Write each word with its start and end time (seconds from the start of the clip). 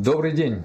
Добрый 0.00 0.30
день, 0.30 0.64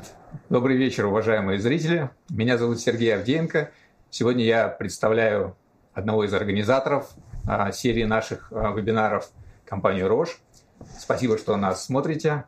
добрый 0.49 0.77
вечер, 0.77 1.07
уважаемые 1.07 1.57
зрители. 1.57 2.11
Меня 2.29 2.55
зовут 2.59 2.79
Сергей 2.79 3.15
Авдеенко. 3.15 3.71
Сегодня 4.11 4.45
я 4.45 4.67
представляю 4.67 5.57
одного 5.95 6.23
из 6.23 6.31
организаторов 6.35 7.09
а, 7.47 7.71
серии 7.71 8.03
наших 8.03 8.53
а, 8.53 8.71
вебинаров, 8.73 9.31
компанию 9.65 10.07
«Рош». 10.07 10.39
Спасибо, 10.99 11.39
что 11.39 11.57
нас 11.57 11.83
смотрите. 11.83 12.43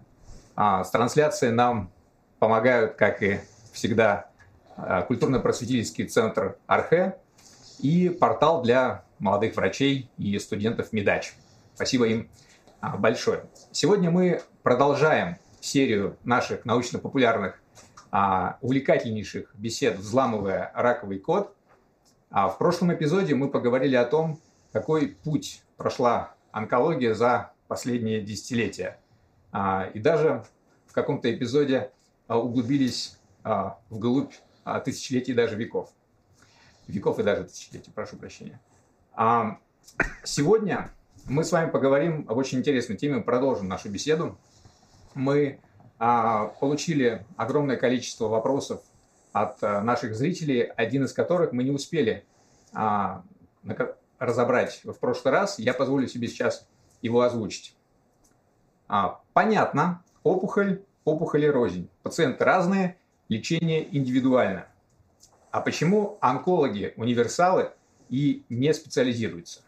А, 0.55 0.84
с 0.84 0.91
трансляцией 0.91 1.54
нам 1.54 1.91
помогают, 2.38 2.94
как 2.94 3.23
и 3.23 3.40
всегда, 3.73 4.30
культурно-просветительский 5.08 6.05
центр 6.05 6.59
«Архе» 6.67 7.16
и 7.80 8.09
портал 8.09 8.62
для 8.62 9.05
молодых 9.17 9.55
врачей 9.55 10.12
и 10.20 10.38
студентов 10.38 10.94
«Медач». 10.94 11.34
Спасибо 11.73 12.05
им 12.05 12.30
большое. 12.99 13.45
Сегодня 13.72 14.12
мы 14.12 14.44
продолжаем 14.62 15.38
серию 15.66 16.18
наших 16.24 16.66
научно-популярных 16.66 17.60
а, 18.12 18.58
увлекательнейших 18.62 19.54
бесед 19.55 19.98
«Взламывая 19.98 20.72
раковый 20.76 21.20
код». 21.20 21.55
А 22.30 22.48
в 22.50 22.58
прошлом 22.58 22.94
эпизоде 22.94 23.36
мы 23.36 23.50
поговорили 23.50 23.96
о 23.96 24.05
том, 24.05 24.40
какой 24.72 25.18
путь 25.24 25.64
прошла 25.78 26.34
онкология 26.52 27.14
за 27.14 27.52
последние 27.68 28.22
десятилетия. 28.22 29.00
А, 29.52 29.90
и 29.94 30.00
даже 30.00 30.46
в 30.86 30.94
каком-то 30.94 31.34
эпизоде 31.34 31.91
а, 32.27 32.40
углубились 32.40 33.18
а, 33.44 33.80
вглубь 33.90 34.34
а, 34.63 34.80
тысячелетий 34.80 35.34
даже 35.34 35.55
веков. 35.55 35.90
Веков 36.88 37.20
и 37.20 37.24
даже 37.24 37.46
тысячелетий, 37.46 37.91
прошу 37.91 38.18
прощения. 38.18 38.62
А, 39.13 39.57
сегодня 40.24 40.91
мы 41.26 41.44
с 41.44 41.52
вами 41.52 41.72
поговорим 41.72 42.26
об 42.29 42.38
очень 42.38 42.60
интересной 42.60 42.98
теме, 42.98 43.22
продолжим 43.22 43.68
нашу 43.68 43.90
беседу 43.90 44.38
мы 45.16 45.60
а, 45.98 46.48
получили 46.60 47.26
огромное 47.38 47.77
количество 47.77 48.27
вопросов 48.27 48.82
от 49.34 49.63
а, 49.63 49.82
наших 49.82 50.16
зрителей, 50.16 50.62
один 50.62 51.05
из 51.05 51.13
которых 51.13 51.52
мы 51.52 51.63
не 51.63 51.72
успели 51.72 52.24
а, 52.74 53.24
разобрать 54.20 54.82
в 54.84 54.94
прошлый 54.94 55.34
раз. 55.34 55.60
Я 55.60 55.74
позволю 55.74 56.07
себе 56.07 56.27
сейчас 56.27 56.68
его 57.02 57.22
озвучить. 57.22 57.76
А, 58.88 59.22
понятно, 59.34 60.04
опухоль, 60.24 60.84
опухоли 61.04 61.48
рознь. 61.48 61.90
Пациенты 62.04 62.44
разные, 62.44 62.98
лечение 63.29 63.88
индивидуально. 63.96 64.68
А 65.52 65.62
почему 65.62 66.18
онкологи 66.22 66.94
универсалы 66.97 67.72
и 68.09 68.44
не 68.50 68.74
специализируются? 68.74 69.62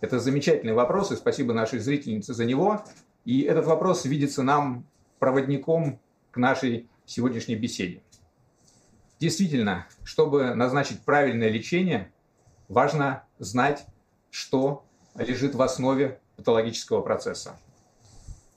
Это 0.00 0.18
замечательный 0.18 0.74
вопрос, 0.74 1.12
и 1.12 1.16
спасибо 1.16 1.54
нашей 1.54 1.78
зрительнице 1.78 2.34
за 2.34 2.44
него. 2.44 2.84
И 3.24 3.42
этот 3.42 3.66
вопрос 3.66 4.04
видится 4.04 4.42
нам 4.42 4.86
проводником 5.18 6.00
к 6.30 6.36
нашей 6.36 6.88
сегодняшней 7.06 7.56
беседе. 7.56 8.02
Действительно, 9.18 9.86
чтобы 10.02 10.54
назначить 10.54 11.00
правильное 11.02 11.48
лечение, 11.48 12.12
важно 12.68 13.24
знать, 13.38 13.86
что 14.30 14.84
лежит 15.16 15.54
в 15.54 15.62
основе 15.62 16.20
патологического 16.36 17.00
процесса. 17.00 17.58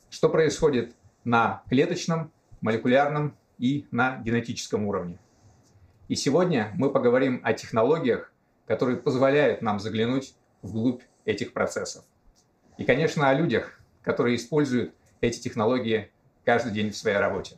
Что 0.09 0.29
происходит 0.29 0.95
на 1.23 1.63
клеточном, 1.69 2.31
молекулярном 2.61 3.35
и 3.57 3.85
на 3.91 4.17
генетическом 4.17 4.85
уровне. 4.85 5.19
И 6.07 6.15
сегодня 6.15 6.71
мы 6.75 6.89
поговорим 6.89 7.41
о 7.43 7.53
технологиях, 7.53 8.33
которые 8.65 8.97
позволяют 8.97 9.61
нам 9.61 9.79
заглянуть 9.79 10.35
вглубь 10.61 11.01
этих 11.25 11.53
процессов. 11.53 12.03
И, 12.77 12.85
конечно, 12.85 13.29
о 13.29 13.33
людях, 13.33 13.76
которые 14.07 14.37
используют 14.37 14.95
эти 15.19 15.37
технологии 15.37 16.09
каждый 16.45 16.71
день 16.71 16.91
в 16.91 16.95
своей 16.95 17.17
работе. 17.17 17.57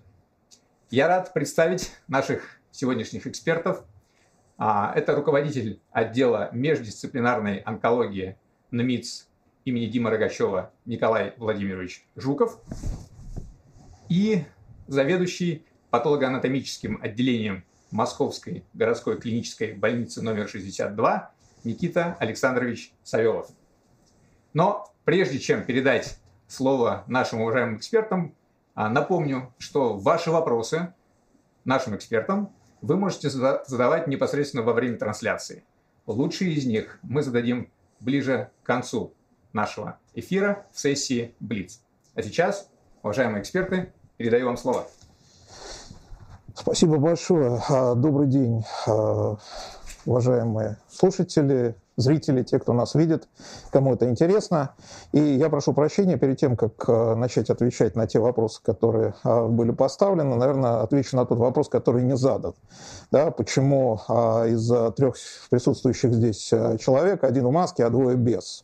Я 0.90 1.08
рад 1.08 1.32
представить 1.32 1.92
наших 2.08 2.60
сегодняшних 2.72 3.28
экспертов. 3.28 3.86
А, 4.58 4.92
это 4.96 5.16
руководитель 5.16 5.80
отдела 5.92 6.50
междисциплинарной 6.52 7.58
онкологии 7.60 8.36
НМИЦ 8.72 9.28
имени 9.66 9.86
Димы 9.86 10.10
Рогачева 10.10 10.74
Николай 10.86 11.36
Владимирович 11.38 12.08
Жуков 12.16 12.60
и 14.10 14.44
заведующий 14.88 15.64
патологоанатомическим 15.92 17.00
отделением 17.00 17.64
Московской 17.92 18.64
городской 18.74 19.20
клинической 19.20 19.74
больницы 19.74 20.24
номер 20.24 20.50
62 20.50 21.32
Никита 21.64 22.18
Александрович 22.20 22.92
Савелов. 23.04 23.52
Но 24.54 24.92
прежде 25.06 25.38
чем 25.38 25.64
передать 25.64 26.19
слово 26.50 27.06
нашим 27.08 27.42
уважаемым 27.42 27.78
экспертам. 27.78 28.36
А, 28.76 28.90
напомню, 28.90 29.54
что 29.58 29.98
ваши 29.98 30.32
вопросы 30.32 30.94
нашим 31.64 31.96
экспертам 31.96 32.52
вы 32.82 32.98
можете 32.98 33.30
задавать 33.30 34.08
непосредственно 34.08 34.64
во 34.64 34.74
время 34.74 34.98
трансляции. 34.98 35.64
Лучшие 36.06 36.54
из 36.54 36.66
них 36.66 37.00
мы 37.04 37.22
зададим 37.22 37.70
ближе 38.00 38.50
к 38.64 38.66
концу 38.66 39.14
нашего 39.54 40.00
эфира 40.14 40.66
в 40.72 40.80
сессии 40.80 41.36
Блиц. 41.40 41.82
А 42.16 42.24
сейчас, 42.24 42.70
уважаемые 43.04 43.42
эксперты, 43.42 43.94
передаю 44.18 44.48
вам 44.48 44.58
слово. 44.58 44.88
Спасибо 46.56 46.98
большое. 46.98 47.62
А, 47.70 47.96
добрый 47.96 48.28
день, 48.28 48.64
а, 48.88 49.38
уважаемые 50.06 50.78
слушатели, 50.90 51.76
зрители, 52.00 52.44
те, 52.44 52.60
кто 52.60 52.74
нас 52.74 52.96
видит, 52.96 53.28
кому 53.72 53.94
это 53.94 54.10
интересно. 54.10 54.76
И 55.12 55.20
я 55.20 55.50
прошу 55.50 55.74
прощения 55.74 56.18
перед 56.18 56.40
тем, 56.40 56.56
как 56.56 56.74
э, 56.88 57.16
начать 57.16 57.50
отвечать 57.50 57.96
на 57.96 58.08
те 58.08 58.20
вопросы, 58.20 58.62
которые 58.64 59.14
э, 59.24 59.48
были 59.48 59.72
поставлены, 59.72 60.36
наверное, 60.36 60.82
отвечу 60.82 61.16
на 61.16 61.26
тот 61.26 61.38
вопрос, 61.38 61.70
который 61.70 62.04
не 62.04 62.16
задан. 62.16 62.54
Да, 63.12 63.32
почему 63.32 64.00
э, 64.08 64.50
из 64.50 64.68
трех 64.96 65.16
присутствующих 65.50 66.14
здесь 66.14 66.48
человек 66.80 67.24
один 67.24 67.46
в 67.48 67.52
маске, 67.52 67.86
а 67.86 67.90
двое 67.90 68.16
без? 68.16 68.64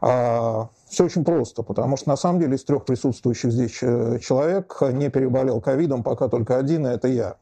А, 0.00 0.68
Все 0.88 1.04
очень 1.04 1.24
просто, 1.24 1.62
потому 1.62 1.96
что 1.96 2.10
на 2.10 2.16
самом 2.16 2.40
деле 2.40 2.56
из 2.56 2.64
трех 2.64 2.84
присутствующих 2.84 3.50
здесь 3.50 3.72
человек 3.72 4.76
не 4.92 5.08
переболел 5.08 5.60
ковидом, 5.60 6.02
пока 6.02 6.28
только 6.28 6.58
один, 6.58 6.86
и 6.86 6.90
это 6.90 7.08
я. 7.08 7.36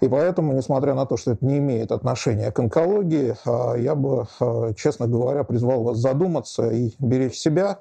И 0.00 0.08
поэтому, 0.08 0.52
несмотря 0.52 0.94
на 0.94 1.06
то, 1.06 1.16
что 1.16 1.32
это 1.32 1.44
не 1.44 1.58
имеет 1.58 1.90
отношения 1.90 2.50
к 2.50 2.58
онкологии, 2.58 3.34
а, 3.46 3.74
я 3.74 3.94
бы, 3.94 4.26
а, 4.40 4.74
честно 4.74 5.06
говоря, 5.06 5.42
призвал 5.44 5.82
вас 5.82 5.98
задуматься 5.98 6.68
и 6.68 6.92
беречь 6.98 7.38
себя, 7.38 7.78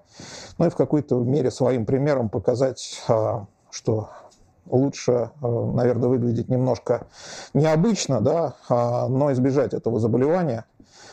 ну 0.57 0.67
и 0.67 0.69
в 0.69 0.75
какой-то 0.75 1.19
мере 1.19 1.51
своим 1.51 1.85
примером 1.85 2.29
показать, 2.29 3.01
а, 3.07 3.45
что 3.69 4.09
лучше, 4.69 5.29
наверное, 5.41 6.09
выглядеть 6.09 6.49
немножко 6.49 7.05
необычно, 7.53 8.19
да, 8.19 8.55
но 8.67 9.31
избежать 9.31 9.75
этого 9.75 9.99
заболевания, 9.99 10.65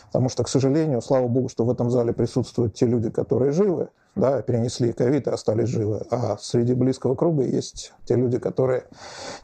потому 0.07 0.31
что, 0.31 0.43
к 0.43 0.49
сожалению, 0.49 1.03
слава 1.03 1.29
богу, 1.29 1.51
что 1.51 1.67
в 1.67 1.71
этом 1.71 1.91
зале 1.91 2.15
присутствуют 2.15 2.75
те 2.75 2.87
люди, 2.87 3.11
которые 3.11 3.53
живы, 3.53 3.89
да, 4.15 4.41
перенесли 4.41 4.93
ковид 4.93 5.27
и 5.27 5.31
остались 5.31 5.69
живы. 5.69 6.07
А 6.11 6.39
среди 6.39 6.73
близкого 6.73 7.15
круга 7.15 7.43
есть 7.43 7.93
те 8.07 8.15
люди, 8.15 8.39
которые 8.39 8.85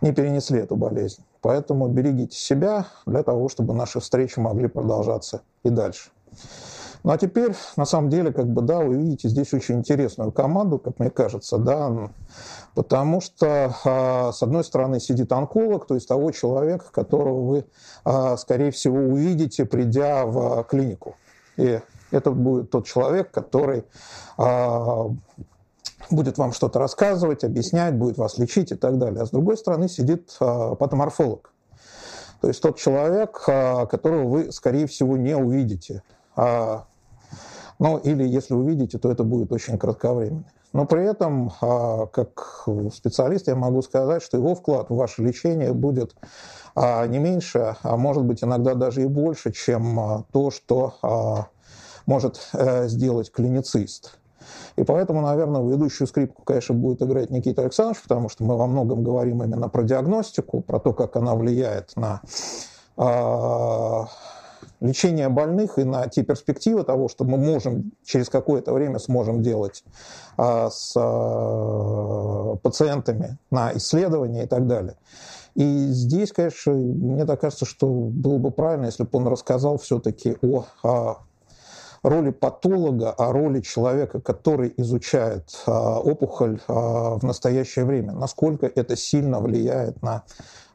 не 0.00 0.12
перенесли 0.12 0.60
эту 0.60 0.76
болезнь. 0.76 1.22
Поэтому 1.40 1.88
берегите 1.88 2.36
себя 2.36 2.86
для 3.06 3.22
того, 3.22 3.48
чтобы 3.48 3.74
наши 3.74 4.00
встречи 4.00 4.38
могли 4.38 4.68
продолжаться 4.68 5.42
и 5.62 5.70
дальше. 5.70 6.10
Ну 7.04 7.12
а 7.12 7.18
теперь, 7.18 7.54
на 7.76 7.84
самом 7.84 8.10
деле, 8.10 8.32
как 8.32 8.46
бы, 8.48 8.60
да, 8.60 8.80
вы 8.80 8.96
видите 8.96 9.28
здесь 9.28 9.54
очень 9.54 9.76
интересную 9.76 10.32
команду, 10.32 10.78
как 10.78 10.98
мне 10.98 11.10
кажется, 11.10 11.56
да, 11.56 12.10
потому 12.74 13.20
что, 13.20 13.72
а, 13.84 14.32
с 14.32 14.42
одной 14.42 14.64
стороны, 14.64 14.98
сидит 14.98 15.32
онколог, 15.32 15.86
то 15.86 15.94
есть 15.94 16.08
того 16.08 16.32
человека, 16.32 16.86
которого 16.90 17.44
вы, 17.44 17.64
а, 18.04 18.36
скорее 18.36 18.72
всего, 18.72 18.98
увидите, 18.98 19.64
придя 19.64 20.26
в 20.26 20.64
клинику. 20.64 21.16
И 21.56 21.80
это 22.10 22.30
будет 22.30 22.70
тот 22.70 22.86
человек, 22.86 23.30
который 23.30 23.84
а, 24.36 25.06
будет 26.10 26.38
вам 26.38 26.52
что-то 26.52 26.78
рассказывать, 26.78 27.44
объяснять, 27.44 27.94
будет 27.94 28.18
вас 28.18 28.38
лечить 28.38 28.72
и 28.72 28.74
так 28.74 28.98
далее. 28.98 29.22
А 29.22 29.26
с 29.26 29.30
другой 29.30 29.56
стороны 29.56 29.88
сидит 29.88 30.36
а, 30.40 30.74
патоморфолог. 30.74 31.52
То 32.40 32.48
есть 32.48 32.62
тот 32.62 32.78
человек, 32.78 33.42
а, 33.46 33.86
которого 33.86 34.28
вы, 34.28 34.52
скорее 34.52 34.86
всего, 34.86 35.16
не 35.16 35.36
увидите. 35.36 36.02
Ну, 37.80 37.96
или 37.98 38.24
если 38.24 38.54
увидите, 38.54 38.98
то 38.98 39.10
это 39.10 39.22
будет 39.22 39.52
очень 39.52 39.78
кратковременно. 39.78 40.44
Но 40.72 40.84
при 40.84 41.04
этом, 41.04 41.50
как 42.12 42.68
специалист, 42.92 43.48
я 43.48 43.56
могу 43.56 43.82
сказать, 43.82 44.22
что 44.22 44.36
его 44.36 44.54
вклад 44.54 44.90
в 44.90 44.96
ваше 44.96 45.22
лечение 45.22 45.72
будет 45.72 46.14
не 46.76 47.18
меньше, 47.18 47.76
а 47.82 47.96
может 47.96 48.24
быть 48.24 48.42
иногда 48.44 48.74
даже 48.74 49.02
и 49.02 49.06
больше, 49.06 49.52
чем 49.52 50.24
то, 50.32 50.50
что 50.50 51.48
может 52.08 52.48
э, 52.54 52.88
сделать 52.88 53.30
клиницист. 53.30 54.18
И 54.76 54.84
поэтому, 54.84 55.20
наверное, 55.20 55.62
ведущую 55.62 56.06
скрипку, 56.06 56.42
конечно, 56.42 56.74
будет 56.74 57.02
играть 57.02 57.30
Никита 57.30 57.62
Александрович, 57.62 58.02
потому 58.02 58.28
что 58.28 58.44
мы 58.44 58.56
во 58.56 58.66
многом 58.66 59.02
говорим 59.02 59.42
именно 59.42 59.68
про 59.68 59.82
диагностику, 59.82 60.60
про 60.60 60.78
то, 60.78 60.92
как 60.92 61.16
она 61.16 61.34
влияет 61.34 61.96
на 61.96 62.20
э, 62.96 64.04
лечение 64.80 65.28
больных 65.28 65.78
и 65.78 65.84
на 65.84 66.06
те 66.06 66.22
перспективы 66.22 66.84
того, 66.84 67.08
что 67.08 67.24
мы 67.24 67.36
можем 67.36 67.92
через 68.04 68.28
какое-то 68.28 68.72
время 68.72 68.98
сможем 68.98 69.42
делать 69.42 69.84
а, 70.36 70.70
с 70.70 70.94
а, 70.96 72.56
пациентами 72.62 73.38
на 73.50 73.72
исследования 73.76 74.44
и 74.44 74.46
так 74.46 74.66
далее. 74.66 74.96
И 75.54 75.88
здесь, 75.88 76.32
конечно, 76.32 76.72
мне 76.72 77.24
так 77.24 77.40
кажется, 77.40 77.64
что 77.64 77.88
было 77.88 78.38
бы 78.38 78.50
правильно, 78.52 78.86
если 78.86 79.02
бы 79.02 79.10
он 79.12 79.26
рассказал 79.26 79.78
все-таки 79.78 80.36
о, 80.40 80.66
о 80.84 81.18
роли 82.02 82.30
патолога, 82.30 83.10
о 83.12 83.32
роли 83.32 83.60
человека, 83.60 84.20
который 84.20 84.72
изучает 84.76 85.62
а, 85.66 85.98
опухоль 86.00 86.60
а, 86.68 87.16
в 87.18 87.22
настоящее 87.24 87.84
время, 87.84 88.12
насколько 88.12 88.66
это 88.66 88.96
сильно 88.96 89.40
влияет 89.40 90.02
на 90.02 90.24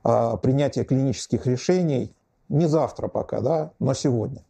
а, 0.03 0.37
принятие 0.37 0.85
клинических 0.85 1.45
решений 1.45 2.13
не 2.49 2.67
завтра 2.67 3.07
пока, 3.07 3.41
да, 3.41 3.71
но 3.79 3.93
сегодня. 3.93 4.43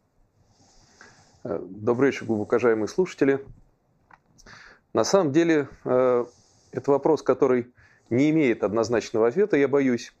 Добрый 1.44 2.10
вечер, 2.10 2.24
уважаемые 2.30 2.88
слушатели. 2.88 3.44
На 4.92 5.04
самом 5.04 5.32
деле, 5.32 5.68
э, 5.84 6.24
это 6.72 6.90
вопрос, 6.90 7.22
который 7.22 7.72
не 8.10 8.30
имеет 8.30 8.64
однозначного 8.64 9.28
ответа, 9.28 9.56
я 9.56 9.68
боюсь, 9.68 10.12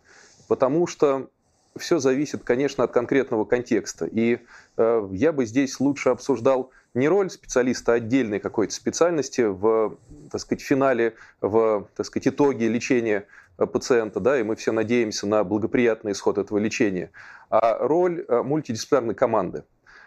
потому 0.48 0.86
что 0.86 1.28
все 1.76 1.98
зависит, 1.98 2.44
конечно, 2.44 2.84
от 2.84 2.92
конкретного 2.92 3.44
контекста. 3.44 4.06
И 4.06 4.38
э, 4.76 5.08
я 5.12 5.32
бы 5.32 5.44
здесь 5.46 5.80
лучше 5.80 6.10
обсуждал 6.10 6.70
не 6.94 7.08
роль 7.08 7.30
специалиста 7.30 7.94
отдельной 7.94 8.38
какой-то 8.38 8.72
специальности 8.72 9.40
в, 9.40 9.96
так 10.30 10.40
сказать, 10.40 10.62
финале, 10.62 11.14
в, 11.40 11.88
так 11.96 12.06
сказать, 12.06 12.28
итоге 12.28 12.68
лечения 12.68 13.26
э, 13.58 13.66
пациента, 13.66 14.20
да, 14.20 14.38
и 14.38 14.44
мы 14.44 14.54
все 14.54 14.70
надеемся 14.70 15.26
на 15.26 15.42
благоприятный 15.42 16.12
исход 16.12 16.38
этого 16.38 16.58
лечения, 16.58 17.10
а 17.50 17.78
роль 17.78 18.24
э, 18.26 18.42
мультидисциплинарной 18.42 19.14
команды. 19.14 19.64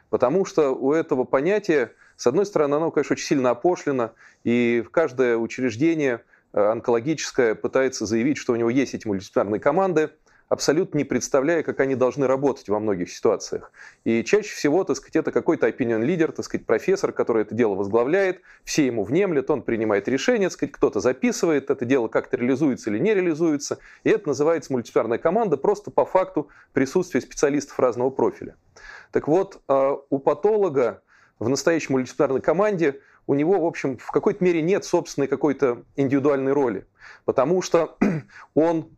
Потому 0.09 0.45
что 0.45 0.73
у 0.73 0.93
этого 0.93 1.25
понятия, 1.25 1.91
с 2.15 2.27
одной 2.27 2.45
стороны, 2.45 2.75
оно, 2.75 2.91
конечно, 2.91 3.13
очень 3.13 3.25
сильно 3.25 3.49
опошлено, 3.49 4.13
и 4.45 4.85
каждое 4.91 5.35
учреждение 5.35 6.21
э, 6.53 6.61
онкологическое 6.61 7.55
пытается 7.55 8.05
заявить, 8.05 8.37
что 8.37 8.53
у 8.53 8.55
него 8.55 8.69
есть 8.69 8.93
эти 8.93 9.05
мультидисциплинарные 9.05 9.59
команды– 9.59 10.11
абсолютно 10.49 10.97
не 10.97 11.03
представляя, 11.03 11.63
как 11.63 11.79
они 11.79 11.95
должны 11.95 12.27
работать 12.27 12.69
во 12.69 12.79
многих 12.79 13.09
ситуациях. 13.09 13.71
И 14.03 14.23
чаще 14.23 14.55
всего, 14.55 14.83
так 14.83 14.95
сказать, 14.95 15.17
это 15.17 15.31
какой-то 15.31 15.67
opinion 15.67 16.01
лидер, 16.03 16.31
так 16.31 16.45
сказать, 16.45 16.65
профессор, 16.65 17.11
который 17.11 17.43
это 17.43 17.55
дело 17.55 17.75
возглавляет, 17.75 18.41
все 18.63 18.85
ему 18.85 19.03
внемлят, 19.03 19.49
он 19.49 19.61
принимает 19.61 20.07
решение, 20.07 20.49
так 20.49 20.53
сказать, 20.53 20.73
кто-то 20.73 20.99
записывает, 20.99 21.69
это 21.69 21.85
дело 21.85 22.07
как-то 22.07 22.37
реализуется 22.37 22.89
или 22.89 22.99
не 22.99 23.13
реализуется. 23.13 23.79
И 24.03 24.09
это 24.09 24.29
называется 24.29 24.71
мультидисциплинарная 24.71 25.17
команда 25.17 25.57
просто 25.57 25.91
по 25.91 26.05
факту 26.05 26.49
присутствия 26.73 27.21
специалистов 27.21 27.79
разного 27.79 28.09
профиля. 28.09 28.55
Так 29.11 29.27
вот, 29.27 29.61
а, 29.67 29.97
у 30.09 30.19
патолога 30.19 31.01
в 31.39 31.49
настоящей 31.49 31.91
мультидисциплинарной 31.91 32.41
команде 32.41 33.01
у 33.27 33.33
него, 33.33 33.59
в 33.59 33.65
общем, 33.65 33.97
в 33.97 34.09
какой-то 34.11 34.43
мере 34.43 34.61
нет 34.61 34.85
собственной 34.85 35.27
какой-то 35.27 35.83
индивидуальной 35.97 36.53
роли, 36.53 36.87
потому 37.25 37.61
что 37.61 37.97
он 38.53 38.89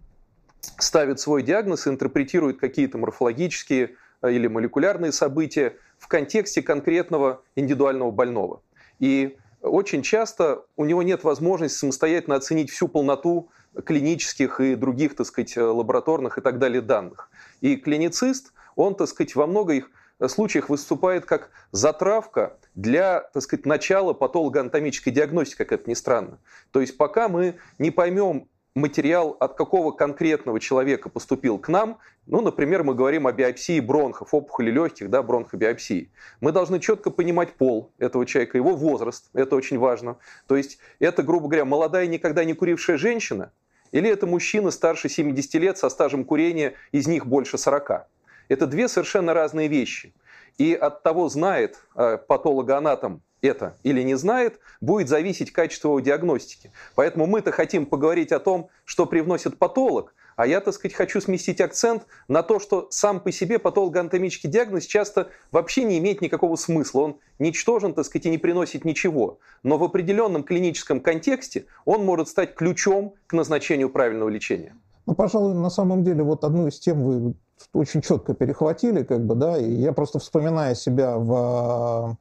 ставит 0.78 1.20
свой 1.20 1.44
диагноз 1.44 1.88
и 1.88 1.90
интерпретирует 1.90 2.60
какие-то 2.60 2.98
морфологические 2.98 3.96
э, 4.22 4.32
или 4.32 4.48
молекулярные 4.48 5.12
события 5.12 5.76
в 5.98 6.08
контексте 6.08 6.62
конкретного 6.62 7.42
индивидуального 7.56 8.12
больного. 8.12 8.62
И 9.00 9.38
очень 9.62 10.02
часто 10.04 10.66
у 10.78 10.86
него 10.86 11.04
нет 11.04 11.24
возможности 11.24 11.78
самостоятельно 11.78 12.36
оценить 12.36 12.70
всю 12.70 12.88
полноту 12.88 13.50
клинических 13.86 14.60
и 14.62 14.76
других, 14.76 15.16
так 15.16 15.28
сказать, 15.28 15.56
лабораторных 15.58 16.38
и 16.38 16.42
так 16.42 16.60
далее 16.60 16.82
данных. 16.82 17.30
И 17.62 17.76
клиницист, 17.76 18.54
он, 18.76 18.96
так 18.96 19.08
сказать, 19.08 19.36
во 19.36 19.48
многих 19.48 19.92
случаях 20.28 20.70
выступает 20.70 21.26
как 21.26 21.50
затравка 21.72 22.58
для, 22.76 23.22
так 23.34 23.44
сказать, 23.44 23.66
начала 23.66 24.14
патологоанатомической 24.14 25.14
диагностики, 25.14 25.58
как 25.58 25.72
это 25.72 25.90
ни 25.90 25.94
странно. 25.94 26.40
То 26.72 26.82
есть 26.82 26.98
пока 26.98 27.30
мы 27.30 27.56
не 27.78 27.92
поймем 27.92 28.48
материал 28.76 29.36
от 29.40 29.56
какого 29.56 29.92
конкретного 29.92 30.60
человека 30.60 31.10
поступил 31.10 31.58
к 31.58 31.70
нам, 31.70 32.00
ну, 32.28 32.42
например, 32.42 32.84
мы 32.84 32.94
говорим 32.94 33.28
о 33.28 33.32
биопсии 33.32 33.80
бронхов, 33.80 34.34
опухоли 34.34 34.70
легких, 34.70 35.10
да, 35.10 35.24
бронхобиопсии. 35.24 36.12
Мы 36.42 36.52
должны 36.52 36.80
четко 36.80 37.10
понимать 37.10 37.54
пол 37.54 37.92
этого 37.98 38.26
человека, 38.26 38.58
его 38.58 38.76
возраст, 38.76 39.30
это 39.34 39.56
очень 39.56 39.80
важно. 39.80 40.18
То 40.48 40.56
есть 40.56 40.80
это, 41.00 41.24
грубо 41.24 41.48
говоря, 41.48 41.66
молодая, 41.66 42.08
никогда 42.08 42.44
не 42.44 42.54
курившая 42.54 42.98
женщина, 42.98 43.52
или 43.92 44.10
это 44.10 44.28
мужчина 44.28 44.72
старше 44.72 45.10
70 45.10 45.54
лет 45.56 45.78
со 45.78 45.90
стажем 45.90 46.24
курения, 46.24 46.74
из 46.92 47.08
них 47.08 47.26
больше 47.26 47.58
40. 47.58 48.08
Это 48.48 48.68
две 48.68 48.88
совершенно 48.88 49.34
разные 49.34 49.68
вещи. 49.68 50.14
И 50.58 50.74
от 50.74 51.04
того, 51.04 51.30
знает 51.30 51.80
э, 51.96 52.18
патологоанатом 52.18 53.22
это 53.42 53.76
или 53.84 54.02
не 54.02 54.16
знает, 54.16 54.60
будет 54.82 55.10
зависеть 55.10 55.52
качество 55.52 55.90
его 55.90 56.00
диагностики. 56.00 56.72
Поэтому 56.96 57.28
мы-то 57.28 57.52
хотим 57.52 57.86
поговорить 57.86 58.32
о 58.32 58.40
том, 58.40 58.70
что 58.86 59.06
привносит 59.06 59.58
патолог, 59.58 60.14
а 60.40 60.48
я, 60.48 60.62
так 60.62 60.74
сказать, 60.74 60.96
хочу 60.96 61.20
сместить 61.20 61.60
акцент 61.60 62.04
на 62.30 62.44
то, 62.44 62.60
что 62.60 62.88
сам 62.92 63.20
по 63.20 63.30
себе 63.30 63.60
патологоанатомический 63.60 64.50
диагноз 64.50 64.86
часто 64.86 65.28
вообще 65.52 65.84
не 65.84 65.98
имеет 65.98 66.22
никакого 66.22 66.56
смысла. 66.56 67.02
Он 67.02 67.18
ничтожен, 67.40 67.94
так 67.94 68.06
сказать, 68.06 68.26
и 68.26 68.30
не 68.30 68.38
приносит 68.38 68.86
ничего. 68.86 69.40
Но 69.64 69.78
в 69.78 69.84
определенном 69.84 70.44
клиническом 70.44 71.02
контексте 71.02 71.66
он 71.84 72.06
может 72.06 72.30
стать 72.30 72.56
ключом 72.56 73.16
к 73.28 73.34
назначению 73.34 73.90
правильного 73.90 74.30
лечения. 74.30 74.78
Ну, 75.06 75.14
пожалуй, 75.14 75.56
на 75.56 75.70
самом 75.70 76.06
деле, 76.06 76.24
вот 76.24 76.46
одну 76.46 76.68
из 76.68 76.80
тем 76.80 77.04
вы 77.04 77.34
очень 77.74 78.02
четко 78.02 78.34
перехватили, 78.34 79.04
как 79.04 79.26
бы, 79.26 79.36
да, 79.36 79.58
и 79.58 79.70
я 79.70 79.92
просто 79.92 80.20
вспоминаю 80.20 80.74
себя 80.74 81.18
в 81.18 82.16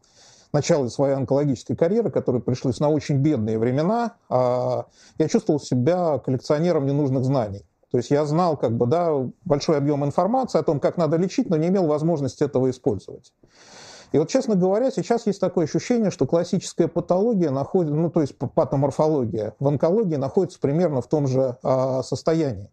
начала 0.52 0.88
своей 0.88 1.14
онкологической 1.14 1.76
карьеры, 1.76 2.10
которые 2.10 2.42
пришлись 2.42 2.80
на 2.80 2.88
очень 2.88 3.16
бедные 3.18 3.58
времена, 3.58 4.14
а, 4.28 4.86
я 5.18 5.28
чувствовал 5.28 5.60
себя 5.60 6.18
коллекционером 6.18 6.86
ненужных 6.86 7.24
знаний. 7.24 7.64
То 7.90 7.98
есть 7.98 8.10
я 8.10 8.24
знал 8.26 8.56
как 8.56 8.76
бы, 8.76 8.86
да, 8.86 9.12
большой 9.44 9.78
объем 9.78 10.04
информации 10.04 10.58
о 10.58 10.62
том, 10.62 10.78
как 10.78 10.96
надо 10.96 11.16
лечить, 11.16 11.48
но 11.48 11.56
не 11.56 11.68
имел 11.68 11.86
возможности 11.86 12.44
этого 12.44 12.70
использовать. 12.70 13.32
И 14.12 14.18
вот, 14.18 14.28
честно 14.28 14.54
говоря, 14.54 14.90
сейчас 14.90 15.26
есть 15.26 15.40
такое 15.40 15.66
ощущение, 15.66 16.10
что 16.10 16.26
классическая 16.26 16.88
патология 16.88 17.50
находится, 17.50 17.94
ну, 17.94 18.10
то 18.10 18.22
есть 18.22 18.36
патоморфология 18.36 19.54
в 19.58 19.68
онкологии 19.68 20.16
находится 20.16 20.58
примерно 20.60 21.02
в 21.02 21.08
том 21.08 21.26
же 21.26 21.56
а, 21.62 22.02
состоянии. 22.02 22.70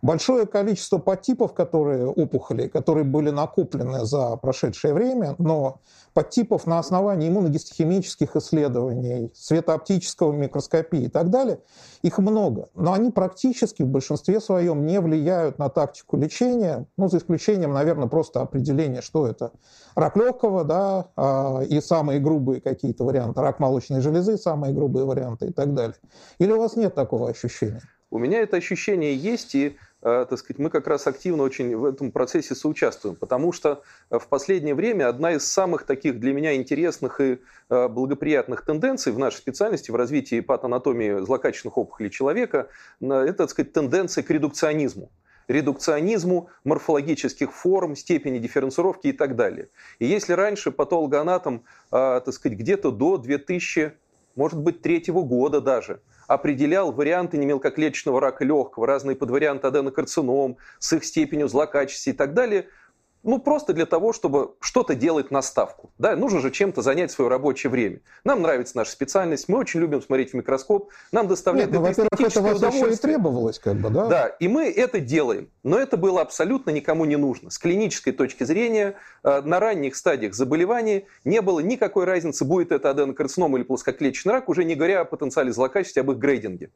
Большое 0.00 0.46
количество 0.46 0.98
подтипов, 0.98 1.54
которые 1.54 2.06
опухоли, 2.06 2.68
которые 2.68 3.02
были 3.02 3.30
накоплены 3.30 4.04
за 4.04 4.36
прошедшее 4.36 4.94
время, 4.94 5.34
но 5.38 5.80
подтипов 6.14 6.66
на 6.66 6.78
основании 6.78 7.28
иммуногистохимических 7.28 8.36
исследований, 8.36 9.32
светооптического 9.34 10.32
микроскопии 10.32 11.02
и 11.02 11.08
так 11.08 11.30
далее, 11.30 11.58
их 12.02 12.18
много. 12.18 12.68
Но 12.76 12.92
они 12.92 13.10
практически 13.10 13.82
в 13.82 13.88
большинстве 13.88 14.40
своем 14.40 14.86
не 14.86 15.00
влияют 15.00 15.58
на 15.58 15.68
тактику 15.68 16.16
лечения, 16.16 16.86
ну, 16.96 17.08
за 17.08 17.18
исключением, 17.18 17.72
наверное, 17.72 18.06
просто 18.06 18.40
определения, 18.40 19.02
что 19.02 19.26
это 19.26 19.50
рак 19.96 20.16
легкого, 20.16 20.62
да, 20.62 21.08
а, 21.16 21.62
и 21.62 21.80
самые 21.80 22.20
грубые 22.20 22.60
какие-то 22.60 23.04
варианты, 23.04 23.40
рак 23.40 23.58
молочной 23.58 24.00
железы, 24.00 24.38
самые 24.38 24.72
грубые 24.72 25.06
варианты 25.06 25.46
и 25.46 25.52
так 25.52 25.74
далее. 25.74 25.96
Или 26.38 26.52
у 26.52 26.58
вас 26.58 26.76
нет 26.76 26.94
такого 26.94 27.28
ощущения? 27.28 27.82
У 28.10 28.18
меня 28.18 28.40
это 28.40 28.56
ощущение 28.56 29.14
есть, 29.14 29.54
и 29.54 29.76
Э, 30.00 30.26
так 30.28 30.38
сказать, 30.38 30.58
мы 30.58 30.70
как 30.70 30.86
раз 30.86 31.06
активно 31.06 31.42
очень 31.42 31.76
в 31.76 31.84
этом 31.84 32.12
процессе 32.12 32.54
соучаствуем, 32.54 33.16
потому 33.16 33.52
что 33.52 33.82
э, 34.10 34.18
в 34.18 34.28
последнее 34.28 34.74
время 34.74 35.08
одна 35.08 35.32
из 35.32 35.44
самых 35.44 35.84
таких 35.84 36.20
для 36.20 36.32
меня 36.32 36.54
интересных 36.54 37.20
и 37.20 37.38
э, 37.68 37.88
благоприятных 37.88 38.64
тенденций 38.64 39.12
в 39.12 39.18
нашей 39.18 39.38
специальности 39.38 39.90
в 39.90 39.96
развитии 39.96 40.40
патанатомии 40.40 41.20
злокачественных 41.24 41.78
опухолей 41.78 42.10
человека– 42.10 42.68
это, 43.00 43.32
так 43.32 43.50
сказать, 43.50 43.72
тенденция 43.72 44.22
к 44.22 44.30
редукционизму 44.30 45.10
редукционизму 45.48 46.50
морфологических 46.64 47.50
форм, 47.54 47.96
степени 47.96 48.38
дифференцировки 48.38 49.06
и 49.06 49.12
так 49.12 49.34
далее. 49.34 49.70
И 49.98 50.04
если 50.04 50.34
раньше 50.34 50.70
патологоанатом, 50.70 51.64
так 51.88 52.30
сказать, 52.34 52.58
где-то 52.58 52.90
до 52.90 53.16
2000, 53.16 53.94
может 54.38 54.60
быть, 54.60 54.80
третьего 54.80 55.22
года 55.22 55.60
даже– 55.60 56.00
определял 56.28 56.92
варианты 56.92 57.38
немелкоклеточного 57.38 58.20
рака 58.20 58.44
легкого, 58.44 58.86
разные 58.86 59.16
подварианты 59.16 59.66
аденокарцином 59.66 60.58
с 60.78 60.92
их 60.92 61.04
степенью 61.04 61.48
злокачества 61.48 62.10
и 62.10 62.12
так 62.14 62.34
далее– 62.34 62.68
ну, 63.22 63.38
просто 63.38 63.72
для 63.72 63.86
того, 63.86 64.12
чтобы 64.12 64.54
что-то 64.60 64.94
делать 64.94 65.30
на 65.30 65.42
ставку. 65.42 65.90
Да, 65.98 66.16
нужно 66.16 66.40
же 66.40 66.50
чем-то 66.50 66.82
занять 66.82 67.10
свое 67.10 67.28
рабочее 67.28 67.70
время. 67.70 68.00
Нам 68.24 68.42
нравится 68.42 68.76
наша 68.76 68.92
специальность, 68.92 69.48
мы 69.48 69.58
очень 69.58 69.80
любим 69.80 70.00
смотреть 70.00 70.30
в 70.30 70.34
микроскоп, 70.34 70.90
нам 71.12 71.26
доставляет 71.26 71.70
Нет, 71.70 71.80
ну, 71.80 71.86
это 71.86 72.02
это 72.02 72.40
вас 72.40 72.58
удовольствие. 72.58 72.92
и 72.92 72.96
требовалось, 72.96 73.58
как 73.58 73.76
бы, 73.76 73.90
да? 73.90 74.06
Да, 74.06 74.26
и 74.26 74.48
мы 74.48 74.70
это 74.70 75.00
делаем. 75.00 75.50
Но 75.62 75.78
это 75.78 75.96
было 75.96 76.20
абсолютно 76.20 76.70
никому 76.70 77.04
не 77.04 77.16
нужно. 77.16 77.50
С 77.50 77.58
клинической 77.58 78.12
точки 78.12 78.44
зрения, 78.44 78.94
э, 79.24 79.40
на 79.42 79.60
ранних 79.60 79.96
стадиях 79.96 80.34
заболевания 80.34 81.04
не 81.24 81.42
было 81.42 81.60
никакой 81.60 82.04
разницы, 82.04 82.44
будет 82.44 82.72
это 82.72 82.90
аденокарцином 82.90 83.56
или 83.56 83.64
плоскоклеточный 83.64 84.32
рак, 84.32 84.48
уже 84.48 84.64
не 84.64 84.74
говоря 84.74 85.00
о 85.00 85.04
потенциале 85.04 85.52
злокачества, 85.52 86.00
об 86.00 86.10
их 86.12 86.18
грейдинге. 86.18 86.70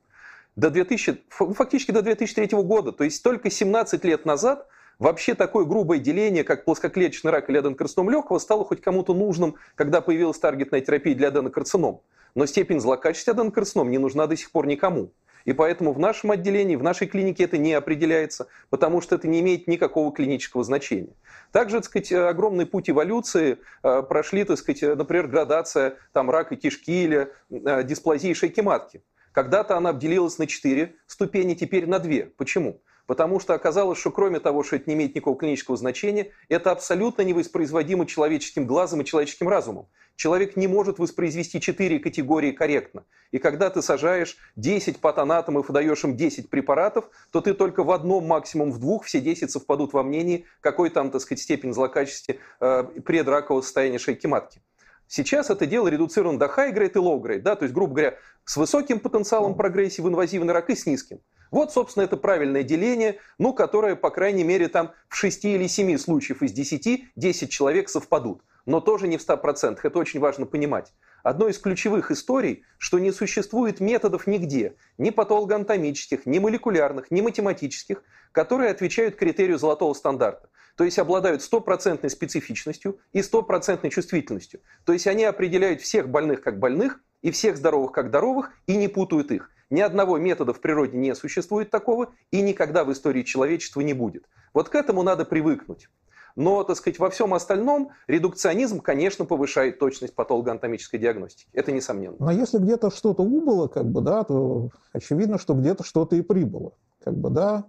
До 0.56 0.70
2000, 0.70 1.22
фактически 1.30 1.92
до 1.92 2.02
2003 2.02 2.48
года, 2.62 2.92
то 2.92 3.04
есть 3.04 3.22
только 3.22 3.48
17 3.48 4.04
лет 4.04 4.26
назад 4.26 4.66
Вообще 4.98 5.34
такое 5.34 5.64
грубое 5.64 5.98
деление, 5.98 6.44
как 6.44 6.64
плоскоклеточный 6.64 7.30
рак 7.30 7.50
или 7.50 7.58
аденокарцином 7.58 8.10
легкого, 8.10 8.38
стало 8.38 8.64
хоть 8.64 8.80
кому-то 8.80 9.14
нужным, 9.14 9.56
когда 9.74 10.00
появилась 10.00 10.38
таргетная 10.38 10.80
терапия 10.80 11.14
для 11.14 11.28
аденокарцином. 11.28 12.00
Но 12.34 12.46
степень 12.46 12.80
злокачества 12.80 13.32
аденокарцином 13.32 13.90
не 13.90 13.98
нужна 13.98 14.26
до 14.26 14.36
сих 14.36 14.50
пор 14.50 14.66
никому. 14.66 15.10
И 15.44 15.52
поэтому 15.52 15.92
в 15.92 15.98
нашем 15.98 16.30
отделении, 16.30 16.76
в 16.76 16.82
нашей 16.82 17.06
клинике 17.06 17.44
это 17.44 17.58
не 17.58 17.72
определяется, 17.72 18.46
потому 18.70 19.00
что 19.00 19.16
это 19.16 19.28
не 19.28 19.40
имеет 19.40 19.66
никакого 19.66 20.12
клинического 20.12 20.62
значения. 20.64 21.14
Также, 21.50 21.76
так 21.76 21.86
сказать, 21.86 22.12
огромный 22.12 22.66
путь 22.66 22.88
эволюции 22.88 23.58
э, 23.82 24.02
прошли, 24.02 24.44
так 24.44 24.58
сказать, 24.58 24.82
например, 24.96 25.26
градация 25.26 25.96
там, 26.12 26.30
рака 26.30 26.56
кишки 26.56 27.04
или 27.04 27.32
э, 27.50 27.82
дисплазии 27.82 28.32
шейки 28.34 28.60
матки. 28.60 29.02
Когда-то 29.32 29.76
она 29.76 29.90
обделилась 29.90 30.38
на 30.38 30.46
4 30.46 30.94
ступени, 31.06 31.54
теперь 31.54 31.86
на 31.86 31.98
2. 31.98 32.26
Почему? 32.36 32.80
Потому 33.06 33.40
что 33.40 33.54
оказалось, 33.54 33.98
что 33.98 34.10
кроме 34.10 34.40
того, 34.40 34.62
что 34.62 34.76
это 34.76 34.88
не 34.88 34.94
имеет 34.94 35.14
никакого 35.14 35.36
клинического 35.36 35.76
значения, 35.76 36.30
это 36.48 36.70
абсолютно 36.70 37.22
невоспроизводимо 37.22 38.06
человеческим 38.06 38.66
глазом 38.66 39.00
и 39.00 39.04
человеческим 39.04 39.48
разумом. 39.48 39.88
Человек 40.16 40.56
не 40.56 40.68
может 40.68 40.98
воспроизвести 40.98 41.60
четыре 41.60 41.98
категории 41.98 42.52
корректно. 42.52 43.04
И 43.32 43.38
когда 43.38 43.70
ты 43.70 43.82
сажаешь 43.82 44.36
10 44.56 44.98
патанатомов 44.98 45.68
и 45.68 45.72
даешь 45.72 46.04
им 46.04 46.16
10 46.16 46.50
препаратов, 46.50 47.08
то 47.30 47.40
ты 47.40 47.54
только 47.54 47.82
в 47.82 47.90
одном, 47.90 48.26
максимум 48.26 48.70
в 48.70 48.78
двух, 48.78 49.04
все 49.04 49.20
10 49.20 49.50
совпадут 49.50 49.94
во 49.94 50.02
мнении, 50.02 50.46
какой 50.60 50.90
там, 50.90 51.10
так 51.10 51.22
сказать, 51.22 51.42
степень 51.42 51.72
злокачества 51.72 52.36
э, 52.60 52.84
предракового 53.04 53.62
состояния 53.62 53.98
шейки 53.98 54.26
матки. 54.26 54.60
Сейчас 55.08 55.50
это 55.50 55.66
дело 55.66 55.88
редуцировано 55.88 56.38
до 56.38 56.46
high-grade 56.46 56.92
и 56.92 56.98
low-grade, 56.98 57.40
да, 57.40 57.56
то 57.56 57.64
есть, 57.64 57.74
грубо 57.74 57.94
говоря, 57.94 58.18
с 58.44 58.56
высоким 58.56 58.98
потенциалом 58.98 59.56
прогрессии 59.56 60.00
в 60.00 60.08
инвазивный 60.08 60.54
рак 60.54 60.70
и 60.70 60.74
с 60.74 60.86
низким. 60.86 61.20
Вот, 61.52 61.70
собственно, 61.70 62.04
это 62.04 62.16
правильное 62.16 62.62
деление, 62.62 63.18
ну, 63.38 63.52
которое, 63.52 63.94
по 63.94 64.10
крайней 64.10 64.42
мере, 64.42 64.68
там 64.68 64.92
в 65.08 65.14
6 65.14 65.44
или 65.44 65.66
7 65.66 65.98
случаев 65.98 66.42
из 66.42 66.50
10 66.50 67.12
10 67.14 67.50
человек 67.50 67.90
совпадут. 67.90 68.42
Но 68.64 68.80
тоже 68.80 69.06
не 69.06 69.18
в 69.18 69.28
100%. 69.28 69.78
Это 69.82 69.98
очень 69.98 70.18
важно 70.18 70.46
понимать. 70.46 70.94
Одной 71.22 71.50
из 71.50 71.58
ключевых 71.58 72.10
историй, 72.10 72.64
что 72.78 72.98
не 72.98 73.12
существует 73.12 73.80
методов 73.80 74.26
нигде, 74.26 74.76
ни 74.96 75.10
патологоанатомических, 75.10 76.24
ни 76.24 76.38
молекулярных, 76.38 77.10
ни 77.10 77.20
математических, 77.20 78.02
которые 78.32 78.70
отвечают 78.70 79.16
критерию 79.16 79.58
золотого 79.58 79.92
стандарта. 79.92 80.48
То 80.74 80.84
есть 80.84 80.98
обладают 80.98 81.42
стопроцентной 81.42 82.08
специфичностью 82.08 82.98
и 83.12 83.20
стопроцентной 83.20 83.90
чувствительностью. 83.90 84.60
То 84.84 84.94
есть 84.94 85.06
они 85.06 85.24
определяют 85.24 85.82
всех 85.82 86.08
больных 86.08 86.40
как 86.40 86.58
больных 86.58 87.00
и 87.20 87.30
всех 87.30 87.58
здоровых 87.58 87.92
как 87.92 88.08
здоровых 88.08 88.52
и 88.66 88.74
не 88.76 88.88
путают 88.88 89.30
их. 89.32 89.50
Ни 89.72 89.80
одного 89.80 90.18
метода 90.18 90.52
в 90.52 90.60
природе 90.60 90.98
не 90.98 91.14
существует 91.14 91.70
такого 91.70 92.10
и 92.30 92.42
никогда 92.42 92.84
в 92.84 92.92
истории 92.92 93.22
человечества 93.22 93.80
не 93.80 93.94
будет. 93.94 94.28
Вот 94.52 94.68
к 94.68 94.74
этому 94.74 95.02
надо 95.02 95.24
привыкнуть. 95.24 95.88
Но, 96.36 96.62
так 96.62 96.76
сказать, 96.76 96.98
во 96.98 97.08
всем 97.08 97.32
остальном 97.32 97.92
редукционизм, 98.06 98.80
конечно, 98.80 99.24
повышает 99.24 99.78
точность 99.78 100.14
патологоанатомической 100.14 101.00
диагностики. 101.00 101.48
Это 101.54 101.72
несомненно. 101.72 102.16
Но 102.18 102.30
если 102.30 102.58
где-то 102.58 102.90
что-то 102.90 103.22
убыло, 103.22 103.66
как 103.66 103.86
бы, 103.86 104.02
да, 104.02 104.24
то 104.24 104.68
очевидно, 104.92 105.38
что 105.38 105.54
где-то 105.54 105.84
что-то 105.84 106.16
и 106.16 106.20
прибыло. 106.20 106.72
Как 107.02 107.14
бы, 107.14 107.30
да. 107.30 107.64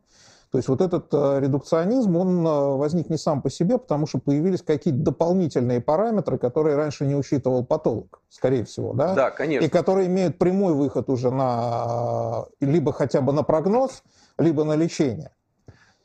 То 0.53 0.57
есть 0.59 0.69
вот 0.69 0.81
этот 0.81 1.07
э, 1.11 1.39
редукционизм, 1.39 2.15
он 2.15 2.45
э, 2.45 2.75
возник 2.77 3.09
не 3.09 3.17
сам 3.17 3.41
по 3.41 3.49
себе, 3.49 3.79
потому 3.79 4.05
что 4.05 4.19
появились 4.19 4.61
какие-то 4.61 4.99
дополнительные 4.99 5.81
параметры, 5.81 6.37
которые 6.37 6.75
раньше 6.75 7.07
не 7.07 7.15
учитывал 7.15 7.65
патолог, 7.65 8.21
скорее 8.29 8.63
всего, 8.63 8.93
да? 8.93 9.15
Да, 9.15 9.31
конечно. 9.31 9.65
И 9.65 9.67
которые 9.67 10.05
имеют 10.05 10.37
прямой 10.37 10.75
выход 10.75 11.09
уже 11.09 11.31
на 11.31 12.45
э, 12.61 12.65
либо 12.67 12.93
хотя 12.93 13.21
бы 13.21 13.33
на 13.33 13.41
прогноз, 13.41 14.03
либо 14.37 14.63
на 14.63 14.75
лечение. 14.75 15.31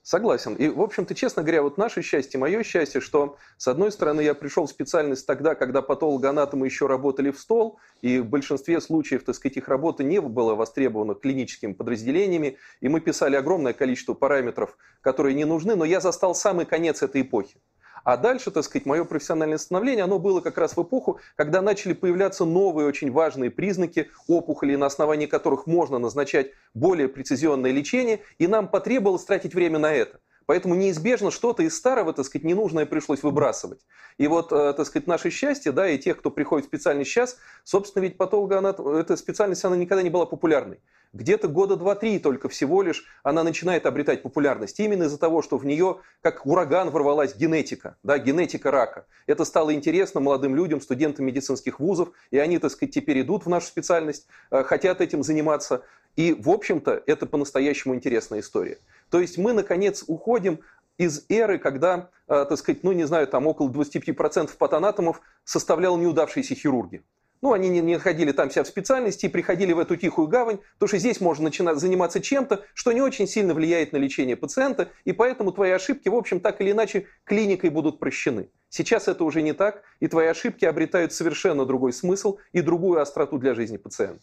Согласен. 0.08 0.54
И, 0.54 0.68
в 0.68 0.80
общем-то, 0.80 1.14
честно 1.14 1.42
говоря, 1.42 1.60
вот 1.60 1.76
наше 1.76 2.00
счастье, 2.00 2.40
мое 2.40 2.62
счастье, 2.62 2.98
что, 2.98 3.36
с 3.58 3.68
одной 3.68 3.92
стороны, 3.92 4.22
я 4.22 4.32
пришел 4.32 4.64
в 4.64 4.70
специальность 4.70 5.26
тогда, 5.26 5.54
когда 5.54 5.82
патологоанатомы 5.82 6.64
еще 6.64 6.86
работали 6.86 7.30
в 7.30 7.38
стол, 7.38 7.78
и 8.00 8.18
в 8.18 8.24
большинстве 8.24 8.80
случаев, 8.80 9.22
так 9.22 9.34
сказать, 9.34 9.58
их 9.58 9.68
работа 9.68 10.04
не 10.04 10.18
была 10.22 10.54
востребована 10.54 11.14
клиническими 11.14 11.74
подразделениями, 11.74 12.56
и 12.80 12.88
мы 12.88 13.02
писали 13.02 13.36
огромное 13.36 13.74
количество 13.74 14.14
параметров, 14.14 14.78
которые 15.02 15.34
не 15.34 15.44
нужны, 15.44 15.74
но 15.74 15.84
я 15.84 16.00
застал 16.00 16.34
самый 16.34 16.64
конец 16.64 17.02
этой 17.02 17.20
эпохи. 17.20 17.60
А 18.08 18.16
дальше, 18.16 18.50
так 18.50 18.64
сказать, 18.64 18.86
мое 18.86 19.04
профессиональное 19.04 19.58
становление, 19.58 20.04
оно 20.04 20.18
было 20.18 20.40
как 20.40 20.56
раз 20.56 20.78
в 20.78 20.82
эпоху, 20.82 21.20
когда 21.36 21.60
начали 21.60 21.92
появляться 21.92 22.46
новые 22.46 22.88
очень 22.88 23.12
важные 23.12 23.50
признаки 23.50 24.10
опухоли, 24.26 24.76
на 24.76 24.86
основании 24.86 25.26
которых 25.26 25.66
можно 25.66 25.98
назначать 25.98 26.52
более 26.72 27.08
прецизионное 27.10 27.70
лечение, 27.70 28.20
и 28.38 28.46
нам 28.46 28.68
потребовалось 28.68 29.24
тратить 29.24 29.54
время 29.54 29.78
на 29.78 29.92
это. 29.92 30.20
Поэтому 30.46 30.74
неизбежно 30.74 31.30
что-то 31.30 31.62
из 31.62 31.76
старого, 31.76 32.14
так 32.14 32.24
сказать, 32.24 32.46
ненужное 32.46 32.86
пришлось 32.86 33.22
выбрасывать. 33.22 33.80
И 34.16 34.26
вот, 34.26 34.52
э, 34.52 34.72
так 34.72 34.86
сказать, 34.86 35.06
наше 35.06 35.28
счастье, 35.28 35.70
да, 35.70 35.86
и 35.86 35.98
тех, 35.98 36.16
кто 36.18 36.30
приходит 36.30 36.64
в 36.64 36.68
специальность 36.68 37.10
сейчас, 37.10 37.36
собственно, 37.62 38.04
ведь 38.04 38.16
патологоанатом, 38.16 38.88
эта 38.88 39.18
специальность, 39.18 39.62
она 39.66 39.76
никогда 39.76 40.02
не 40.02 40.08
была 40.08 40.24
популярной. 40.24 40.80
Где-то 41.14 41.48
года 41.48 41.76
два-три 41.76 42.18
только 42.18 42.48
всего 42.50 42.82
лишь 42.82 43.04
она 43.22 43.42
начинает 43.42 43.86
обретать 43.86 44.22
популярность. 44.22 44.78
Именно 44.78 45.04
из-за 45.04 45.18
того, 45.18 45.40
что 45.40 45.56
в 45.56 45.64
нее, 45.64 46.00
как 46.20 46.44
ураган, 46.46 46.90
ворвалась 46.90 47.34
генетика, 47.34 47.96
да, 48.02 48.18
генетика 48.18 48.70
рака. 48.70 49.06
Это 49.26 49.44
стало 49.46 49.72
интересно 49.72 50.20
молодым 50.20 50.54
людям, 50.54 50.82
студентам 50.82 51.24
медицинских 51.24 51.80
вузов, 51.80 52.10
и 52.30 52.38
они, 52.38 52.58
так 52.58 52.70
сказать, 52.72 52.94
теперь 52.94 53.22
идут 53.22 53.46
в 53.46 53.48
нашу 53.48 53.66
специальность, 53.66 54.26
э, 54.50 54.62
хотят 54.64 55.00
этим 55.00 55.22
заниматься. 55.22 55.82
И, 56.16 56.34
в 56.34 56.50
общем-то, 56.50 57.02
это 57.06 57.24
по-настоящему 57.26 57.94
интересная 57.94 58.40
история. 58.40 58.78
То 59.08 59.20
есть 59.20 59.38
мы, 59.38 59.54
наконец, 59.54 60.04
уходим 60.06 60.60
из 60.98 61.24
эры, 61.30 61.58
когда, 61.58 62.10
э, 62.26 62.44
так 62.46 62.58
сказать, 62.58 62.82
ну, 62.82 62.92
не 62.92 63.04
знаю, 63.04 63.26
там 63.28 63.46
около 63.46 63.70
25% 63.70 64.58
патанатомов 64.58 65.22
составлял 65.44 65.96
неудавшиеся 65.96 66.54
хирурги. 66.54 67.02
Ну, 67.40 67.52
они 67.52 67.68
не, 67.68 67.80
не 67.80 67.94
находили 67.94 68.32
там 68.32 68.50
себя 68.50 68.64
в 68.64 68.68
специальности 68.68 69.26
и 69.26 69.28
приходили 69.28 69.72
в 69.72 69.78
эту 69.78 69.96
тихую 69.96 70.28
гавань, 70.28 70.58
потому 70.74 70.88
что 70.88 70.98
здесь 70.98 71.20
можно 71.20 71.44
начинать 71.44 71.78
заниматься 71.78 72.20
чем-то, 72.20 72.62
что 72.74 72.92
не 72.92 73.00
очень 73.00 73.28
сильно 73.28 73.54
влияет 73.54 73.92
на 73.92 73.96
лечение 73.96 74.36
пациента, 74.36 74.88
и 75.04 75.12
поэтому 75.12 75.52
твои 75.52 75.70
ошибки, 75.70 76.08
в 76.08 76.14
общем, 76.14 76.40
так 76.40 76.60
или 76.60 76.72
иначе, 76.72 77.06
клиникой 77.24 77.70
будут 77.70 77.98
прощены. 77.98 78.50
Сейчас 78.68 79.08
это 79.08 79.24
уже 79.24 79.42
не 79.42 79.52
так, 79.52 79.82
и 80.00 80.08
твои 80.08 80.26
ошибки 80.26 80.64
обретают 80.64 81.12
совершенно 81.12 81.64
другой 81.64 81.92
смысл 81.92 82.38
и 82.52 82.60
другую 82.60 83.00
остроту 83.00 83.38
для 83.38 83.54
жизни 83.54 83.76
пациента. 83.76 84.20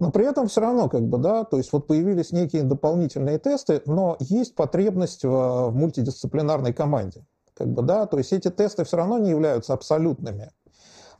Но 0.00 0.10
при 0.10 0.26
этом 0.26 0.48
все 0.48 0.60
равно, 0.60 0.88
как 0.88 1.02
бы, 1.02 1.18
да, 1.18 1.44
то 1.44 1.56
есть 1.56 1.72
вот 1.72 1.86
появились 1.86 2.32
некие 2.32 2.62
дополнительные 2.62 3.38
тесты, 3.38 3.80
но 3.86 4.16
есть 4.20 4.54
потребность 4.54 5.24
в, 5.24 5.28
в 5.28 5.74
мультидисциплинарной 5.74 6.72
команде. 6.72 7.24
Как 7.54 7.68
бы, 7.68 7.82
да, 7.82 8.06
то 8.06 8.18
есть 8.18 8.32
эти 8.32 8.50
тесты 8.50 8.84
все 8.84 8.96
равно 8.96 9.18
не 9.18 9.30
являются 9.30 9.72
абсолютными. 9.72 10.50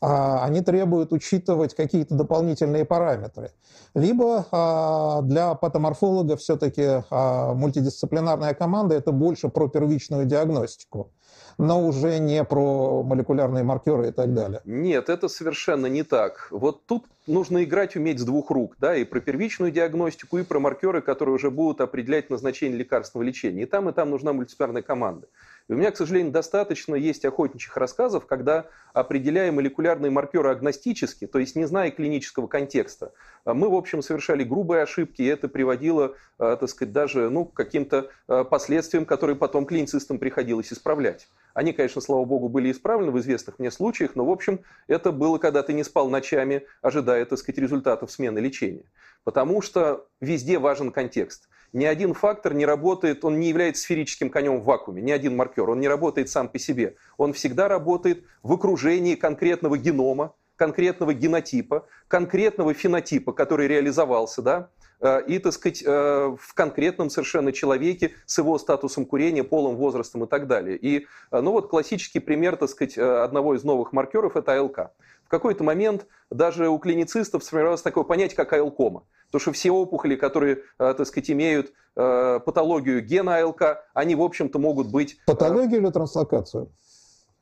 А, 0.05 0.45
они 0.45 0.61
требуют 0.61 1.13
учитывать 1.13 1.75
какие-то 1.75 2.15
дополнительные 2.15 2.85
параметры. 2.85 3.53
Либо 3.95 4.47
а, 4.51 5.23
для 5.23 5.55
патоморфолога 5.55 6.37
все-таки 6.37 7.03
а, 7.11 7.55
мультидисциплинарная 7.55 8.53
команда– 8.53 8.95
это 8.97 9.13
больше 9.13 9.49
про 9.49 9.67
первичную 9.67 10.27
диагностику 10.27 11.11
но 11.59 11.87
уже 11.87 12.19
не 12.19 12.43
про 12.45 13.03
молекулярные 13.03 13.63
маркеры 13.63 14.09
и 14.09 14.11
так 14.11 14.35
далее. 14.35 14.61
Нет, 14.65 15.09
это 15.09 15.29
совершенно 15.29 15.87
не 15.87 16.03
так. 16.03 16.49
Вот 16.51 16.87
тут 16.87 17.05
нужно 17.27 17.63
играть 17.65 17.97
уметь 17.97 18.19
с 18.19 18.25
двух 18.25 18.51
рук, 18.51 18.75
да, 18.79 18.97
и 18.97 19.05
про 19.05 19.21
первичную 19.21 19.71
диагностику, 19.71 20.39
и 20.39 20.43
про 20.43 20.59
маркеры, 20.59 21.01
которые 21.01 21.35
уже 21.35 21.51
будут 21.51 21.81
определять 21.81 22.31
назначение 22.31 22.77
лекарственного 22.77 23.27
лечения. 23.27 23.63
И 23.63 23.67
там, 23.67 23.89
и 23.89 23.93
там 23.93 24.11
нужна 24.11 24.33
мультидисциплинарная 24.33 24.83
команда. 24.83 25.29
И 25.69 25.73
у 25.73 25.77
меня, 25.77 25.91
к 25.91 25.97
сожалению, 25.97 26.31
достаточно 26.31 26.95
есть 26.95 27.25
охотничьих 27.25 27.75
рассказов, 27.79 28.27
когда, 28.27 28.67
определяя 28.93 29.51
молекулярные 29.51 30.11
маркеры 30.11 30.51
агностически, 30.51 31.27
то 31.27 31.39
есть 31.39 31.57
не 31.57 31.65
зная 31.65 31.91
клинического 31.91 32.49
контекста, 32.49 33.13
мы, 33.47 33.71
в 33.71 33.75
общем, 33.75 34.03
совершали 34.03 34.45
грубые 34.45 34.83
ошибки, 34.83 35.23
и 35.23 35.27
это 35.27 35.49
приводило, 35.49 36.17
э, 36.39 36.57
так 36.61 36.69
сказать, 36.69 36.93
даже 36.93 37.31
ну, 37.31 37.47
к 37.47 37.55
каким-то 37.55 38.11
э, 38.29 38.45
последствиям, 38.45 39.07
которые 39.07 39.37
потом 39.37 39.65
клиницистам 39.65 40.19
приходилось 40.19 40.71
исправлять. 40.71 41.29
Они, 41.55 41.73
конечно, 41.73 42.03
слава 42.03 42.27
богу, 42.27 42.51
были 42.51 42.71
исправлены 42.71 43.11
в 43.11 43.19
известных 43.19 43.59
мне 43.59 43.71
случаях, 43.71 44.17
но, 44.17 44.27
в 44.27 44.31
общем, 44.31 44.61
это 44.87 45.13
было, 45.13 45.39
когда 45.39 45.63
ты 45.63 45.73
не 45.73 45.85
спал 45.85 46.11
ночами, 46.11 46.67
ожидая, 46.83 47.25
так 47.25 47.39
сказать, 47.39 47.59
результатов 47.59 48.11
смены 48.11 48.39
лечения. 48.39 48.85
Потому 49.25 49.63
что 49.63 50.07
везде 50.21 50.59
важен 50.59 50.93
контекст 50.93 51.49
ни 51.75 51.85
один 51.85 52.15
фактор 52.15 52.55
не 52.55 52.65
работает, 52.65 53.25
он 53.25 53.39
не 53.41 53.49
является 53.49 53.83
сферическим 53.83 54.31
конем 54.31 54.61
в 54.61 54.65
вакууме, 54.65 55.03
ни 55.03 55.11
один 55.11 55.37
маркер, 55.37 55.69
он 55.69 55.81
не 55.81 55.89
работает 55.89 56.31
сам 56.31 56.49
по 56.49 56.59
себе. 56.59 56.95
Он 57.19 57.33
всегда 57.33 57.69
работает 57.69 58.25
в 58.43 58.53
окружении 58.53 59.17
конкретного 59.17 59.77
генома, 59.77 60.35
конкретного 60.57 61.13
генотипа, 61.15 61.87
конкретного 62.07 62.75
фенотипа, 62.75 63.33
который 63.33 63.67
реализовался, 63.67 64.41
да, 64.41 64.71
и, 65.27 65.39
так 65.39 65.53
сказать, 65.53 65.83
э, 65.85 66.37
в 66.39 66.55
конкретном 66.55 67.11
совершенно 67.11 67.53
человеке 67.53 68.13
с 68.27 68.39
его 68.39 68.59
статусом 68.59 69.05
курения, 69.05 69.45
полом, 69.45 69.77
возрастом 69.77 70.25
и 70.25 70.27
так 70.27 70.47
далее. 70.47 70.77
И, 70.77 71.07
э, 71.31 71.41
ну 71.41 71.53
вот, 71.53 71.69
классический 71.69 72.21
пример, 72.21 72.57
так 72.57 72.71
сказать, 72.71 72.97
одного 72.97 73.55
из 73.55 73.65
новых 73.65 73.93
маркеров– 73.93 74.37
это 74.37 74.59
АЛК 74.59 74.91
какой-то 75.35 75.65
момент 75.65 76.07
даже 76.31 76.69
у 76.69 76.79
клиницистов 76.79 77.43
сформировалось 77.43 77.83
такое 77.83 78.05
понятие, 78.05 78.37
как 78.37 78.53
АЛКома. 78.53 79.03
Потому 79.27 79.41
что 79.41 79.53
все 79.53 79.73
опухоли, 79.73 80.15
которые, 80.15 80.63
э, 80.79 80.95
так 80.97 81.07
сказать, 81.07 81.29
имеют 81.31 81.73
э, 81.97 82.41
патологию 82.45 83.05
гена 83.05 83.39
АЛК, 83.39 83.63
они, 83.95 84.15
в 84.15 84.23
общем-то, 84.23 84.61
могут 84.61 84.93
быть... 84.93 85.19
Патологию 85.27 85.81
или 85.81 85.91
транслокацию? 85.91 86.71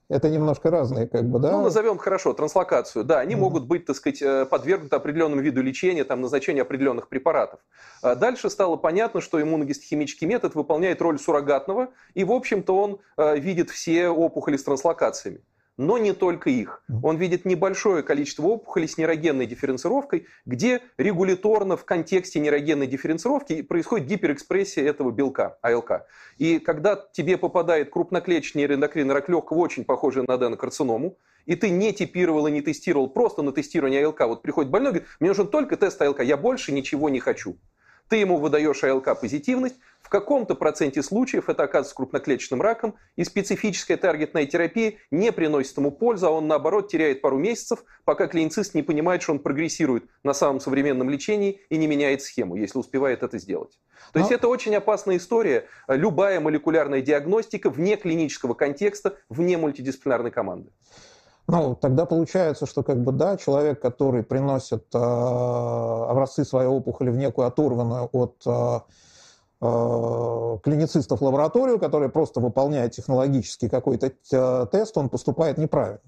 Это 0.09 0.28
немножко 0.28 0.71
разные, 0.71 1.06
как 1.06 1.25
бы, 1.25 1.38
да? 1.38 1.52
Ну, 1.52 1.62
назовем 1.62 1.97
хорошо, 1.97 2.32
транслокацию. 2.35 3.04
Да, 3.04 3.21
они 3.21 3.35
mm-hmm. 3.35 3.38
могут 3.38 3.66
быть, 3.66 3.87
так 3.87 3.97
сказать, 3.97 4.21
э, 4.21 4.47
подвергнуты 4.47 4.97
определенному 4.97 5.40
виду 5.40 5.62
лечения, 5.62 6.04
там, 6.04 6.21
назначению 6.21 6.62
определенных 6.62 7.09
препаратов. 7.09 7.61
А 8.02 8.14
дальше 8.14 8.50
стало 8.50 8.76
понятно, 8.76 9.21
что 9.21 9.40
иммуногистохимический 9.40 10.26
метод 10.26 10.54
выполняет 10.54 11.00
роль 11.00 11.18
суррогатного, 11.18 11.88
и, 12.14 12.25
в 12.25 12.32
общем-то, 12.32 12.76
он 12.76 13.00
э, 13.16 13.38
видит 13.38 13.71
все 13.71 14.09
опухоли 14.09 14.56
с 14.56 14.64
транслокациями 14.64 15.40
но 15.76 15.99
не 15.99 16.12
только 16.12 16.50
их. 16.50 16.83
Он 17.02 17.17
видит 17.17 17.45
небольшое 17.45 18.02
количество 18.02 18.47
опухолей 18.47 18.88
с 18.88 18.99
нейрогенной 18.99 19.47
дифференцировкой, 19.47 20.26
где 20.45 20.83
регуляторно 20.99 21.76
в 21.76 21.85
контексте 21.85 22.41
нейрогенной 22.41 22.87
дифференцировки 22.87 23.62
происходит 23.62 24.07
гиперэкспрессия 24.07 24.85
этого 24.85 25.11
белка, 25.11 25.59
АЛК. 25.62 26.07
И 26.38 26.59
когда 26.59 26.97
тебе 27.12 27.38
попадает 27.38 27.91
крупноклеточный 27.91 28.62
нейроэндокринный 28.62 29.14
рак 29.14 29.29
легкого, 29.29 29.59
очень 29.59 29.85
похожий 29.85 30.25
на 30.26 30.35
аденокарциному, 30.35 31.17
и 31.47 31.57
ты 31.57 31.71
не 31.71 31.93
типировал 31.93 32.47
и 32.47 32.52
не 32.52 32.62
тестировал, 32.62 33.09
просто 33.09 33.43
на 33.43 33.52
тестирование 33.52 34.05
АЛК, 34.05 34.21
вот 34.26 34.43
приходит 34.43 34.71
больной, 34.71 34.93
говорит, 34.93 35.09
мне 35.21 35.31
нужен 35.31 35.49
только 35.49 35.76
тест 35.76 36.00
АЛК, 36.00 36.23
я 36.23 36.37
больше 36.37 36.73
ничего 36.73 37.09
не 37.09 37.21
хочу. 37.21 37.57
Ты 38.12 38.19
ему 38.19 38.37
выдаешь 38.37 38.85
АЛК 38.85 39.19
позитивность, 39.19 39.76
в 40.02 40.11
каком-то 40.11 40.54
проценте 40.54 41.02
случаев 41.02 41.49
это 41.49 41.62
оказывается 41.62 41.95
крупноклеточным 41.95 42.61
раком, 42.61 42.95
и 43.16 43.25
специфическая 43.25 43.97
таргетная 43.97 44.45
терапия 44.45 44.97
не 45.11 45.33
приносит 45.33 45.78
ему 45.78 45.90
пользу, 45.90 46.26
а 46.26 46.31
он 46.33 46.47
наоборот 46.47 46.90
теряет 46.90 47.23
пару 47.23 47.38
месяцев, 47.38 47.83
пока 48.04 48.26
клиницист 48.26 48.75
не 48.75 48.83
понимает, 48.83 49.23
что 49.23 49.33
он 49.33 49.38
прогрессирует 49.38 50.04
на 50.25 50.35
самом 50.35 50.61
современном 50.61 51.09
лечении 51.09 51.62
и 51.71 51.78
не 51.78 51.87
меняет 51.87 52.21
схему, 52.21 52.54
если 52.54 52.78
успевает 52.78 53.23
это 53.23 53.38
сделать. 53.38 53.81
То 54.12 54.19
есть 54.19 54.28
Но... 54.28 54.37
это 54.37 54.49
очень 54.49 54.75
опасная 54.75 55.16
история. 55.16 55.64
Любая 55.88 56.38
молекулярная 56.38 57.00
диагностика 57.00 57.71
вне 57.71 57.97
клинического 57.97 58.52
контекста, 58.52 59.16
вне 59.31 59.57
мультидисциплинарной 59.57 60.33
команды. 60.33 60.71
Ну, 61.49 61.75
тогда 61.75 62.06
получается, 62.06 62.66
что 62.66 62.82
как 62.82 63.02
бы 63.02 63.12
да, 63.12 63.37
человек, 63.37 63.80
который 63.80 64.22
приносит 64.22 64.87
э, 64.94 64.99
образцы 64.99 66.44
своей 66.44 66.68
опухоли 66.68 67.11
в 67.11 67.16
некую 67.16 67.49
оторванную 67.49 68.08
от 68.12 68.42
э, 68.46 68.80
э, 69.61 70.58
клиницистов 70.62 71.20
лабораторию, 71.20 71.80
которая 71.80 72.08
просто 72.08 72.40
выполняет 72.40 72.92
технологический 72.92 73.68
какой-то 73.68 74.12
э, 74.32 74.66
тест, 74.70 74.96
он 74.96 75.08
поступает 75.08 75.58
неправильно. 75.58 76.00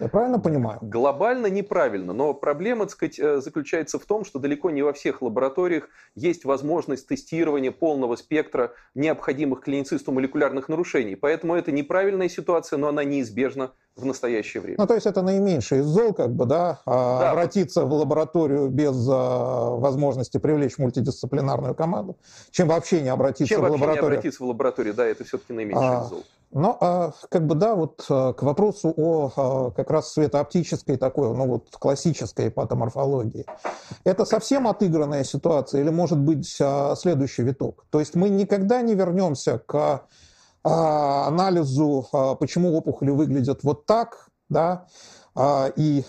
Я 0.00 0.08
правильно 0.08 0.38
понимаю? 0.38 0.78
Глобально 0.80 1.46
неправильно, 1.46 2.12
но 2.12 2.32
проблема, 2.32 2.84
так 2.84 2.92
сказать, 2.92 3.18
э, 3.18 3.40
заключается 3.40 3.98
в 3.98 4.04
том, 4.04 4.24
что 4.24 4.38
далеко 4.38 4.70
не 4.70 4.82
во 4.82 4.92
всех 4.92 5.22
лабораториях 5.22 5.88
есть 6.14 6.44
возможность 6.44 7.08
тестирования 7.08 7.72
полного 7.72 8.16
спектра 8.16 8.72
необходимых 8.94 9.60
клиницисту 9.62 10.12
молекулярных 10.12 10.68
нарушений. 10.68 11.16
Поэтому 11.16 11.54
это 11.54 11.72
неправильная 11.72 12.28
ситуация, 12.28 12.76
но 12.76 12.88
она 12.88 13.02
неизбежна 13.02 13.72
в 13.98 14.04
настоящее 14.04 14.60
время. 14.60 14.76
Ну, 14.78 14.86
то 14.86 14.94
есть 14.94 15.06
это 15.06 15.22
наименьший 15.22 15.80
из 15.80 15.86
зол, 15.86 16.14
как 16.14 16.30
бы, 16.30 16.46
да, 16.46 16.80
а 16.86 17.18
да. 17.18 17.30
обратиться 17.32 17.84
в 17.84 17.92
лабораторию 17.92 18.68
без 18.68 19.08
а, 19.10 19.70
возможности 19.70 20.38
привлечь 20.38 20.78
мультидисциплинарную 20.78 21.74
команду, 21.74 22.16
чем 22.52 22.68
вообще 22.68 23.02
не 23.02 23.08
обратиться 23.08 23.54
чем 23.54 23.62
в 23.62 23.64
лабораторию. 23.64 23.88
Вообще 23.88 24.02
не 24.02 24.08
обратиться 24.08 24.44
в 24.44 24.46
лабораторию, 24.46 24.94
да, 24.94 25.06
это 25.06 25.24
все-таки 25.24 25.52
наименьший 25.52 25.84
а, 25.84 26.04
из 26.04 26.08
зол. 26.10 26.24
Ну, 26.50 26.76
а, 26.80 27.12
как 27.28 27.46
бы, 27.46 27.54
да, 27.54 27.74
вот 27.74 28.06
а, 28.08 28.32
к 28.32 28.42
вопросу 28.42 28.92
о 28.96 29.30
а, 29.36 29.70
как 29.70 29.90
раз 29.90 30.12
светооптической 30.12 30.96
такой, 30.96 31.34
ну, 31.36 31.46
вот 31.46 31.68
классической 31.72 32.50
патоморфологии. 32.50 33.44
Это 34.04 34.24
совсем 34.24 34.66
отыгранная 34.66 35.24
ситуация 35.24 35.82
или 35.82 35.90
может 35.90 36.18
быть 36.18 36.56
а, 36.60 36.94
следующий 36.96 37.42
виток? 37.42 37.84
То 37.90 38.00
есть 38.00 38.14
мы 38.14 38.30
никогда 38.30 38.80
не 38.80 38.94
вернемся 38.94 39.58
к 39.58 40.04
анализу, 40.64 42.06
почему 42.40 42.76
опухоли 42.76 43.10
выглядят 43.10 43.62
вот 43.62 43.86
так, 43.86 44.28
да, 44.48 44.86
и 45.76 46.04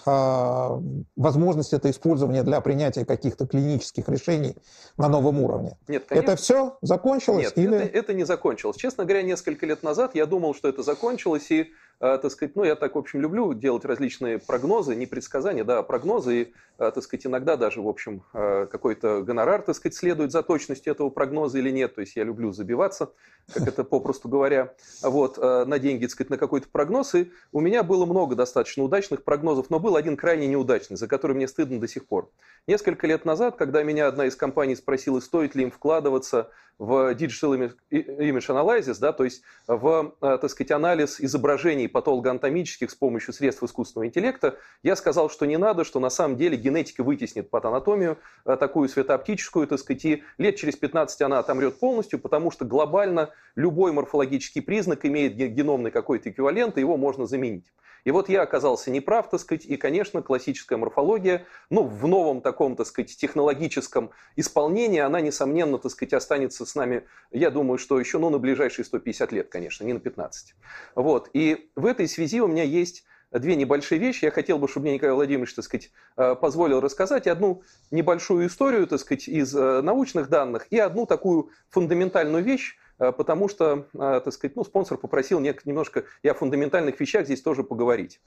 возможность 1.15 1.73
это 1.73 1.91
использования 1.91 2.43
для 2.43 2.61
принятия 2.61 3.05
каких-то 3.05 3.45
клинических 3.45 4.09
решений 4.09 4.55
на 4.97 5.07
новом 5.07 5.41
уровне. 5.41 5.77
Нет, 5.87 6.05
конечно. 6.07 6.31
Это 6.31 6.35
все 6.41 6.77
закончилось? 6.81 7.53
Нет, 7.55 7.57
или... 7.57 7.77
это, 7.77 7.97
это 7.97 8.13
не 8.13 8.23
закончилось. 8.23 8.77
Честно 8.77 9.05
говоря, 9.05 9.21
несколько 9.21 9.65
лет 9.65 9.83
назад 9.83 10.15
я 10.15 10.25
думал, 10.25 10.55
что 10.55 10.67
это 10.67 10.81
закончилось, 10.83 11.51
и 11.51 11.61
а, 11.61 11.65
так 11.99 12.31
сказать, 12.31 12.55
ну, 12.55 12.63
я 12.63 12.75
так, 12.75 12.95
в 12.95 12.97
общем, 12.97 13.19
люблю 13.19 13.53
делать 13.53 13.83
различные 13.83 14.39
прогнозы, 14.39 14.95
не 14.95 15.05
предсказания, 15.05 15.65
да, 15.65 15.79
а 15.79 15.83
прогнозы, 15.83 16.41
и, 16.41 16.53
а, 16.77 16.91
так 16.91 17.03
сказать, 17.03 17.25
иногда 17.25 17.57
даже, 17.57 17.81
в 17.81 17.87
общем, 17.89 18.23
а, 18.31 18.67
какой-то 18.67 19.21
гонорар, 19.21 19.61
так 19.61 19.75
сказать, 19.75 19.95
следует 19.95 20.31
за 20.31 20.41
точностью 20.41 20.91
этого 20.93 21.09
прогноза 21.09 21.59
или 21.59 21.69
нет, 21.71 21.95
то 21.95 22.01
есть 22.01 22.15
я 22.15 22.23
люблю 22.23 22.53
забиваться, 22.53 23.11
как 23.53 23.67
это 23.67 23.83
попросту 23.83 24.29
говоря, 24.29 24.73
вот, 25.01 25.37
на 25.37 25.77
деньги, 25.77 26.03
так 26.03 26.11
сказать, 26.11 26.29
на 26.29 26.37
какой-то 26.37 26.69
прогноз, 26.69 27.15
и 27.15 27.31
у 27.51 27.59
меня 27.59 27.83
было 27.83 28.05
много 28.05 28.35
достаточно 28.35 28.83
удачных 28.83 29.23
прогнозов, 29.23 29.69
но 29.69 29.79
был 29.79 29.97
один 29.97 30.15
крайне 30.15 30.47
неудачный, 30.47 30.95
за 30.95 31.07
который 31.07 31.35
мне 31.35 31.49
стыдно 31.49 31.79
до 31.79 31.87
сих 31.87 32.05
пор. 32.05 32.29
Несколько 32.65 33.07
лет 33.07 33.25
назад, 33.25 33.57
когда 33.57 33.83
меня 33.83 34.07
одна 34.07 34.25
из 34.25 34.37
компаний 34.37 34.75
спросила, 34.75 35.19
стоит 35.19 35.55
ли 35.55 35.63
им 35.63 35.71
вкладываться 35.71 36.49
в 36.77 37.13
Digital 37.13 37.73
Image 37.91 38.47
Analysis, 38.47 38.99
да, 39.01 39.11
то 39.11 39.25
есть 39.25 39.41
в, 39.67 40.15
так 40.21 40.49
сказать, 40.49 40.71
анализ 40.71 41.19
изображений 41.19 41.88
патологоанатомических 41.89 42.89
с 42.89 42.95
помощью 42.95 43.33
средств 43.33 43.63
искусственного 43.63 44.07
интеллекта, 44.07 44.57
я 44.83 44.95
сказал, 44.95 45.29
что 45.29 45.45
не 45.45 45.57
надо, 45.57 45.83
что 45.83 45.99
на 45.99 46.09
самом 46.09 46.37
деле 46.37 46.57
генетика 46.57 47.03
вытеснит 47.03 47.49
патанатомию, 47.49 48.17
э, 48.45 48.55
такую 48.55 48.89
светооптическую, 48.89 49.67
так 49.67 49.79
сказать, 49.79 50.05
и 50.05 50.23
лет 50.37 50.55
через 50.55 50.75
15 50.75 51.21
она 51.21 51.39
отомрет 51.39 51.79
полностью, 51.79 52.19
потому 52.19 52.51
что 52.51 52.65
глобально 52.65 53.31
любой 53.55 53.91
морфологический 53.91 54.61
признак 54.61 55.05
имеет 55.05 55.35
геномный 55.35 55.91
какой-то 55.91 56.29
эквивалент, 56.29 56.77
и 56.77 56.81
его 56.81 56.97
можно 56.97 57.25
заменить. 57.25 57.65
И 58.03 58.11
вот 58.11 58.29
я 58.29 58.41
оказался 58.41 58.91
неправ, 58.91 59.29
так 59.29 59.39
сказать, 59.39 59.65
и, 59.65 59.77
конечно, 59.77 60.21
классическая 60.21 60.77
морфология, 60.77 61.45
ну, 61.69 61.83
в 61.83 62.07
новом 62.07 62.41
таком, 62.41 62.75
так 62.75 62.87
сказать, 62.87 63.15
технологическом 63.15 64.11
исполнении, 64.35 64.99
она, 64.99 65.21
несомненно, 65.21 65.77
так 65.77 65.91
сказать, 65.91 66.13
останется 66.13 66.65
с 66.65 66.75
нами, 66.75 67.03
я 67.31 67.49
думаю, 67.49 67.77
что 67.77 67.99
еще, 67.99 68.19
ну, 68.19 68.29
на 68.29 68.39
ближайшие 68.39 68.85
150 68.85 69.31
лет, 69.31 69.49
конечно, 69.49 69.83
не 69.83 69.93
на 69.93 69.99
15. 69.99 70.55
Вот, 70.95 71.29
и 71.33 71.71
в 71.75 71.85
этой 71.85 72.07
связи 72.07 72.41
у 72.41 72.47
меня 72.47 72.63
есть 72.63 73.03
две 73.31 73.55
небольшие 73.55 73.99
вещи. 73.99 74.25
Я 74.25 74.31
хотел 74.31 74.57
бы, 74.57 74.67
чтобы 74.67 74.85
мне 74.85 74.95
Николай 74.95 75.13
Владимирович, 75.13 75.53
так 75.53 75.65
сказать, 75.65 75.91
э, 76.17 76.35
позволил 76.35 76.79
рассказать 76.81 77.27
одну 77.27 77.61
небольшую 77.91 78.47
историю, 78.47 78.87
так 78.87 78.99
сказать, 78.99 79.27
из 79.27 79.55
э, 79.55 79.81
научных 79.81 80.29
данных 80.29 80.67
и 80.71 80.79
одну 80.79 81.05
такую 81.05 81.51
фундаментальную 81.69 82.43
вещь, 82.43 82.77
потому 82.99 83.47
что, 83.47 83.87
э, 83.93 84.21
так 84.23 84.33
сказать, 84.33 84.55
ну, 84.55 84.63
спонсор 84.63 84.97
попросил 84.97 85.39
немножко 85.39 86.05
и 86.21 86.27
о 86.27 86.33
фундаментальных 86.33 86.99
вещах 86.99 87.25
здесь 87.25 87.41
тоже 87.41 87.63
поговорить. 87.63 88.19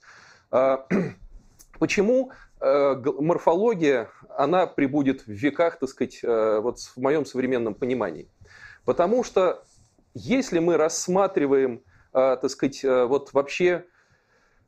Э, 0.50 0.78
почему 1.78 2.32
морфология, 2.60 4.08
она 4.28 4.68
прибудет 4.68 5.26
в 5.26 5.32
веках, 5.32 5.80
так 5.80 5.88
сказать, 5.88 6.20
вот 6.22 6.78
в 6.78 6.96
моем 6.98 7.24
современном 7.26 7.74
понимании? 7.74 8.28
Потому 8.84 9.24
что 9.24 9.64
если 10.14 10.60
мы 10.60 10.76
рассматриваем, 10.76 11.82
так 12.12 12.48
сказать, 12.50 12.84
вот 12.84 13.32
вообще 13.32 13.84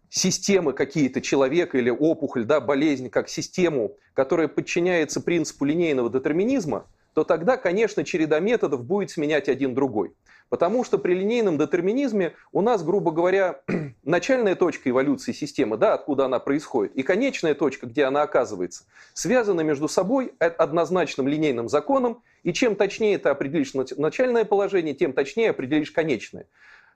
системы 0.08 0.72
какие-то 0.72 1.20
человека 1.20 1.78
или 1.78 1.90
опухоль, 1.90 2.44
да, 2.44 2.60
болезнь 2.60 3.10
как 3.10 3.28
систему, 3.28 3.96
которая 4.12 4.48
подчиняется 4.48 5.20
принципу 5.20 5.64
линейного 5.64 6.10
детерминизма, 6.10 6.88
то 7.14 7.24
тогда, 7.24 7.56
конечно, 7.56 8.04
череда 8.04 8.40
методов 8.40 8.84
будет 8.84 9.10
сменять 9.10 9.48
один 9.48 9.74
другой. 9.74 10.12
Потому 10.48 10.84
что 10.84 10.98
при 10.98 11.14
линейном 11.14 11.56
детерминизме 11.56 12.34
у 12.52 12.60
нас, 12.60 12.82
грубо 12.84 13.12
говоря, 13.12 13.62
начальная 14.04 14.54
точка 14.56 14.90
эволюции 14.90 15.32
системы, 15.32 15.76
да, 15.76 15.94
откуда 15.94 16.26
она 16.26 16.38
происходит, 16.38 16.94
и 16.94 17.02
конечная 17.02 17.54
точка, 17.54 17.86
где 17.86 18.04
она 18.04 18.22
оказывается, 18.22 18.84
связаны 19.14 19.64
между 19.64 19.88
собой 19.88 20.34
однозначным 20.38 21.28
линейным 21.28 21.68
законом, 21.68 22.22
и 22.42 22.52
чем 22.52 22.76
точнее 22.76 23.16
ты 23.18 23.30
определишь 23.30 23.72
начальное 23.74 24.44
положение, 24.44 24.94
тем 24.94 25.12
точнее 25.12 25.50
определишь 25.50 25.92
конечное. 25.92 26.46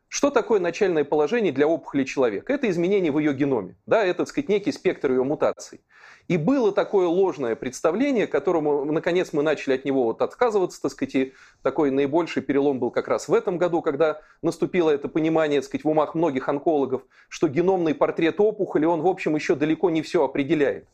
Что 0.08 0.30
такое 0.30 0.58
начальное 0.58 1.04
положение 1.04 1.52
для 1.52 1.68
опухоли 1.68 2.04
человека? 2.04 2.52
Это 2.52 2.68
изменение 2.70 3.12
в 3.12 3.18
ее 3.18 3.34
геноме, 3.34 3.76
да, 3.86 4.04
это, 4.04 4.18
так 4.18 4.28
сказать, 4.28 4.48
некий 4.48 4.72
спектр 4.72 5.10
ее 5.10 5.22
мутаций. 5.22 5.80
И 6.28 6.36
было 6.36 6.72
такое 6.72 7.06
ложное 7.06 7.56
представление, 7.56 8.26
которому, 8.26 8.84
наконец, 8.84 9.32
мы 9.32 9.42
начали 9.42 9.74
от 9.74 9.86
него 9.86 10.04
вот 10.04 10.20
отказываться, 10.20 10.80
так 10.82 10.92
сказать, 10.92 11.14
и 11.14 11.32
такой 11.62 11.90
наибольший 11.90 12.42
перелом 12.42 12.78
был 12.78 12.90
как 12.90 13.08
раз 13.08 13.28
в 13.28 13.34
этом 13.34 13.56
году, 13.56 13.80
когда 13.80 14.20
наступило 14.42 14.90
это 14.90 15.08
понимание, 15.08 15.60
так 15.60 15.68
сказать, 15.68 15.84
в 15.84 15.88
умах 15.88 16.14
многих 16.14 16.50
онкологов, 16.50 17.02
что 17.30 17.48
геномный 17.48 17.94
портрет 17.94 18.40
опухоли, 18.40 18.84
он, 18.84 19.00
в 19.00 19.06
общем, 19.06 19.34
еще 19.34 19.54
далеко 19.54 19.88
не 19.88 20.02
все 20.02 20.22
определяет. 20.22 20.86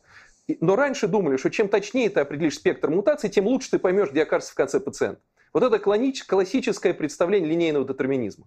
Но 0.61 0.77
раньше 0.77 1.07
думали, 1.09 1.35
что 1.35 1.49
чем 1.49 1.67
точнее 1.67 2.09
ты 2.09 2.21
определишь 2.21 2.55
спектр 2.55 2.89
мутаций, 2.89 3.29
тем 3.29 3.45
лучше 3.45 3.71
ты 3.71 3.79
поймешь, 3.79 4.11
где 4.11 4.23
окажется 4.23 4.53
в 4.53 4.55
конце 4.55 4.79
пациент. 4.79 5.19
Вот 5.51 5.63
это 5.63 5.79
классическое 5.79 6.93
представление 6.93 7.49
линейного 7.49 7.85
детерминизма. 7.85 8.45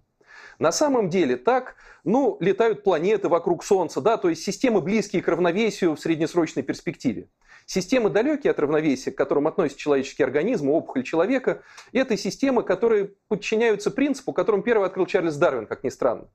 На 0.59 0.73
самом 0.73 1.09
деле 1.09 1.37
так, 1.37 1.77
ну, 2.03 2.37
летают 2.41 2.83
планеты 2.83 3.29
вокруг 3.29 3.65
Солнца, 3.65 4.01
да, 4.01 4.17
то 4.17 4.29
есть 4.29 4.43
системы 4.43 4.81
близкие 4.81 5.23
к 5.23 5.29
равновесию 5.29 5.95
в 5.95 6.01
среднесрочной 6.01 6.65
перспективе. 6.65 7.29
Системы 7.65 8.11
далекие 8.11 8.51
от 8.51 8.59
равновесия, 8.59 9.13
к 9.13 9.17
которым 9.17 9.47
относится 9.47 9.79
человеческий 9.79 10.25
организм, 10.25 10.71
опухоль 10.71 11.05
человека, 11.05 11.63
это 11.93 12.17
системы, 12.17 12.63
которые 12.63 13.13
подчиняются 13.29 13.91
принципу, 13.91 14.33
которым 14.33 14.63
первый 14.63 14.87
открыл 14.87 15.07
Чарльз 15.07 15.37
Дарвин, 15.37 15.67
как 15.67 15.85
ни 15.85 15.91
странно. 15.91 16.29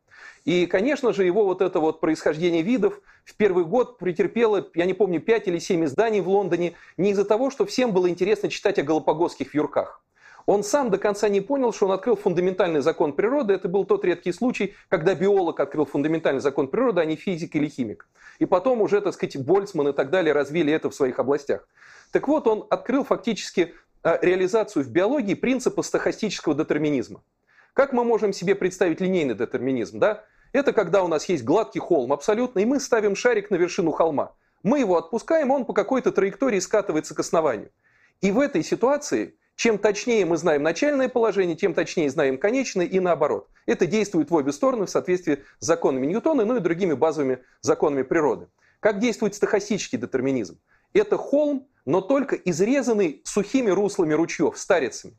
И, 0.46 0.68
конечно 0.68 1.12
же, 1.12 1.26
его 1.26 1.44
вот 1.44 1.62
это 1.62 1.80
вот 1.80 2.00
происхождение 2.00 2.62
видов 2.62 3.02
в 3.26 3.36
первый 3.36 3.66
год 3.66 3.98
претерпело, 3.98 4.70
я 4.76 4.86
не 4.86 4.94
помню, 4.94 5.20
5 5.20 5.48
или 5.48 5.58
7 5.58 5.86
изданий 5.86 6.22
в 6.22 6.30
Лондоне, 6.30 6.76
не 6.98 7.12
из-за 7.12 7.26
того, 7.26 7.50
что 7.50 7.66
всем 7.66 7.92
было 7.92 8.10
интересно 8.10 8.50
читать 8.50 8.80
о 8.80 8.84
галапагосских 8.84 9.54
вьюрках. 9.54 10.04
Он 10.46 10.64
сам 10.64 10.90
до 10.90 10.98
конца 10.98 11.30
не 11.30 11.42
понял, 11.42 11.72
что 11.72 11.86
он 11.86 11.94
открыл 11.94 12.16
фундаментальный 12.16 12.82
закон 12.82 13.14
природы. 13.14 13.54
Это 13.54 13.70
был 13.70 13.86
тот 13.86 14.04
редкий 14.04 14.34
случай, 14.34 14.76
когда 14.90 15.16
биолог 15.16 15.60
открыл 15.60 15.86
фундаментальный 15.86 16.42
закон 16.42 16.68
природы, 16.68 17.02
а 17.02 17.06
не 17.06 17.16
физик 17.16 17.56
или 17.56 17.68
химик. 17.68 18.08
И 18.40 18.46
потом 18.46 18.82
уже, 18.82 19.00
так 19.02 19.14
сказать, 19.14 19.38
Больцман 19.38 19.90
и 19.90 19.94
так 19.94 20.10
далее 20.10 20.34
развили 20.34 20.74
это 20.74 20.90
в 20.90 20.96
своих 20.96 21.20
областях. 21.20 21.68
Так 22.12 22.28
вот, 22.28 22.48
он 22.48 22.66
открыл 22.70 23.04
фактически 23.04 23.74
э, 24.04 24.18
реализацию 24.22 24.84
в 24.84 24.90
биологии 24.90 25.34
принципа 25.34 25.82
стохастического 25.82 26.56
детерминизма. 26.56 27.22
Как 27.74 27.94
мы 27.94 28.04
можем 28.04 28.34
себе 28.34 28.54
представить 28.54 29.02
линейный 29.02 29.36
детерминизм? 29.36 30.00
Да? 30.00 30.26
Это 30.52 30.74
когда 30.74 31.04
у 31.04 31.08
нас 31.08 31.28
есть 31.30 31.44
гладкий 31.44 31.80
холм 31.80 32.14
абсолютно, 32.14 32.60
и 32.60 32.66
мы 32.66 32.80
ставим 32.80 33.16
шарик 33.16 33.50
на 33.50 33.56
вершину 33.56 33.92
холма. 33.92 34.34
Мы 34.62 34.80
его 34.80 34.98
отпускаем, 34.98 35.52
он 35.52 35.66
по 35.66 35.74
какой-то 35.74 36.12
траектории 36.12 36.60
скатывается 36.60 37.16
к 37.16 37.20
основанию. 37.20 37.72
И 38.22 38.32
в 38.32 38.40
этой 38.40 38.64
ситуации 38.64 39.36
чем 39.56 39.78
точнее 39.78 40.26
мы 40.26 40.38
знаем 40.38 40.64
начальное 40.64 41.10
положение, 41.10 41.56
тем 41.56 41.74
точнее 41.74 42.10
знаем 42.10 42.38
конечное 42.38 42.86
и 42.86 43.00
наоборот. 43.00 43.50
Это 43.66 43.86
действует 43.86 44.32
в 44.32 44.36
обе 44.36 44.52
стороны 44.52 44.86
в 44.86 44.90
соответствии 44.90 45.44
с 45.60 45.66
законами 45.66 46.08
Ньютона, 46.08 46.46
ну 46.46 46.58
и 46.58 46.60
другими 46.60 46.94
базовыми 46.94 47.40
законами 47.62 48.02
природы. 48.04 48.48
Как 48.80 49.00
действует 49.00 49.36
стохастический 49.36 49.98
детерминизм? 49.98 50.60
Это 50.94 51.18
холм, 51.18 51.68
но 51.86 52.02
только 52.02 52.36
изрезанный 52.36 53.22
сухими 53.24 53.70
руслами 53.70 54.14
ручьев, 54.14 54.58
старицами. 54.58 55.18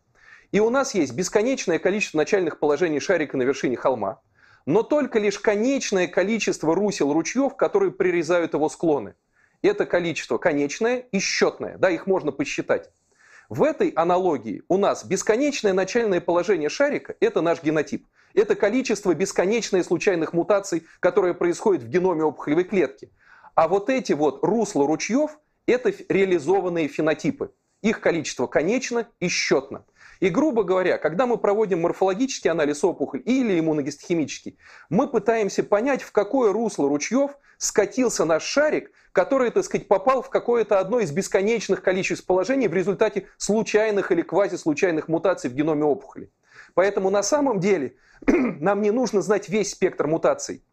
И 0.53 0.61
у 0.61 0.71
нас 0.71 0.95
есть 0.95 1.15
бесконечное 1.15 1.79
количество 1.79 2.19
начальных 2.19 2.59
положений 2.59 3.01
шарика 3.01 3.37
на 3.37 3.43
вершине 3.43 3.77
холма, 3.77 4.21
но 4.67 4.83
только 4.83 5.19
лишь 5.19 5.39
конечное 5.39 6.07
количество 6.07 6.75
русел 6.75 7.13
ручьев, 7.13 7.57
которые 7.57 7.91
прирезают 7.93 8.55
его 8.55 8.69
склоны. 8.69 9.15
Это 9.63 9.87
количество 9.87 10.39
конечное 10.39 10.99
и 10.99 11.19
счетное, 11.19 11.79
да, 11.79 11.91
их 11.91 12.07
можно 12.07 12.33
посчитать. 12.33 12.91
В 13.49 13.63
этой 13.63 13.91
аналогии 13.91 14.63
у 14.69 14.79
нас 14.79 15.05
бесконечное 15.05 15.73
начальное 15.73 16.21
положение 16.21 16.69
шарика– 16.69 17.15
это 17.21 17.41
наш 17.43 17.63
генотип. 17.63 18.07
Это 18.33 18.55
количество 18.55 19.15
бесконечное 19.15 19.83
случайных 19.83 20.33
мутаций, 20.33 20.85
которые 21.01 21.35
происходят 21.35 21.83
в 21.83 21.89
геноме 21.89 22.25
опухолевой 22.25 22.65
клетки. 22.65 23.11
А 23.55 23.69
вот 23.69 23.91
эти 23.91 24.13
вот 24.13 24.43
русла 24.43 24.87
ручьев– 24.87 25.39
это 25.67 25.93
реализованные 26.09 26.89
фенотипы. 26.89 27.53
Их 27.83 28.01
количество 28.01 28.47
конечно 28.47 29.07
и 29.21 29.29
счетно. 29.29 29.85
И, 30.21 30.31
грубо 30.31 30.65
говоря, 30.65 30.97
когда 30.97 31.27
мы 31.27 31.37
проводим 31.37 31.83
морфологический 31.83 32.51
анализ 32.51 32.83
опухоли 32.83 33.21
или 33.21 33.61
иммуногистохимический, 33.61 34.59
мы 34.89 35.07
пытаемся 35.07 35.63
понять, 35.63 36.03
в 36.03 36.11
какое 36.11 36.53
русло 36.53 36.89
ручьев 36.89 37.33
скатился 37.59 38.25
наш 38.25 38.43
шарик, 38.43 38.91
который, 39.15 39.51
так 39.53 39.65
сказать, 39.65 39.87
попал 39.87 40.23
в 40.23 40.29
какое-то 40.29 40.81
одно 40.81 40.99
из 40.99 41.13
бесконечных 41.13 41.83
количеств 41.83 42.27
положений 42.27 42.67
в 42.67 42.75
результате 42.75 43.29
случайных 43.39 44.11
или 44.11 44.23
квазислучайных 44.23 45.07
мутаций 45.07 45.49
в 45.49 45.55
геноме 45.55 45.85
опухоли. 45.85 46.33
Поэтому 46.75 47.11
на 47.11 47.23
самом 47.23 47.61
деле 47.61 47.95
нам 48.27 48.83
не 48.83 48.91
нужно 48.91 49.23
знать 49.23 49.49
весь 49.49 49.71
спектр 49.71 50.09
мутаций. 50.09 50.65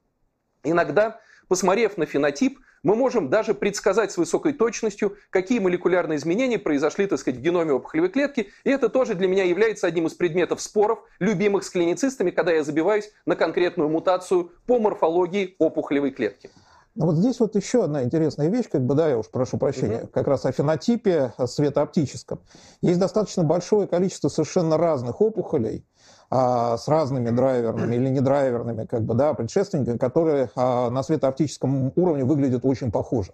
Иногда, 0.63 1.21
посмотрев 1.49 1.97
на 1.97 2.07
фенотип, 2.07 2.59
мы 2.81 2.95
можем 2.95 3.29
даже 3.29 3.53
предсказать 3.53 4.11
с 4.11 4.17
высокой 4.17 4.53
точностью, 4.53 5.17
какие 5.29 5.59
молекулярные 5.59 6.17
изменения 6.17 6.57
произошли, 6.57 7.05
так 7.05 7.19
сказать, 7.19 7.39
в 7.39 7.43
геноме 7.43 7.73
опухолевой 7.73 8.09
клетки. 8.09 8.51
И 8.63 8.71
это 8.71 8.89
тоже 8.89 9.13
для 9.13 9.27
меня 9.27 9.43
является 9.43 9.85
одним 9.85 10.07
из 10.07 10.15
предметов 10.15 10.61
споров, 10.61 11.03
любимых 11.19 11.63
с 11.63 11.69
клиницистами, 11.69 12.31
когда 12.31 12.53
я 12.53 12.63
забиваюсь 12.63 13.11
на 13.27 13.35
конкретную 13.35 13.87
мутацию 13.87 14.51
по 14.65 14.79
морфологии 14.79 15.55
опухолевой 15.59 16.09
клетки. 16.09 16.49
Ну 16.95 17.05
вот 17.05 17.15
здесь 17.15 17.39
вот 17.39 17.55
еще 17.55 17.85
одна 17.85 18.03
интересная 18.03 18.49
вещь, 18.49 18.69
как 18.69 18.85
бы, 18.85 18.95
да, 18.95 19.07
я 19.07 19.17
уж 19.17 19.29
прошу 19.29 19.57
прощения, 19.57 20.01
угу. 20.03 20.07
как 20.07 20.27
раз 20.27 20.45
о 20.45 20.51
фенотипе 20.51 21.33
светооптическом. 21.45 22.41
Есть 22.81 22.99
достаточно 22.99 23.43
большое 23.43 23.87
количество 23.87 24.27
совершенно 24.27 24.77
разных 24.77 25.21
опухолей, 25.21 25.85
а, 26.29 26.77
с 26.77 26.87
разными 26.87 27.29
драйверными 27.29 27.95
или 27.95 28.09
не 28.09 28.19
драйверными, 28.19 28.85
как 28.85 29.03
бы, 29.03 29.13
да, 29.13 29.33
предшественниками, 29.33 29.97
которые 29.97 30.49
а, 30.55 30.89
на 30.89 31.03
светооптическом 31.03 31.93
уровне 31.95 32.25
выглядят 32.25 32.65
очень 32.65 32.91
похоже. 32.91 33.33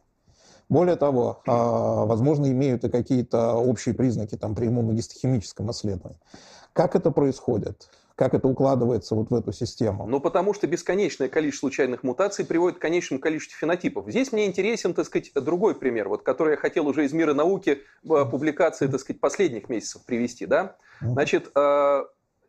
Более 0.69 0.95
того, 0.95 1.41
а, 1.47 2.05
возможно, 2.05 2.47
имеют 2.51 2.83
и 2.83 2.89
какие-то 2.89 3.53
общие 3.53 3.95
признаки 3.95 4.35
там, 4.35 4.53
при 4.53 4.67
иммуногистохимическом 4.67 5.71
исследовании. 5.71 6.19
Как 6.73 6.95
это 6.95 7.09
происходит? 7.11 7.89
Как 8.17 8.33
это 8.33 8.47
укладывается 8.47 9.13
вот 9.13 9.29
в 9.29 9.35
эту 9.35 9.53
систему? 9.53 10.07
Ну, 10.07 10.19
потому 10.19 10.55
что 10.55 10.65
бесконечное 10.65 11.29
количество 11.29 11.67
случайных 11.67 12.01
мутаций 12.01 12.45
приводит 12.45 12.79
к 12.79 12.81
конечному 12.81 13.21
количеству 13.21 13.55
фенотипов. 13.59 14.09
Здесь 14.09 14.31
мне 14.31 14.47
интересен, 14.47 14.95
так 14.95 15.05
сказать, 15.05 15.31
другой 15.35 15.75
пример, 15.75 16.09
вот, 16.09 16.23
который 16.23 16.51
я 16.51 16.57
хотел 16.57 16.87
уже 16.87 17.05
из 17.05 17.13
мира 17.13 17.35
науки, 17.35 17.83
публикации, 18.01 18.87
так 18.87 18.99
сказать, 18.99 19.19
последних 19.19 19.69
месяцев 19.69 20.03
привести. 20.03 20.47
Да? 20.47 20.77
Значит, 20.99 21.51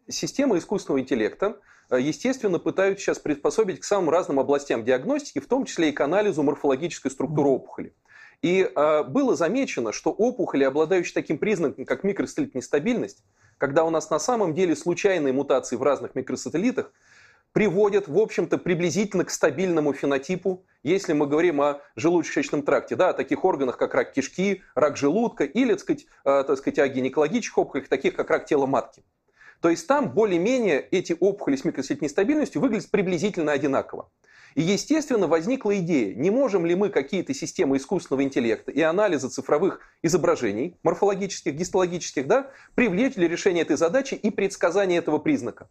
системы 0.08 0.56
искусственного 0.56 1.00
интеллекта, 1.00 1.58
э, 1.90 2.00
естественно, 2.00 2.58
пытаются 2.58 3.04
сейчас 3.04 3.18
приспособить 3.18 3.80
к 3.80 3.84
самым 3.84 4.10
разным 4.10 4.40
областям 4.40 4.84
диагностики, 4.84 5.38
в 5.38 5.46
том 5.46 5.66
числе 5.66 5.90
и 5.90 5.92
к 5.92 6.00
анализу 6.00 6.42
морфологической 6.42 7.10
структуры 7.10 7.50
опухоли. 7.50 7.94
И 8.40 8.62
э, 8.62 9.02
было 9.04 9.36
замечено, 9.36 9.92
что 9.92 10.10
опухоли, 10.12 10.64
обладающие 10.64 11.12
таким 11.12 11.38
признаком, 11.38 11.84
как 11.84 12.04
микросателлит 12.04 12.54
нестабильность, 12.54 13.22
когда 13.58 13.84
у 13.84 13.90
нас 13.90 14.10
на 14.10 14.18
самом 14.18 14.54
деле 14.54 14.74
случайные 14.74 15.32
мутации 15.32 15.76
в 15.76 15.82
разных 15.82 16.14
микросателлитах, 16.14 16.92
приводят, 17.52 18.08
в 18.08 18.18
общем-то, 18.18 18.58
приблизительно 18.58 19.24
к 19.24 19.30
стабильному 19.30 19.92
фенотипу, 19.92 20.64
если 20.82 21.12
мы 21.12 21.26
говорим 21.26 21.60
о 21.60 21.80
желудочно-кишечном 21.96 22.62
тракте, 22.62 22.94
да, 22.94 23.10
о 23.10 23.12
таких 23.14 23.44
органах, 23.44 23.78
как 23.78 23.94
рак 23.94 24.12
кишки, 24.12 24.62
рак 24.74 24.96
желудка 24.96 25.44
или, 25.44 25.70
так 25.70 25.80
сказать, 25.80 26.06
э, 26.24 26.82
о 26.82 26.88
гинекологических 26.88 27.58
опухолях, 27.58 27.88
таких 27.88 28.14
как 28.14 28.30
рак 28.30 28.46
тела 28.46 28.66
матки. 28.66 29.02
То 29.60 29.70
есть 29.70 29.86
там 29.86 30.12
более-менее 30.12 30.80
эти 30.80 31.16
опухоли 31.18 31.56
с 31.56 31.64
микросеть 31.64 32.02
нестабильностью 32.02 32.60
выглядят 32.60 32.90
приблизительно 32.90 33.52
одинаково. 33.52 34.10
И, 34.54 34.62
естественно, 34.62 35.26
возникла 35.26 35.76
идея, 35.78 36.14
не 36.14 36.30
можем 36.30 36.64
ли 36.64 36.74
мы 36.74 36.88
какие-то 36.88 37.34
системы 37.34 37.76
искусственного 37.76 38.22
интеллекта 38.22 38.70
и 38.72 38.80
анализа 38.80 39.28
цифровых 39.28 39.80
изображений, 40.02 40.76
морфологических, 40.82 41.54
гистологических, 41.54 42.26
да, 42.26 42.50
привлечь 42.74 43.14
для 43.14 43.28
решения 43.28 43.62
этой 43.62 43.76
задачи 43.76 44.14
и 44.14 44.30
предсказания 44.30 44.98
этого 44.98 45.18
признака. 45.18 45.68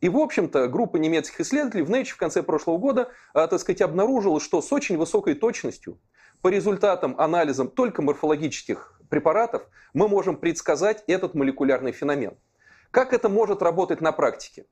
И, 0.00 0.08
в 0.08 0.18
общем-то, 0.18 0.68
группа 0.68 0.96
немецких 0.96 1.40
исследователей 1.40 1.84
в 1.84 1.90
Nature 1.90 2.14
в 2.14 2.16
конце 2.16 2.42
прошлого 2.42 2.78
года, 2.78 3.10
а, 3.32 3.46
так 3.46 3.60
сказать, 3.60 3.80
обнаружила, 3.80 4.40
что 4.40 4.60
с 4.60 4.72
очень 4.72 4.98
высокой 4.98 5.34
точностью 5.34 5.98
по 6.42 6.48
результатам 6.48 7.14
анализа 7.18 7.64
только 7.64 8.02
морфологических 8.02 9.00
препаратов 9.08 9.62
мы 9.94 10.08
можем 10.08 10.36
предсказать 10.36 11.02
этот 11.06 11.34
молекулярный 11.34 11.92
феномен. 11.92 12.34
Как 12.90 13.12
это 13.12 13.28
может 13.28 13.62
работать 13.62 14.00
на 14.00 14.12
практике? 14.12 14.66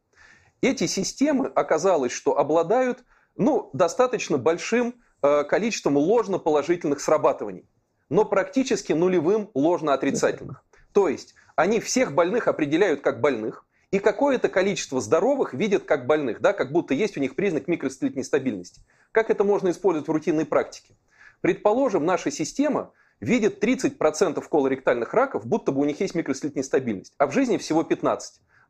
Эти 0.61 0.87
системы 0.87 1.49
оказалось, 1.49 2.13
что 2.13 2.39
обладают 2.39 3.05
ну, 3.37 3.71
достаточно 3.73 4.39
большим 4.39 4.95
э, 5.23 5.45
количеством 5.45 5.97
ложно-положительных 5.97 7.01
срабатываний, 7.01 7.69
но 8.09 8.25
практически 8.25 8.93
нулевым 8.93 9.51
ложно-отрицательных. 9.55 10.65
То 10.93 11.09
есть 11.09 11.35
они 11.57 11.81
всех 11.81 12.15
больных 12.15 12.49
определяют 12.49 13.01
как 13.01 13.21
больных, 13.21 13.67
и 13.91 14.01
какое-то 14.01 14.49
количество 14.49 15.01
здоровых 15.01 15.55
видят 15.55 15.85
как 15.85 16.07
больных, 16.07 16.41
да, 16.41 16.53
как 16.53 16.73
будто 16.73 16.95
есть 16.95 17.17
у 17.17 17.21
них 17.21 17.37
признак 17.37 17.69
микростелит 17.69 18.17
нестабильности. 18.17 18.83
Как 19.13 19.31
это 19.31 19.45
можно 19.45 19.71
использовать 19.71 20.09
в 20.09 20.11
рутинной 20.11 20.47
практике? 20.47 20.97
Предположим, 21.41 22.05
наша 22.05 22.33
система 22.33 22.91
видит 23.21 23.63
30% 23.63 24.43
колоректальных 24.49 25.15
раков, 25.15 25.47
будто 25.47 25.73
бы 25.73 25.81
у 25.81 25.85
них 25.85 26.01
есть 26.01 26.15
микрослит 26.15 26.57
нестабильность, 26.57 27.13
а 27.19 27.27
в 27.27 27.33
жизни 27.33 27.57
всего 27.57 27.83
15%, 27.83 28.19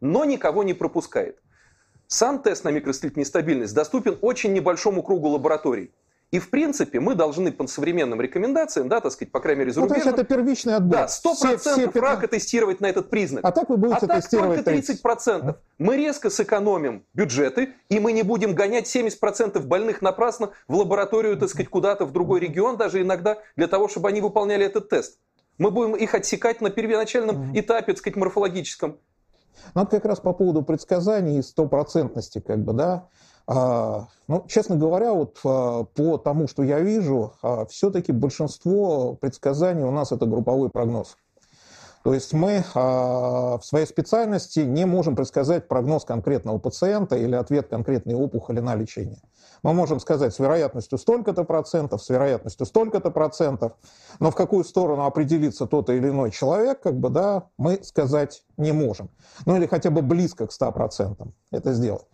но 0.01 0.25
никого 0.25 0.63
не 0.63 0.75
пропускает. 0.75 1.41
Сам 2.07 2.43
тест 2.43 2.65
на 2.65 2.69
микрослит 2.69 3.17
нестабильность 3.17 3.75
доступен 3.75 4.19
очень 4.21 4.53
небольшому 4.53 5.03
кругу 5.03 5.29
лабораторий. 5.29 5.93
И, 6.31 6.41
в 6.41 6.51
принципе, 6.51 6.99
мы 6.99 7.15
должны 7.15 7.53
по 7.53 7.67
современным 7.67 8.21
рекомендациям, 8.21 8.89
да, 8.89 9.01
так 9.01 9.13
сказать, 9.13 9.31
по 9.31 9.41
крайней 9.41 9.61
мере, 9.61 9.73
зарубежным... 9.73 9.99
Ну, 9.99 10.05
то 10.05 10.11
есть 10.11 10.21
это 10.21 10.35
первичный 10.35 10.75
отбор. 10.75 11.01
Да, 11.01 11.05
100% 11.07 11.09
все, 11.09 11.59
все 11.59 11.75
15... 11.87 11.97
рака 11.97 12.27
тестировать 12.27 12.81
на 12.81 12.87
этот 12.87 13.09
признак. 13.09 13.45
А 13.45 13.53
так 13.53 13.69
вы 13.69 13.77
будете 13.77 14.07
а 14.07 14.21
тестировать... 14.21 14.65
так 14.65 14.75
только 14.75 14.93
30%. 14.93 15.51
А? 15.51 15.57
Мы 15.79 15.97
резко 15.97 16.31
сэкономим 16.31 17.05
бюджеты, 17.15 17.75
и 17.89 18.01
мы 18.01 18.13
не 18.13 18.23
будем 18.23 18.55
гонять 18.55 18.93
70% 18.93 19.61
больных 19.63 20.03
напрасно 20.03 20.51
в 20.67 20.75
лабораторию, 20.75 21.37
так 21.37 21.49
сказать, 21.51 21.69
куда-то 21.69 22.05
в 22.05 22.13
другой 22.13 22.41
регион, 22.41 22.77
даже 22.77 23.01
иногда, 23.01 23.39
для 23.55 23.69
того, 23.69 23.89
чтобы 23.89 24.09
они 24.09 24.21
выполняли 24.21 24.67
этот 24.67 24.89
тест. 24.89 25.19
Мы 25.59 25.71
будем 25.71 25.95
их 25.95 26.15
отсекать 26.15 26.61
на 26.61 26.71
первоначальном 26.71 27.57
этапе, 27.57 27.93
так 27.93 27.99
сказать, 27.99 28.17
морфологическом. 28.17 28.99
Но 29.75 29.83
это 29.83 29.93
как 29.93 30.05
раз 30.07 30.21
по 30.21 30.33
поводу 30.33 30.63
предсказаний 30.63 31.39
и 31.39 31.43
стопроцентности, 31.43 32.41
как 32.41 32.59
бы, 32.65 32.73
да. 32.73 33.09
А, 33.47 34.07
ну, 34.27 34.45
честно 34.49 34.77
говоря, 34.77 35.13
вот 35.13 35.39
а, 35.45 35.85
по 35.85 36.17
тому, 36.17 36.49
что 36.49 36.63
я 36.63 36.81
вижу, 36.81 37.35
а, 37.43 37.67
все-таки 37.67 38.13
большинство 38.13 39.15
предсказаний 39.15 39.85
у 39.85 39.91
нас 39.91 40.13
это 40.13 40.27
групповой 40.27 40.71
прогноз. 40.71 41.17
То 42.03 42.13
есть 42.13 42.35
мы 42.35 42.63
в 42.75 43.61
своей 43.63 43.87
специальности 43.87 44.61
не 44.61 44.85
можем 44.85 45.17
предсказать 45.17 45.69
прогноз 45.69 46.05
конкретного 46.05 46.59
пациента 46.59 47.17
или 47.17 47.35
ответ 47.35 47.69
конкретной 47.69 48.15
опухоли 48.15 48.61
на 48.61 48.75
лечение. 48.75 49.23
Мы 49.63 49.73
можем 49.73 49.99
сказать 49.99 50.35
с 50.35 50.39
вероятностью 50.39 50.99
столько-то 50.99 51.45
процентов, 51.45 52.03
с 52.03 52.11
вероятностью 52.11 52.67
столько-то 52.67 53.11
процентов, 53.11 53.73
но 54.21 54.31
в 54.31 54.35
какую 54.35 54.65
сторону 54.65 55.07
определится 55.07 55.67
тот 55.67 55.89
или 55.89 56.11
иной 56.11 56.31
человек, 56.31 56.83
как 56.83 57.01
бы, 57.01 57.09
да, 57.09 57.45
мы 57.57 57.83
сказать 57.83 58.43
не 58.59 58.73
можем. 58.73 59.09
Ну 59.47 59.57
или 59.57 59.67
хотя 59.67 59.89
бы 59.89 60.03
близко 60.03 60.47
к 60.47 60.51
100% 60.51 61.27
это 61.53 61.73
сделать. 61.73 62.05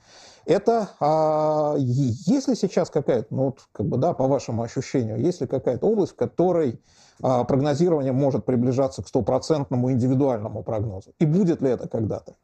Это, 0.46 0.90
а, 1.00 1.74
есть 1.78 2.48
ли 2.48 2.54
сейчас 2.54 2.90
какая-то, 2.90 3.34
ну, 3.34 3.44
вот, 3.46 3.60
как 3.72 3.86
бы, 3.86 3.98
да, 3.98 4.12
по 4.12 4.26
вашему 4.26 4.62
ощущению, 4.62 5.18
есть 5.20 5.40
ли 5.40 5.46
какая-то 5.46 5.86
область, 5.86 6.12
в 6.12 6.16
которой 6.16 6.80
а, 7.22 7.44
прогнозирование 7.44 8.12
может 8.12 8.44
приближаться 8.44 9.02
к 9.02 9.08
стопроцентному 9.08 9.90
индивидуальному 9.92 10.62
прогнозу? 10.62 11.12
И 11.18 11.26
будет 11.26 11.60
ли 11.62 11.70
это 11.70 11.88
когда-то? 11.88 12.36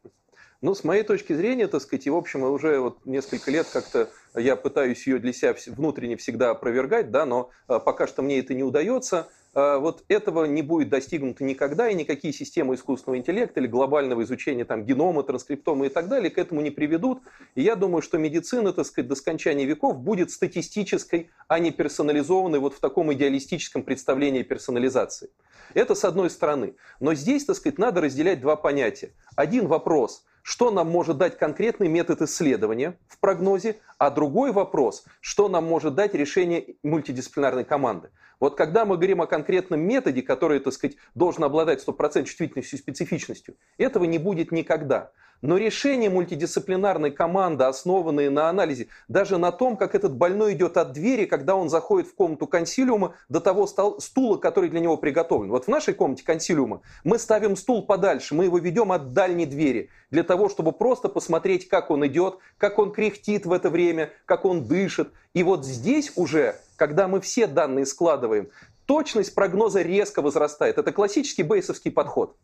Ну, 0.61 0.73
с 0.73 0.83
моей 0.83 1.03
точки 1.03 1.33
зрения, 1.33 1.67
так 1.67 1.81
сказать, 1.81 2.07
и 2.07 2.09
в 2.09 2.15
общем 2.15 2.41
уже 2.43 2.79
вот 2.79 3.05
несколько 3.05 3.51
лет 3.51 3.67
как-то 3.71 4.09
я 4.33 4.55
пытаюсь 4.55 5.05
ее 5.05 5.19
для 5.19 5.31
себя 5.31 5.55
внутренне 5.67 6.17
всегда 6.17 6.49
опровергать, 6.49 7.11
да, 7.11 7.25
но 7.25 7.51
а, 7.67 7.79
пока 7.79 8.07
что 8.07 8.23
мне 8.23 8.39
это 8.39 8.55
не 8.55 8.63
удается. 8.63 9.27
А, 9.53 9.79
вот 9.79 10.03
этого 10.07 10.45
не 10.45 10.61
будет 10.61 10.89
достигнуто 10.89 11.43
никогда, 11.43 11.89
и 11.89 11.95
никакие 11.95 12.33
системы 12.33 12.75
искусственного 12.75 13.19
интеллекта 13.19 13.59
или 13.59 13.67
глобального 13.67 14.23
изучения 14.23 14.65
там, 14.65 14.83
генома, 14.83 15.23
транскриптома 15.23 15.85
и 15.87 15.89
так 15.89 16.07
далее 16.09 16.29
к 16.29 16.37
этому 16.37 16.61
не 16.61 16.71
приведут. 16.71 17.21
И 17.55 17.61
я 17.61 17.75
думаю, 17.75 18.01
что 18.01 18.17
медицина, 18.17 18.73
так 18.73 18.85
сказать, 18.85 19.07
до 19.07 19.15
скончания 19.15 19.65
веков 19.65 19.97
будет 19.97 20.31
статистической, 20.31 21.29
а 21.47 21.59
не 21.59 21.71
персонализованной 21.71 22.59
вот 22.59 22.73
в 22.73 22.79
таком 22.79 23.11
идеалистическом 23.13 23.83
представлении 23.83 24.43
персонализации. 24.43 25.29
Это 25.73 25.95
с 25.95 26.05
одной 26.05 26.29
стороны. 26.29 26.75
Но 26.99 27.13
здесь, 27.13 27.45
так 27.45 27.55
сказать, 27.55 27.77
надо 27.77 28.01
разделять 28.01 28.41
два 28.41 28.55
понятия. 28.55 29.11
Один 29.35 29.67
вопрос– 29.67 30.23
что 30.47 30.71
нам 30.71 30.89
может 30.89 31.17
дать 31.17 31.37
конкретный 31.37 31.89
метод 31.89 32.21
исследования 32.21 32.97
в 33.09 33.19
прогнозе, 33.19 33.81
а 33.97 34.09
другой 34.09 34.53
вопрос, 34.53 35.03
что 35.19 35.49
нам 35.49 35.65
может 35.65 35.93
дать 35.95 36.13
решение 36.13 36.77
мультидисциплинарной 36.83 37.65
команды. 37.65 38.11
Вот 38.39 38.55
когда 38.55 38.85
мы 38.85 38.95
говорим 38.95 39.21
о 39.21 39.27
конкретном 39.27 39.79
методе, 39.81 40.21
который, 40.21 40.59
так 40.59 40.73
сказать, 40.73 40.97
должен 41.15 41.43
обладать 41.43 41.83
100% 41.85 42.25
чувствительностью 42.25 42.77
и 42.77 42.81
специфичностью, 42.81 43.55
этого 43.77 44.05
не 44.05 44.17
будет 44.17 44.51
никогда. 44.51 45.11
Но 45.43 45.57
решения 45.57 46.09
мультидисциплинарной 46.09 47.11
команды, 47.11 47.65
основанные 47.65 48.31
на 48.31 48.49
анализе, 48.49 48.87
даже 49.07 49.37
на 49.37 49.51
том, 49.51 49.77
как 49.77 49.93
этот 49.93 50.15
больной 50.15 50.53
идет 50.53 50.77
от 50.77 50.93
двери, 50.93 51.25
когда 51.25 51.55
он 51.55 51.69
заходит 51.69 52.09
в 52.09 52.15
комнату 52.15 52.47
консилиума, 52.47 53.13
до 53.29 53.39
того 53.39 53.67
стула, 53.99 54.37
который 54.37 54.71
для 54.71 54.79
него 54.79 54.97
приготовлен. 54.97 55.51
Вот 55.51 55.65
в 55.65 55.67
нашей 55.67 55.93
комнате 55.93 56.23
консилиума 56.23 56.81
мы 57.03 57.19
ставим 57.19 57.55
стул 57.55 57.85
подальше, 57.85 58.33
мы 58.33 58.45
его 58.45 58.57
ведем 58.57 58.91
от 58.91 59.13
дальней 59.13 59.45
двери, 59.45 59.91
для 60.09 60.23
того, 60.23 60.49
чтобы 60.49 60.71
просто 60.71 61.07
посмотреть, 61.07 61.69
как 61.69 61.91
он 61.91 62.07
идет, 62.07 62.39
как 62.57 62.79
он 62.79 62.91
кряхтит 62.91 63.45
в 63.45 63.51
это 63.51 63.69
время, 63.69 64.11
как 64.25 64.43
он 64.43 64.65
дышит. 64.65 65.11
И 65.35 65.43
вот 65.43 65.63
здесь 65.65 66.13
уже, 66.15 66.55
когда 66.77 67.07
мы 67.09 67.19
все 67.19 67.47
данные 67.47 67.85
складываем, 67.85 68.49
точность 68.85 69.35
прогноза 69.35 69.81
резко 69.81 70.21
возрастает. 70.21 70.77
Это 70.77 70.93
классический 70.93 71.43
бейсовский 71.43 71.91
подход. 71.91 72.37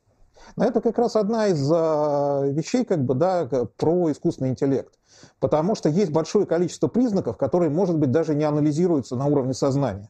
Но 0.57 0.65
это 0.65 0.81
как 0.81 0.97
раз 0.97 1.15
одна 1.15 1.47
из 1.47 1.71
а, 1.73 2.43
вещей 2.43 2.83
как 2.83 3.03
бы, 3.05 3.13
да, 3.13 3.47
про 3.77 4.11
искусственный 4.11 4.49
интеллект. 4.49 4.93
Потому 5.39 5.75
что 5.75 5.87
есть 5.87 6.11
большое 6.11 6.45
количество 6.45 6.87
признаков, 6.87 7.37
которые, 7.37 7.69
может 7.69 7.97
быть, 7.97 8.11
даже 8.11 8.35
не 8.35 8.43
анализируются 8.43 9.15
на 9.15 9.25
уровне 9.27 9.53
сознания. 9.53 10.09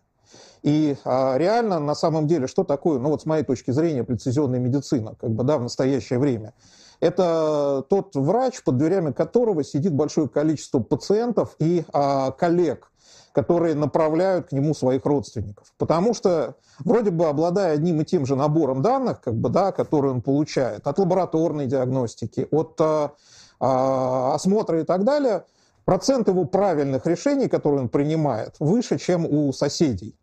И 0.64 0.96
а, 1.04 1.38
реально, 1.38 1.80
на 1.80 1.94
самом 1.94 2.26
деле, 2.26 2.48
что 2.48 2.64
такое, 2.64 2.98
ну 2.98 3.10
вот 3.10 3.22
с 3.22 3.26
моей 3.26 3.44
точки 3.44 3.72
зрения, 3.72 4.04
прецизионная 4.04 4.60
медицина, 4.60 5.16
как 5.20 5.30
бы, 5.32 5.44
да, 5.44 5.58
в 5.58 5.64
настоящее 5.64 6.20
время? 6.20 6.54
Это 7.00 7.86
тот 7.90 8.16
врач, 8.16 8.64
под 8.64 8.78
дверями 8.78 9.12
которого 9.12 9.64
сидит 9.64 9.94
большое 9.94 10.30
количество 10.30 10.80
пациентов 10.80 11.56
и 11.60 11.84
а, 11.92 12.32
коллег, 12.32 12.93
которые 13.34 13.74
направляют 13.74 14.50
к 14.50 14.52
нему 14.52 14.74
своих 14.74 15.06
родственников. 15.06 15.74
Потому 15.78 16.14
что, 16.14 16.56
вроде 16.80 17.10
бы 17.10 17.28
обладая 17.28 17.74
одним 17.74 18.02
и 18.02 18.06
тем 18.06 18.26
же 18.26 18.36
набором 18.36 18.82
данных, 18.82 19.22
как 19.22 19.34
бы, 19.34 19.50
да, 19.50 19.72
которые 19.72 20.14
он 20.14 20.22
получает 20.22 20.88
от 20.88 21.00
лабораторной 21.00 21.66
диагностики, 21.66 22.48
от 22.52 22.80
а, 22.80 24.36
осмотра 24.36 24.82
и 24.82 24.84
так 24.84 25.04
далее, 25.04 25.46
процент 25.84 26.28
его 26.28 26.46
правильных 26.46 27.08
решений, 27.08 27.50
которые 27.50 27.82
он 27.82 27.90
принимает, 27.90 28.56
выше, 28.60 29.00
чем 29.00 29.26
у 29.26 29.52
соседей. 29.52 30.16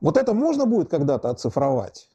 Вот 0.00 0.16
это 0.16 0.34
можно 0.34 0.66
будет 0.66 0.90
когда-то 0.90 1.30
оцифровать? 1.30 2.08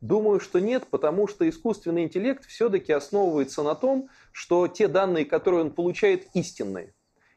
Думаю, 0.00 0.40
что 0.40 0.58
нет, 0.58 0.88
потому 0.90 1.28
что 1.28 1.48
искусственный 1.48 2.02
интеллект 2.02 2.44
все-таки 2.46 2.92
основывается 2.92 3.62
на 3.62 3.76
том, 3.76 4.08
что 4.32 4.66
те 4.66 4.88
данные, 4.88 5.24
которые 5.24 5.62
он 5.62 5.70
получает, 5.70 6.26
истинные. 6.34 6.92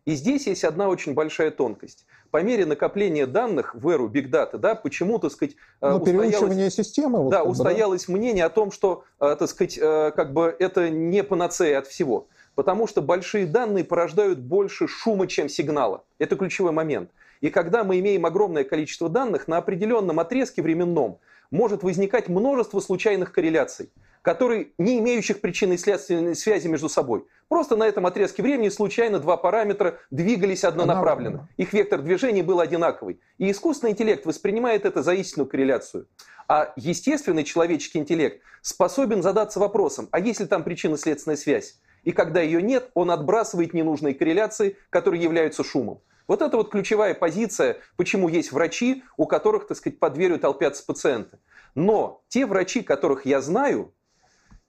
И 0.05 0.13
здесь 0.13 0.45
есть 0.45 0.63
одна 0.63 0.87
очень 0.87 1.15
большая 1.15 1.49
тонкость. 1.49 2.05
По 2.29 2.43
мере 2.43 2.65
накопления 2.65 3.25
данных 3.25 3.73
в 3.73 3.89
эру 3.89 4.07
Big 4.07 4.29
Data, 4.29 4.57
да, 4.57 4.75
почему, 4.75 5.17
так 5.17 5.31
сказать, 5.31 5.55
э, 5.81 5.89
ну, 5.89 5.97
устоялось, 5.97 6.73
системы, 6.75 7.23
вот, 7.23 7.31
да, 7.31 7.43
устоялось 7.43 8.05
да? 8.05 8.13
мнение 8.13 8.45
о 8.45 8.49
том, 8.49 8.71
что, 8.71 9.03
э, 9.19 9.35
так 9.37 9.49
сказать, 9.49 9.79
э, 9.81 10.11
как 10.15 10.31
бы 10.33 10.55
это 10.59 10.89
не 10.89 11.23
панацея 11.23 11.79
от 11.79 11.87
всего. 11.87 12.27
Потому 12.53 12.87
что 12.87 13.01
большие 13.01 13.47
данные 13.47 13.83
порождают 13.83 14.39
больше 14.39 14.87
шума, 14.87 15.27
чем 15.27 15.49
сигнала. 15.49 16.03
Это 16.19 16.35
ключевой 16.35 16.71
момент. 16.71 17.09
И 17.41 17.49
когда 17.49 17.83
мы 17.83 17.99
имеем 17.99 18.25
огромное 18.25 18.63
количество 18.63 19.09
данных, 19.09 19.47
на 19.47 19.57
определенном 19.57 20.19
отрезке 20.19 20.61
временном 20.61 21.17
может 21.51 21.83
возникать 21.83 22.29
множество 22.29 22.79
случайных 22.79 23.31
корреляций 23.31 23.89
которые, 24.25 24.69
не 24.79 24.97
имеющих 24.97 25.39
причинной 25.39 25.77
следственной 25.77 26.35
связи 26.35 26.67
между 26.67 26.89
собой. 26.89 27.27
Просто 27.47 27.75
на 27.75 27.83
этом 27.83 28.07
отрезке 28.07 28.41
времени 28.41 28.69
случайно 28.69 29.19
два 29.19 29.37
параметра 29.37 29.99
двигались 30.09 30.63
однонаправленно. 30.63 31.47
Их 31.57 31.73
вектор 31.73 32.01
движения 32.01 32.41
был 32.41 32.59
одинаковый. 32.59 33.19
И 33.37 33.51
искусственный 33.51 33.91
интеллект 33.91 34.25
воспринимает 34.25 34.83
это 34.83 35.03
за 35.03 35.13
истинную 35.13 35.47
корреляцию. 35.47 36.07
А 36.47 36.73
естественный 36.75 37.43
человеческий 37.43 37.99
интеллект 37.99 38.41
способен 38.63 39.21
задаться 39.21 39.59
вопросом, 39.59 40.09
а 40.09 40.19
есть 40.19 40.39
ли 40.39 40.47
там 40.47 40.63
причинно-следственная 40.63 41.37
связь? 41.37 41.79
И 42.03 42.11
когда 42.11 42.41
ее 42.41 42.63
нет, 42.63 42.89
он 42.95 43.11
отбрасывает 43.11 43.75
ненужные 43.75 44.15
корреляции, 44.15 44.75
которые 44.89 45.21
являются 45.21 45.63
шумом. 45.63 46.01
Вот 46.27 46.41
это 46.41 46.57
вот 46.57 46.71
ключевая 46.71 47.13
позиция, 47.13 47.77
почему 47.95 48.27
есть 48.27 48.51
врачи, 48.51 49.03
у 49.17 49.27
которых, 49.27 49.67
так 49.67 49.77
сказать, 49.77 49.99
под 49.99 50.13
дверью 50.13 50.39
толпятся 50.39 50.83
пациенты. 50.83 51.37
Но 51.75 52.23
те 52.29 52.47
врачи, 52.47 52.81
которых 52.81 53.27
я 53.27 53.39
знаю, 53.41 53.93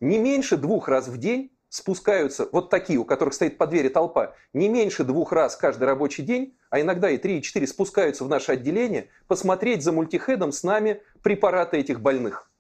не 0.01 0.19
меньше 0.19 0.57
двух 0.57 0.89
раз 0.89 1.09
в 1.09 1.17
день 1.19 1.53
спускаются, 1.69 2.49
вот 2.53 2.71
такие, 2.71 2.99
у 2.99 3.05
которых 3.05 3.35
стоит 3.35 3.59
по 3.59 3.67
двери 3.67 3.89
толпа, 3.89 4.35
не 4.53 4.69
меньше 4.69 5.05
двух 5.05 5.33
раз 5.33 5.57
каждый 5.57 5.85
рабочий 5.85 6.23
день, 6.23 6.57
а 6.71 6.81
иногда 6.81 7.11
и 7.11 7.19
три, 7.19 7.39
и 7.39 7.43
четыре, 7.43 7.67
спускаются 7.67 8.25
в 8.25 8.29
наше 8.29 8.53
отделение, 8.53 9.09
посмотреть 9.27 9.83
за 9.83 9.93
мультихедом 9.93 10.53
с 10.53 10.63
нами 10.63 11.03
препараты 11.23 11.79
этих 11.79 12.01
больных. 12.01 12.51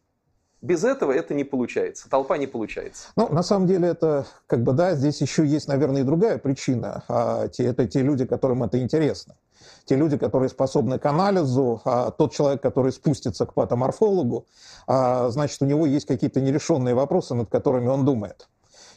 Без 0.62 0.84
этого 0.84 1.12
это 1.12 1.34
не 1.34 1.44
получается, 1.44 2.10
толпа 2.10 2.38
не 2.38 2.46
получается. 2.46 3.08
Ну, 3.16 3.28
на 3.28 3.42
самом 3.42 3.66
деле 3.66 3.88
это, 3.88 4.26
как 4.46 4.62
бы, 4.62 4.72
да, 4.72 4.94
здесь 4.94 5.20
еще 5.20 5.46
есть, 5.46 5.68
наверное, 5.68 6.00
и 6.00 6.04
другая 6.04 6.38
причина. 6.38 7.04
А 7.08 7.48
те, 7.48 7.64
это 7.66 7.86
те 7.86 8.02
люди, 8.02 8.24
которым 8.24 8.64
это 8.64 8.80
интересно. 8.82 9.36
Те 9.84 9.96
люди, 9.96 10.16
которые 10.16 10.48
способны 10.48 10.98
к 10.98 11.06
анализу, 11.06 11.80
а 11.84 12.10
тот 12.10 12.32
человек, 12.32 12.62
который 12.62 12.92
спустится 12.92 13.46
к 13.46 13.54
патоморфологу, 13.54 14.46
а, 14.86 15.28
значит, 15.30 15.62
у 15.62 15.66
него 15.66 15.86
есть 15.86 16.06
какие-то 16.06 16.40
нерешенные 16.40 16.94
вопросы, 16.94 17.34
над 17.34 17.50
которыми 17.50 17.88
он 17.88 18.04
думает. 18.04 18.48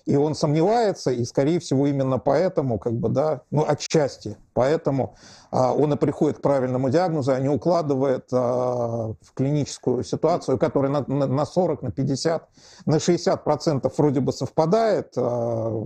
И 0.10 0.16
он 0.16 0.34
сомневается, 0.34 1.12
и, 1.12 1.24
скорее 1.24 1.60
всего, 1.60 1.86
именно 1.86 2.18
поэтому, 2.18 2.80
как 2.80 2.94
бы, 2.94 3.10
да, 3.10 3.42
ну, 3.52 3.64
отчасти, 3.68 4.38
поэтому 4.54 5.16
а, 5.52 5.72
он 5.72 5.94
и 5.94 5.98
приходит 5.98 6.40
к 6.40 6.42
правильному 6.42 6.90
диагнозу, 6.90 7.32
а 7.32 7.40
не 7.40 7.48
укладывает 7.48 8.28
а, 8.32 9.14
в 9.22 9.34
клиническую 9.36 10.04
ситуацию, 10.04 10.58
которая 10.58 10.92
на, 10.92 11.06
на, 11.08 11.28
на 11.28 11.46
40, 11.46 11.84
на 11.84 11.92
50, 11.92 12.50
на 12.88 13.00
60 13.00 13.44
процентов 13.44 14.00
вроде 14.00 14.20
бы 14.20 14.34
совпадает 14.34 15.14
а, 15.16 15.86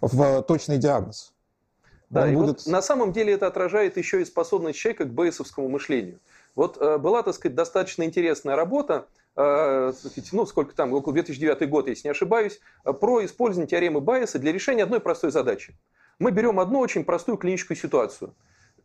в 0.00 0.42
точный 0.44 0.78
диагноз. 0.78 1.33
Да, 2.10 2.30
и 2.30 2.34
будет... 2.34 2.46
вот 2.46 2.66
на 2.66 2.82
самом 2.82 3.12
деле 3.12 3.32
это 3.32 3.46
отражает 3.46 3.96
еще 3.96 4.22
и 4.22 4.24
способность 4.24 4.78
человека 4.78 5.04
к 5.04 5.08
бейсовскому 5.08 5.68
мышлению. 5.68 6.20
Вот 6.54 6.78
э, 6.80 6.98
была, 6.98 7.22
так 7.22 7.34
сказать, 7.34 7.56
достаточно 7.56 8.04
интересная 8.04 8.56
работа, 8.56 9.06
э, 9.36 9.92
ну, 10.32 10.46
сколько 10.46 10.74
там, 10.74 10.92
около 10.92 11.14
2009 11.14 11.68
год, 11.68 11.88
если 11.88 12.08
не 12.08 12.12
ошибаюсь, 12.12 12.60
э, 12.84 12.92
про 12.92 13.24
использование 13.24 13.68
теоремы 13.68 14.00
Байеса 14.00 14.38
для 14.38 14.52
решения 14.52 14.84
одной 14.84 15.00
простой 15.00 15.32
задачи. 15.32 15.74
Мы 16.18 16.30
берем 16.30 16.60
одну 16.60 16.78
очень 16.78 17.04
простую 17.04 17.38
клиническую 17.38 17.76
ситуацию. 17.76 18.34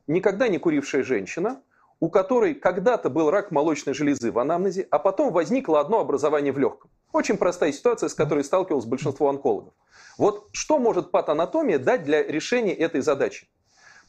Никогда 0.08 0.48
не 0.48 0.58
курившая 0.58 1.04
женщина, 1.04 1.62
у 2.00 2.10
которой 2.10 2.56
когда-то 2.56 3.10
был 3.10 3.30
рак 3.30 3.52
молочной 3.52 3.94
железы 3.94 4.32
в 4.32 4.40
анамнезе, 4.40 4.88
а 4.90 4.98
потом 4.98 5.32
возникло 5.32 5.80
одно 5.80 6.00
образование 6.00 6.52
в 6.52 6.58
легком. 6.58 6.90
Очень 7.12 7.38
простая 7.38 7.72
ситуация, 7.72 8.10
с 8.10 8.14
которой 8.14 8.44
сталкивалось 8.44 8.86
большинство 8.86 9.30
онкологов. 9.30 9.74
Вот 10.17 10.49
что 10.52 10.80
может 10.80 11.12
патанатомия 11.12 11.80
дать 11.80 12.04
для 12.04 12.23
решения 12.23 12.73
этой 12.73 13.02
задачи? 13.02 13.47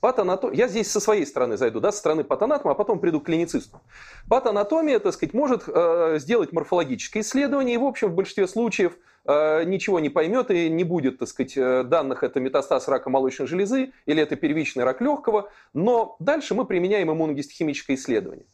Патанатом... 0.01 0.53
Я 0.53 0.67
здесь 0.67 0.91
со 0.91 0.99
своей 0.99 1.27
стороны 1.27 1.59
зайду, 1.59 1.79
да, 1.79 1.93
со 1.93 1.99
стороны 1.99 2.25
патанатома, 2.25 2.73
а 2.73 2.75
потом 2.75 3.01
приду 3.01 3.21
к 3.21 3.27
клиницисту. 3.27 3.83
Патанатомия, 4.29 4.99
так 4.99 5.13
сказать, 5.13 5.35
может 5.35 5.65
э, 5.67 6.17
сделать 6.19 6.53
морфологическое 6.53 7.23
исследование, 7.23 7.75
и, 7.75 7.79
в 7.79 7.85
общем, 7.85 8.09
в 8.09 8.15
большинстве 8.15 8.49
случаев 8.49 8.97
э, 9.27 9.65
ничего 9.65 10.01
не 10.01 10.09
поймет 10.09 10.51
и 10.51 10.71
не 10.71 10.85
будет, 10.85 11.19
так 11.19 11.29
сказать, 11.29 11.53
э, 11.57 11.85
данных, 11.85 12.23
это 12.23 12.41
метастаз 12.41 12.89
рака 12.89 13.11
молочной 13.11 13.47
железы 13.47 13.93
или 14.07 14.23
это 14.23 14.37
первичный 14.37 14.85
рак 14.85 15.03
легкого, 15.03 15.51
но 15.75 16.17
дальше 16.19 16.55
мы 16.55 16.65
применяем 16.65 17.13
иммуногистохимическое 17.13 17.97
исследование. 17.97 18.47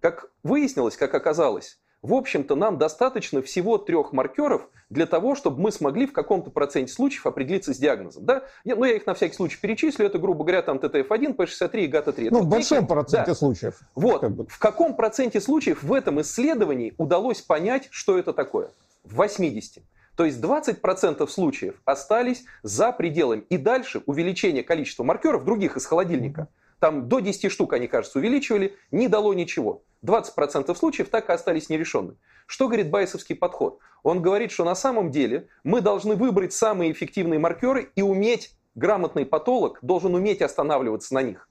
Как 0.00 0.30
выяснилось, 0.42 0.96
как 0.96 1.14
оказалось, 1.14 1.78
в 2.02 2.14
общем-то, 2.14 2.54
нам 2.54 2.78
достаточно 2.78 3.42
всего 3.42 3.76
трех 3.76 4.12
маркеров 4.12 4.68
для 4.88 5.06
того, 5.06 5.34
чтобы 5.34 5.60
мы 5.60 5.70
смогли 5.70 6.06
в 6.06 6.12
каком-то 6.12 6.50
проценте 6.50 6.92
случаев 6.92 7.26
определиться 7.26 7.74
с 7.74 7.78
диагнозом. 7.78 8.24
Да? 8.24 8.44
Я, 8.64 8.76
ну, 8.76 8.84
я 8.84 8.94
их 8.94 9.06
на 9.06 9.14
всякий 9.14 9.34
случай 9.34 9.58
перечислю. 9.60 10.06
Это, 10.06 10.18
грубо 10.18 10.44
говоря, 10.44 10.62
там 10.62 10.78
ТТФ1, 10.78 11.36
P63 11.36 11.80
и 11.80 11.86
ГАТА3. 11.88 12.28
Ну, 12.30 12.40
в 12.40 12.48
большом 12.48 12.86
проценте 12.86 13.32
да. 13.32 13.34
случаев. 13.34 13.80
Вот. 13.94 14.22
Как 14.22 14.34
бы. 14.34 14.46
В 14.46 14.58
каком 14.58 14.96
проценте 14.96 15.40
случаев 15.40 15.82
в 15.82 15.92
этом 15.92 16.20
исследовании 16.22 16.94
удалось 16.96 17.42
понять, 17.42 17.88
что 17.90 18.18
это 18.18 18.32
такое? 18.32 18.70
В 19.04 19.16
80. 19.16 19.82
То 20.16 20.24
есть 20.24 20.40
20% 20.40 21.26
случаев 21.28 21.74
остались 21.84 22.44
за 22.62 22.92
пределами. 22.92 23.44
И 23.50 23.58
дальше 23.58 24.02
увеличение 24.06 24.62
количества 24.62 25.04
маркеров 25.04 25.44
других 25.44 25.76
из 25.76 25.84
холодильника– 25.84 26.48
там 26.80 27.08
до 27.08 27.20
10 27.20 27.52
штук 27.52 27.74
они, 27.74 27.86
кажется, 27.86 28.18
увеличивали, 28.18 28.74
не 28.90 29.06
дало 29.06 29.34
ничего. 29.34 29.82
20% 30.04 30.74
случаев 30.74 31.08
так 31.08 31.28
и 31.28 31.32
остались 31.32 31.68
нерешенными. 31.68 32.16
Что 32.46 32.66
говорит 32.66 32.90
байесовский 32.90 33.36
подход? 33.36 33.78
Он 34.02 34.22
говорит, 34.22 34.50
что 34.50 34.64
на 34.64 34.74
самом 34.74 35.10
деле 35.10 35.48
мы 35.62 35.80
должны 35.80 36.16
выбрать 36.16 36.52
самые 36.52 36.92
эффективные 36.92 37.38
маркеры 37.38 37.90
и 37.94 38.02
уметь, 38.02 38.56
грамотный 38.74 39.26
патолог 39.26 39.78
должен 39.82 40.14
уметь 40.14 40.42
останавливаться 40.42 41.14
на 41.14 41.22
них. 41.22 41.48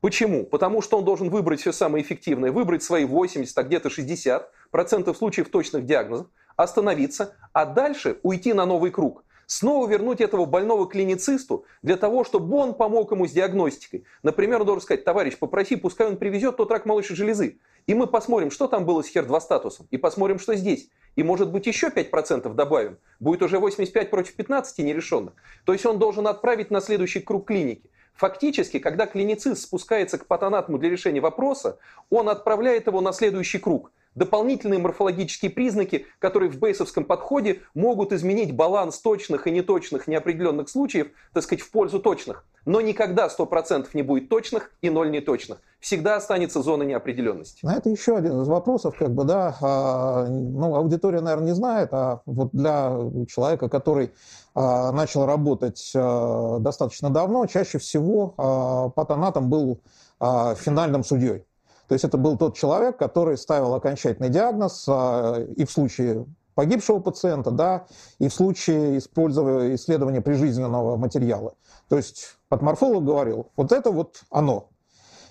Почему? 0.00 0.44
Потому 0.44 0.82
что 0.82 0.98
он 0.98 1.04
должен 1.04 1.30
выбрать 1.30 1.60
все 1.60 1.72
самое 1.72 2.04
эффективное, 2.04 2.52
выбрать 2.52 2.82
свои 2.82 3.06
80, 3.06 3.56
а 3.56 3.62
где-то 3.62 3.88
60% 3.88 5.14
случаев 5.14 5.48
точных 5.48 5.86
диагнозов, 5.86 6.26
остановиться, 6.56 7.36
а 7.52 7.64
дальше 7.64 8.18
уйти 8.22 8.52
на 8.52 8.66
новый 8.66 8.90
круг 8.90 9.24
снова 9.46 9.88
вернуть 9.88 10.20
этого 10.20 10.44
больного 10.44 10.88
клиницисту 10.88 11.64
для 11.82 11.96
того, 11.96 12.24
чтобы 12.24 12.56
он 12.56 12.74
помог 12.74 13.12
ему 13.12 13.26
с 13.26 13.32
диагностикой. 13.32 14.04
Например, 14.22 14.60
он 14.60 14.66
должен 14.66 14.82
сказать, 14.82 15.04
товарищ, 15.04 15.38
попроси, 15.38 15.76
пускай 15.76 16.06
он 16.06 16.16
привезет 16.16 16.56
тот 16.56 16.70
рак 16.70 16.86
молочной 16.86 17.16
железы. 17.16 17.58
И 17.86 17.94
мы 17.94 18.06
посмотрим, 18.06 18.50
что 18.50 18.66
там 18.66 18.86
было 18.86 19.02
с 19.02 19.14
HER2 19.14 19.40
статусом, 19.40 19.86
и 19.90 19.98
посмотрим, 19.98 20.38
что 20.38 20.54
здесь. 20.54 20.88
И 21.16 21.22
может 21.22 21.50
быть 21.50 21.66
еще 21.66 21.88
5% 21.88 22.52
добавим. 22.54 22.98
Будет 23.20 23.42
уже 23.42 23.58
85 23.58 24.10
против 24.10 24.34
15 24.34 24.78
нерешенных. 24.78 25.34
То 25.64 25.72
есть 25.72 25.84
он 25.84 25.98
должен 25.98 26.26
отправить 26.26 26.70
на 26.70 26.80
следующий 26.80 27.20
круг 27.20 27.46
клиники. 27.46 27.90
Фактически, 28.14 28.78
когда 28.78 29.06
клиницист 29.06 29.62
спускается 29.62 30.18
к 30.18 30.26
патонатому 30.26 30.78
для 30.78 30.88
решения 30.88 31.20
вопроса, 31.20 31.78
он 32.10 32.28
отправляет 32.28 32.86
его 32.86 33.00
на 33.00 33.12
следующий 33.12 33.58
круг– 33.58 33.92
дополнительные 34.14 34.78
морфологические 34.78 35.50
признаки, 35.50 36.06
которые 36.18 36.50
в 36.50 36.58
бейсовском 36.58 37.04
подходе 37.04 37.62
могут 37.74 38.12
изменить 38.12 38.54
баланс 38.54 38.98
точных 38.98 39.46
и 39.46 39.50
неточных 39.50 40.06
неопределенных 40.06 40.68
случаев, 40.68 41.08
так 41.32 41.42
сказать, 41.42 41.62
в 41.62 41.70
пользу 41.70 42.00
точных. 42.00 42.44
Но 42.64 42.80
никогда 42.80 43.28
100% 43.28 43.88
не 43.94 44.02
будет 44.02 44.28
точных 44.28 44.70
и 44.80 44.90
ноль 44.90 45.10
неточных. 45.10 45.60
Всегда 45.84 46.16
останется 46.16 46.62
зона 46.62 46.82
неопределенности. 46.84 47.62
На 47.62 47.76
это 47.76 47.90
еще 47.90 48.16
один 48.16 48.40
из 48.40 48.48
вопросов, 48.48 48.96
как 48.98 49.10
бы, 49.10 49.24
да, 49.24 49.54
а, 49.60 50.26
ну, 50.26 50.76
аудитория, 50.76 51.20
наверное, 51.20 51.48
не 51.48 51.54
знает, 51.54 51.90
а 51.92 52.22
вот 52.24 52.52
для 52.52 52.96
человека, 53.28 53.68
который 53.68 54.10
а, 54.54 54.92
начал 54.92 55.26
работать 55.26 55.92
а, 55.94 56.58
достаточно 56.58 57.10
давно, 57.10 57.44
чаще 57.44 57.76
всего 57.76 58.32
а, 58.38 58.88
патонатом 58.88 59.50
был 59.50 59.82
а, 60.20 60.54
финальным 60.54 61.04
судьей. 61.04 61.44
То 61.86 61.92
есть 61.92 62.06
это 62.06 62.16
был 62.16 62.38
тот 62.38 62.56
человек, 62.56 62.96
который 62.96 63.36
ставил 63.36 63.74
окончательный 63.74 64.30
диагноз 64.30 64.86
а, 64.88 65.38
и 65.54 65.66
в 65.66 65.70
случае 65.70 66.24
погибшего 66.54 67.00
пациента, 67.00 67.50
да, 67.50 67.84
и 68.18 68.28
в 68.28 68.32
случае 68.32 68.96
использования 68.96 69.74
исследования 69.74 70.22
прижизненного 70.22 70.96
материала. 70.96 71.56
То 71.90 71.98
есть 71.98 72.38
патоморфолог 72.48 73.04
говорил, 73.04 73.48
вот 73.54 73.70
это 73.70 73.90
вот 73.90 74.22
оно. 74.30 74.70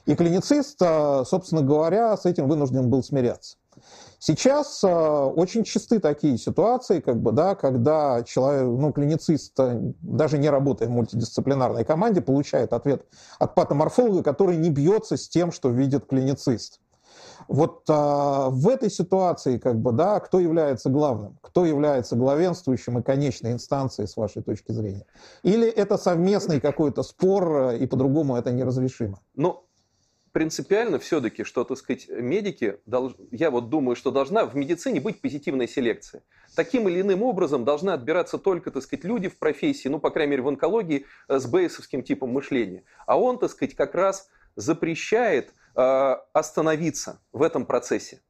И 0.05 0.15
клиницист, 0.15 0.77
а, 0.81 1.23
собственно 1.25 1.61
говоря, 1.61 2.15
с 2.17 2.25
этим 2.25 2.47
вынужден 2.47 2.89
был 2.89 3.03
смиряться. 3.03 3.57
Сейчас 4.19 4.81
э, 4.83 4.87
очень 4.87 5.65
часты 5.65 5.99
такие 5.99 6.37
ситуации, 6.37 7.01
как 7.01 7.21
бы, 7.21 7.33
да, 7.33 7.55
когда 7.55 8.23
человек, 8.23 8.63
ну, 8.63 8.93
клиницист, 8.93 9.59
э, 9.59 9.93
даже 10.01 10.37
не 10.37 10.49
работая 10.49 10.87
в 10.87 10.91
мультидисциплинарной 10.91 11.83
команде, 11.83 12.21
получает 12.21 12.71
ответ 12.71 13.05
от 13.39 13.53
патоморфолога, 13.53 14.23
который 14.23 14.55
не 14.55 14.69
бьется 14.69 15.17
с 15.17 15.27
тем, 15.27 15.51
что 15.51 15.69
видит 15.69 16.05
клиницист. 16.05 16.79
Вот 17.49 17.83
а, 17.89 18.49
в 18.49 18.69
этой 18.69 18.89
ситуации, 18.89 19.57
как 19.57 19.77
бы, 19.77 19.91
да, 19.91 20.21
кто 20.21 20.39
является 20.39 20.89
главным, 20.89 21.37
кто 21.41 21.65
является 21.65 22.15
главенствующим 22.15 22.99
и 22.99 23.03
конечной 23.03 23.51
инстанцией 23.51 24.07
с 24.07 24.15
вашей 24.15 24.41
точки 24.41 24.71
зрения? 24.71 25.05
Или 25.41 25.67
это 25.67 25.97
совместный 25.97 26.61
какой-то 26.61 27.03
спор, 27.03 27.71
и 27.73 27.85
по-другому 27.85 28.37
это 28.37 28.51
неразрешимо? 28.51 29.19
Ну, 29.35 29.63
принципиально 30.33 30.99
все-таки, 30.99 31.43
что, 31.43 31.63
так 31.63 31.77
сказать, 31.77 32.09
медики, 32.09 32.79
я 33.31 33.51
вот 33.51 33.69
думаю, 33.69 33.95
что 33.95 34.11
должна 34.11 34.45
в 34.45 34.55
медицине 34.55 34.99
быть 34.99 35.21
позитивная 35.21 35.67
селекция. 35.67 36.23
Таким 36.55 36.89
или 36.89 37.01
иным 37.01 37.21
образом 37.21 37.63
должны 37.63 37.91
отбираться 37.91 38.37
только, 38.37 38.71
так 38.71 38.83
сказать, 38.83 39.05
люди 39.05 39.29
в 39.29 39.37
профессии, 39.37 39.87
ну, 39.87 39.99
по 39.99 40.09
крайней 40.09 40.31
мере, 40.31 40.41
в 40.41 40.47
онкологии, 40.47 41.05
э, 41.29 41.39
с 41.39 41.45
бейсовским 41.45 42.03
типом 42.03 42.31
мышления. 42.31 42.83
А 43.05 43.17
он, 43.17 43.39
так 43.39 43.51
сказать, 43.51 43.75
как 43.75 43.95
раз 43.95 44.27
запрещает 44.55 45.53
э, 45.75 46.15
остановиться 46.33 47.21
в 47.31 47.43
этом 47.43 47.65
процессе. 47.65 48.21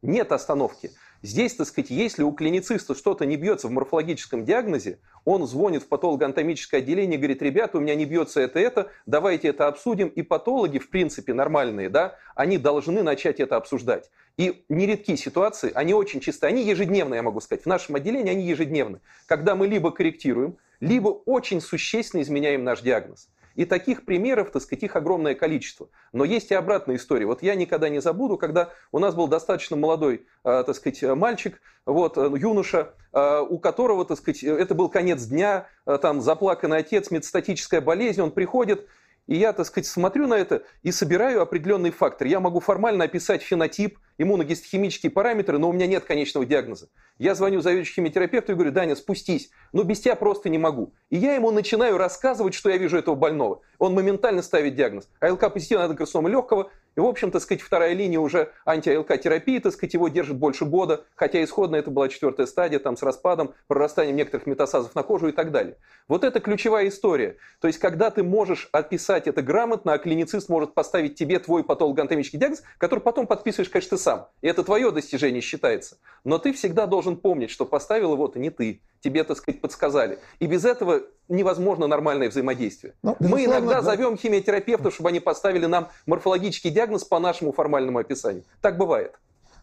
Нет 0.00 0.30
остановки. 0.30 0.92
Здесь, 1.22 1.54
так 1.54 1.66
сказать, 1.66 1.90
если 1.90 2.22
у 2.22 2.30
клинициста 2.30 2.94
что-то 2.94 3.26
не 3.26 3.36
бьется 3.36 3.66
в 3.66 3.72
морфологическом 3.72 4.44
диагнозе, 4.44 5.00
он 5.24 5.46
звонит 5.48 5.82
в 5.82 5.88
патологоанатомическое 5.88 6.80
отделение 6.80 7.16
и 7.16 7.18
говорит, 7.18 7.42
ребята, 7.42 7.78
у 7.78 7.80
меня 7.80 7.96
не 7.96 8.04
бьется 8.04 8.40
это-это, 8.40 8.92
давайте 9.04 9.48
это 9.48 9.66
обсудим. 9.66 10.08
И 10.08 10.22
патологи, 10.22 10.78
в 10.78 10.88
принципе, 10.90 11.34
нормальные, 11.34 11.88
да, 11.88 12.16
они 12.36 12.56
должны 12.56 13.02
начать 13.02 13.40
это 13.40 13.56
обсуждать. 13.56 14.10
И 14.36 14.64
нередки 14.68 15.16
ситуации, 15.16 15.72
они 15.74 15.92
очень 15.92 16.20
чисты, 16.20 16.46
они 16.46 16.62
ежедневно, 16.62 17.16
я 17.16 17.22
могу 17.24 17.40
сказать, 17.40 17.64
в 17.64 17.66
нашем 17.66 17.96
отделении 17.96 18.30
они 18.30 18.46
ежедневны, 18.46 19.00
когда 19.26 19.56
мы 19.56 19.66
либо 19.66 19.90
корректируем, 19.90 20.56
либо 20.78 21.08
очень 21.08 21.60
существенно 21.60 22.22
изменяем 22.22 22.62
наш 22.62 22.80
диагноз. 22.80 23.28
И 23.58 23.64
таких 23.64 24.04
примеров, 24.04 24.52
так 24.52 24.62
сказать, 24.62 24.84
их 24.84 24.94
огромное 24.94 25.34
количество. 25.34 25.88
Но 26.12 26.22
есть 26.22 26.52
и 26.52 26.54
обратная 26.54 26.94
история. 26.94 27.26
Вот 27.26 27.42
я 27.42 27.56
никогда 27.56 27.88
не 27.88 28.00
забуду, 28.00 28.36
когда 28.36 28.70
у 28.92 29.00
нас 29.00 29.16
был 29.16 29.26
достаточно 29.26 29.74
молодой, 29.74 30.26
э, 30.44 30.62
так 30.64 30.76
сказать, 30.76 31.02
мальчик, 31.02 31.60
вот, 31.84 32.16
э, 32.16 32.30
юноша, 32.38 32.94
э, 33.12 33.40
у 33.40 33.58
которого, 33.58 34.04
так 34.04 34.18
сказать, 34.18 34.44
это 34.44 34.76
был 34.76 34.88
конец 34.88 35.24
дня, 35.24 35.66
там 36.02 36.20
заплаканный 36.20 36.76
отец, 36.76 37.10
метастатическая 37.10 37.80
болезнь, 37.80 38.20
он 38.20 38.30
приходит, 38.30 38.86
и 39.28 39.36
я, 39.36 39.52
так 39.52 39.66
сказать, 39.66 39.86
смотрю 39.86 40.26
на 40.26 40.34
это 40.34 40.64
и 40.82 40.90
собираю 40.90 41.42
определенный 41.42 41.90
фактор. 41.90 42.26
Я 42.26 42.40
могу 42.40 42.60
формально 42.60 43.04
описать 43.04 43.42
фенотип, 43.42 43.98
иммуногистохимические 44.16 45.12
параметры, 45.12 45.58
но 45.58 45.68
у 45.68 45.72
меня 45.72 45.86
нет 45.86 46.04
конечного 46.04 46.46
диагноза. 46.46 46.88
Я 47.18 47.34
звоню 47.34 47.60
заведующему 47.60 48.06
химиотерапевту 48.06 48.52
и 48.52 48.54
говорю, 48.54 48.72
Даня, 48.72 48.96
спустись, 48.96 49.50
но 49.72 49.82
без 49.82 50.00
тебя 50.00 50.16
просто 50.16 50.48
не 50.48 50.56
могу. 50.56 50.94
И 51.10 51.18
я 51.18 51.34
ему 51.34 51.50
начинаю 51.50 51.98
рассказывать, 51.98 52.54
что 52.54 52.70
я 52.70 52.78
вижу 52.78 52.96
этого 52.96 53.14
больного. 53.14 53.60
Он 53.78 53.92
моментально 53.92 54.40
ставит 54.40 54.74
диагноз. 54.74 55.08
АЛК 55.20 55.52
позитивная 55.52 55.84
аденокарцинома 55.84 56.30
легкого, 56.30 56.70
и, 56.98 57.00
в 57.00 57.06
общем, 57.06 57.30
так 57.30 57.42
сказать, 57.42 57.62
вторая 57.62 57.92
линия 57.92 58.18
уже 58.18 58.50
анти-АЛК-терапии, 58.64 59.60
так 59.60 59.72
сказать, 59.72 59.94
его 59.94 60.08
держит 60.08 60.36
больше 60.36 60.64
года, 60.64 61.04
хотя 61.14 61.44
исходно 61.44 61.76
это 61.76 61.92
была 61.92 62.08
четвертая 62.08 62.48
стадия, 62.48 62.80
там 62.80 62.96
с 62.96 63.04
распадом, 63.04 63.54
прорастанием 63.68 64.16
некоторых 64.16 64.48
метастазов 64.48 64.96
на 64.96 65.04
кожу 65.04 65.28
и 65.28 65.32
так 65.32 65.52
далее. 65.52 65.76
Вот 66.08 66.24
это 66.24 66.40
ключевая 66.40 66.88
история. 66.88 67.36
То 67.60 67.68
есть, 67.68 67.78
когда 67.78 68.10
ты 68.10 68.24
можешь 68.24 68.68
описать 68.72 69.28
это 69.28 69.42
грамотно, 69.42 69.92
а 69.92 69.98
клиницист 69.98 70.48
может 70.48 70.74
поставить 70.74 71.14
тебе 71.14 71.38
твой 71.38 71.62
патологоанатомический 71.62 72.36
диагноз, 72.36 72.64
который 72.78 72.98
потом 72.98 73.28
подписываешь, 73.28 73.68
конечно, 73.68 73.96
ты 73.96 74.02
сам. 74.02 74.28
И 74.42 74.48
это 74.48 74.64
твое 74.64 74.90
достижение 74.90 75.40
считается. 75.40 75.98
Но 76.24 76.38
ты 76.38 76.52
всегда 76.52 76.86
должен 76.86 77.16
помнить, 77.16 77.50
что 77.50 77.64
поставил 77.64 78.14
его-то 78.14 78.40
не 78.40 78.50
ты. 78.50 78.82
Тебе, 78.98 79.22
так 79.22 79.36
сказать, 79.36 79.60
подсказали. 79.60 80.18
И 80.40 80.46
без 80.46 80.64
этого 80.64 81.02
невозможно 81.28 81.86
нормальное 81.86 82.28
взаимодействие. 82.28 82.94
Но, 83.02 83.16
ну, 83.18 83.28
Мы 83.28 83.44
иногда 83.44 83.76
да. 83.76 83.82
зовем 83.82 84.16
химиотерапевтов, 84.16 84.94
чтобы 84.94 85.10
они 85.10 85.20
поставили 85.20 85.66
нам 85.66 85.88
морфологический 86.06 86.70
диагноз 86.70 87.04
по 87.04 87.18
нашему 87.18 87.52
формальному 87.52 87.98
описанию. 87.98 88.44
Так 88.60 88.78
бывает. 88.78 89.14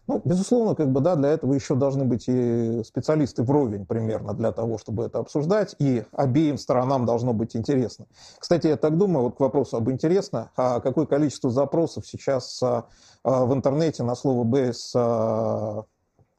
Ну, 0.08 0.22
безусловно, 0.24 0.76
как 0.76 0.92
бы, 0.92 1.00
да, 1.00 1.16
для 1.16 1.30
этого 1.30 1.52
еще 1.52 1.74
должны 1.74 2.04
быть 2.04 2.26
и 2.28 2.82
специалисты 2.84 3.42
вровень 3.42 3.86
примерно 3.86 4.34
для 4.34 4.52
того, 4.52 4.78
чтобы 4.78 5.04
это 5.04 5.18
обсуждать, 5.18 5.74
и 5.80 6.04
обеим 6.12 6.58
сторонам 6.58 7.06
должно 7.06 7.32
быть 7.32 7.56
интересно. 7.56 8.06
Кстати, 8.38 8.68
я 8.68 8.76
так 8.76 8.96
думаю, 8.96 9.24
вот 9.24 9.36
к 9.36 9.40
вопросу 9.40 9.76
об 9.76 9.90
интересно, 9.90 10.50
а 10.56 10.78
какое 10.78 11.06
количество 11.06 11.50
запросов 11.50 12.06
сейчас 12.06 12.62
а, 12.62 12.86
а, 13.24 13.44
в 13.46 13.52
интернете 13.52 14.04
на 14.04 14.14
слово 14.14 14.44
БС 14.44 14.92
а, 14.94 15.84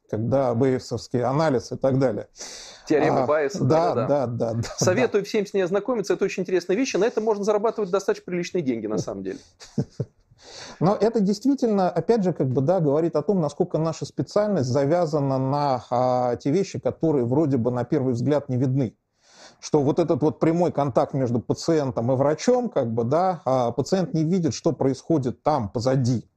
когда 0.08 0.54
Бейевсовский 0.54 1.22
анализ 1.22 1.72
и 1.72 1.76
так 1.76 1.98
далее. 1.98 2.28
Теорема 2.88 3.24
а, 3.24 3.26
Байеса. 3.26 3.64
Да, 3.64 3.94
да, 3.94 4.06
да. 4.06 4.26
да, 4.26 4.52
да 4.54 4.68
Советую 4.78 5.22
да. 5.22 5.28
всем 5.28 5.46
с 5.46 5.52
ней 5.52 5.62
ознакомиться. 5.62 6.14
Это 6.14 6.24
очень 6.24 6.42
интересная 6.42 6.76
вещь. 6.76 6.94
И 6.94 6.98
на 6.98 7.04
это 7.04 7.20
можно 7.20 7.44
зарабатывать 7.44 7.90
достаточно 7.90 8.24
приличные 8.24 8.62
деньги, 8.62 8.86
на 8.86 8.98
самом 8.98 9.22
деле. 9.22 9.38
Но 10.80 10.96
это 10.98 11.20
действительно, 11.20 11.90
опять 11.90 12.24
же, 12.24 12.32
как 12.32 12.48
бы, 12.48 12.60
да, 12.60 12.80
говорит 12.80 13.16
о 13.16 13.22
том, 13.22 13.40
насколько 13.40 13.78
наша 13.78 14.06
специальность 14.06 14.68
завязана 14.68 15.38
на 15.38 15.84
а, 15.90 16.36
те 16.36 16.50
вещи, 16.50 16.78
которые 16.78 17.24
вроде 17.24 17.56
бы 17.56 17.70
на 17.70 17.84
первый 17.84 18.14
взгляд 18.14 18.48
не 18.48 18.56
видны. 18.56 18.96
Что 19.60 19.82
вот 19.82 19.98
этот 19.98 20.22
вот 20.22 20.38
прямой 20.38 20.70
контакт 20.70 21.14
между 21.14 21.40
пациентом 21.40 22.12
и 22.12 22.14
врачом, 22.14 22.68
как 22.68 22.92
бы, 22.92 23.04
да, 23.04 23.42
а 23.44 23.72
пациент 23.72 24.14
не 24.14 24.22
видит, 24.22 24.54
что 24.54 24.72
происходит 24.72 25.42
там, 25.42 25.68
позади. 25.68 26.28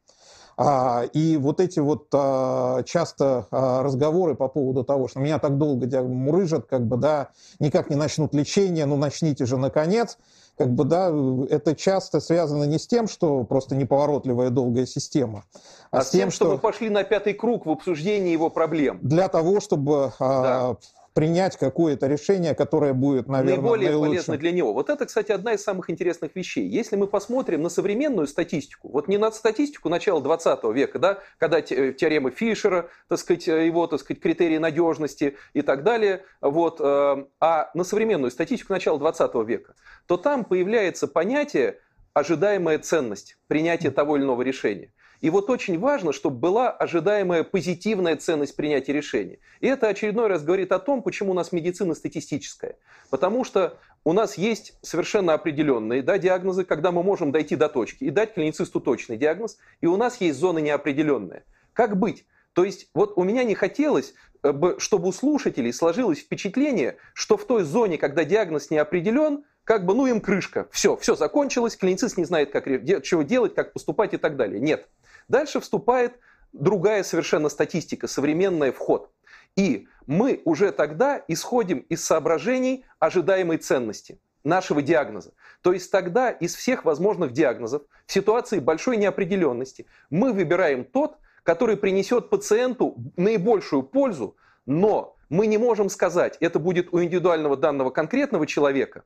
А, 0.57 1.03
и 1.13 1.37
вот 1.37 1.59
эти 1.59 1.79
вот 1.79 2.07
а, 2.13 2.83
часто 2.83 3.47
а, 3.51 3.83
разговоры 3.83 4.35
по 4.35 4.47
поводу 4.47 4.83
того, 4.83 5.07
что 5.07 5.19
меня 5.19 5.39
так 5.39 5.57
долго 5.57 5.87
мурыжат, 6.03 6.65
как 6.67 6.85
бы, 6.85 6.97
да, 6.97 7.29
никак 7.59 7.89
не 7.89 7.95
начнут 7.95 8.33
лечение, 8.33 8.85
ну 8.85 8.97
начните 8.97 9.45
же 9.45 9.57
наконец, 9.57 10.17
как 10.57 10.69
бы, 10.69 10.83
да, 10.83 11.11
это 11.49 11.75
часто 11.75 12.19
связано 12.19 12.65
не 12.65 12.77
с 12.77 12.87
тем, 12.87 13.07
что 13.07 13.43
просто 13.43 13.75
неповоротливая 13.75 14.49
долгая 14.49 14.85
система, 14.85 15.45
а, 15.91 15.99
а 15.99 16.03
с 16.03 16.09
тем, 16.09 16.31
что... 16.31 16.45
чтобы 16.45 16.59
пошли 16.59 16.89
на 16.89 17.03
пятый 17.03 17.33
круг 17.33 17.65
в 17.65 17.69
обсуждении 17.71 18.31
его 18.31 18.49
проблем. 18.49 18.99
Для 19.01 19.27
того, 19.27 19.59
чтобы 19.59 20.11
да 20.19 20.75
принять 21.13 21.57
какое-то 21.57 22.07
решение, 22.07 22.55
которое 22.55 22.93
будет, 22.93 23.27
наверное, 23.27 23.57
наиболее 23.57 23.89
наилучшим. 23.89 24.11
полезно 24.11 24.37
для 24.37 24.51
него. 24.51 24.73
Вот 24.73 24.89
это, 24.89 25.05
кстати, 25.05 25.31
одна 25.31 25.53
из 25.53 25.63
самых 25.63 25.89
интересных 25.89 26.35
вещей. 26.35 26.67
Если 26.67 26.95
мы 26.95 27.07
посмотрим 27.07 27.61
на 27.61 27.69
современную 27.69 28.27
статистику, 28.27 28.89
вот 28.89 29.07
не 29.07 29.17
на 29.17 29.31
статистику 29.31 29.89
начала 29.89 30.21
20 30.21 30.63
века, 30.73 30.99
да, 30.99 31.19
когда 31.37 31.59
э, 31.59 31.93
теоремы 31.93 32.31
Фишера, 32.31 32.89
так 33.09 33.19
сказать, 33.19 33.47
э, 33.47 33.65
его, 33.65 33.87
так 33.87 33.99
сказать, 33.99 34.21
критерии 34.21 34.57
надежности 34.57 35.37
и 35.53 35.61
так 35.61 35.83
далее, 35.83 36.23
вот, 36.39 36.79
э, 36.79 37.25
а 37.39 37.71
на 37.73 37.83
современную 37.83 38.31
статистику 38.31 38.71
начала 38.71 38.97
20 38.97 39.35
века, 39.45 39.75
то 40.07 40.17
там 40.17 40.45
появляется 40.45 41.07
понятие 41.07 41.79
ожидаемая 42.13 42.79
ценность 42.79 43.37
принятия 43.47 43.91
того 43.91 44.15
или 44.15 44.23
иного 44.23 44.41
решения. 44.41 44.93
И 45.21 45.29
вот 45.29 45.49
очень 45.49 45.79
важно, 45.79 46.13
чтобы 46.13 46.37
была 46.37 46.71
ожидаемая 46.71 47.43
позитивная 47.43 48.15
ценность 48.15 48.55
принятия 48.55 48.91
решения. 48.91 49.37
И 49.59 49.67
это 49.67 49.87
очередной 49.87 50.27
раз 50.27 50.43
говорит 50.43 50.71
о 50.71 50.79
том, 50.79 51.03
почему 51.03 51.31
у 51.31 51.35
нас 51.35 51.51
медицина 51.51 51.93
статистическая. 51.93 52.75
Потому 53.11 53.43
что 53.43 53.77
у 54.03 54.13
нас 54.13 54.37
есть 54.37 54.73
совершенно 54.81 55.33
определенные 55.33 56.01
да, 56.01 56.17
диагнозы, 56.17 56.65
когда 56.65 56.91
мы 56.91 57.03
можем 57.03 57.31
дойти 57.31 57.55
до 57.55 57.69
точки 57.69 58.03
и 58.03 58.09
дать 58.09 58.33
клиницисту 58.33 58.81
точный 58.81 59.17
диагноз, 59.17 59.57
и 59.79 59.85
у 59.85 59.95
нас 59.95 60.19
есть 60.19 60.39
зоны 60.39 60.59
неопределенные. 60.59 61.43
Как 61.73 61.97
быть? 61.97 62.25
То 62.53 62.63
есть 62.63 62.89
вот 62.95 63.13
у 63.15 63.23
меня 63.23 63.43
не 63.43 63.53
хотелось, 63.53 64.15
э, 64.43 64.51
чтобы 64.79 65.07
у 65.07 65.11
слушателей 65.11 65.71
сложилось 65.71 66.19
впечатление, 66.19 66.97
что 67.13 67.37
в 67.37 67.45
той 67.45 67.63
зоне, 67.63 67.99
когда 67.99 68.23
диагноз 68.23 68.71
не 68.71 68.77
определен, 68.77 69.43
как 69.63 69.85
бы, 69.85 69.93
ну 69.93 70.07
им 70.07 70.19
крышка, 70.19 70.67
все, 70.71 70.97
все 70.97 71.15
закончилось, 71.15 71.77
клиницист 71.77 72.17
не 72.17 72.25
знает, 72.25 72.51
как, 72.51 72.65
чего 72.65 73.21
делать, 73.21 73.53
как 73.53 73.73
поступать 73.73 74.13
и 74.13 74.17
так 74.17 74.35
далее. 74.35 74.59
Нет. 74.59 74.87
Дальше 75.31 75.61
вступает 75.61 76.19
другая 76.51 77.03
совершенно 77.03 77.47
статистика, 77.47 78.07
современная 78.07 78.73
вход. 78.73 79.09
И 79.55 79.87
мы 80.05 80.41
уже 80.43 80.73
тогда 80.73 81.23
исходим 81.29 81.79
из 81.87 82.03
соображений 82.03 82.83
ожидаемой 82.99 83.57
ценности 83.57 84.19
нашего 84.43 84.81
диагноза. 84.81 85.31
То 85.61 85.71
есть 85.71 85.89
тогда 85.89 86.31
из 86.31 86.55
всех 86.55 86.83
возможных 86.83 87.31
диагнозов 87.31 87.83
в 88.05 88.11
ситуации 88.11 88.59
большой 88.59 88.97
неопределенности 88.97 89.85
мы 90.09 90.33
выбираем 90.33 90.83
тот, 90.83 91.17
который 91.43 91.77
принесет 91.77 92.29
пациенту 92.29 92.97
наибольшую 93.15 93.83
пользу, 93.83 94.35
но 94.65 95.15
мы 95.29 95.47
не 95.47 95.57
можем 95.57 95.89
сказать, 95.89 96.35
это 96.41 96.59
будет 96.59 96.93
у 96.93 97.01
индивидуального 97.01 97.55
данного 97.55 97.89
конкретного 97.89 98.45
человека, 98.45 99.05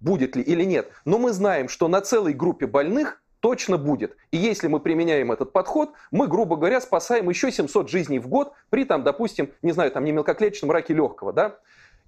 будет 0.00 0.36
ли 0.36 0.42
или 0.42 0.64
нет. 0.64 0.90
Но 1.04 1.18
мы 1.18 1.32
знаем, 1.32 1.68
что 1.68 1.86
на 1.86 2.00
целой 2.00 2.32
группе 2.32 2.66
больных 2.66 3.22
точно 3.40 3.78
будет. 3.78 4.16
И 4.30 4.36
если 4.36 4.68
мы 4.68 4.80
применяем 4.80 5.32
этот 5.32 5.52
подход, 5.52 5.90
мы, 6.10 6.26
грубо 6.26 6.56
говоря, 6.56 6.80
спасаем 6.80 7.28
еще 7.28 7.50
700 7.50 7.88
жизней 7.88 8.18
в 8.18 8.28
год 8.28 8.52
при, 8.70 8.84
там, 8.84 9.02
допустим, 9.02 9.52
не 9.62 9.72
знаю, 9.72 9.90
там, 9.90 10.04
не 10.04 10.12
мелкоклеточном 10.12 10.70
раке 10.70 10.94
легкого. 10.94 11.32
Да? 11.32 11.58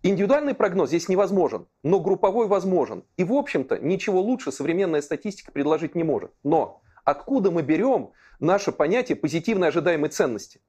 Индивидуальный 0.03 0.55
прогноз 0.55 0.89
здесь 0.89 1.09
невозможен, 1.09 1.67
но 1.83 2.01
групповой 2.01 2.47
возможен. 2.47 3.05
И, 3.17 3.25
в 3.25 3.33
общем-то, 3.33 3.79
ничего 3.79 4.21
лучше 4.21 4.53
современная 4.53 5.03
статистика 5.03 5.51
предложить 5.51 5.95
не 5.95 6.05
может. 6.05 6.33
Но 6.45 6.81
откуда 7.05 7.51
мы 7.51 7.63
берем 7.63 8.13
наше 8.39 8.71
понятие 8.71 9.17
позитивной 9.17 9.69
ожидаемой 9.69 10.11
ценности? 10.11 10.61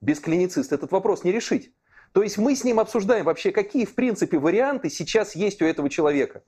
Без 0.00 0.18
клинициста 0.18 0.74
этот 0.74 0.90
вопрос 0.90 1.22
не 1.22 1.30
решить. 1.30 1.72
То 2.12 2.22
есть 2.22 2.38
мы 2.38 2.56
с 2.56 2.64
ним 2.64 2.80
обсуждаем 2.80 3.24
вообще, 3.24 3.52
какие, 3.52 3.84
в 3.84 3.94
принципе, 3.94 4.38
варианты 4.38 4.90
сейчас 4.90 5.34
есть 5.36 5.62
у 5.62 5.64
этого 5.64 5.88
человека 5.88 6.42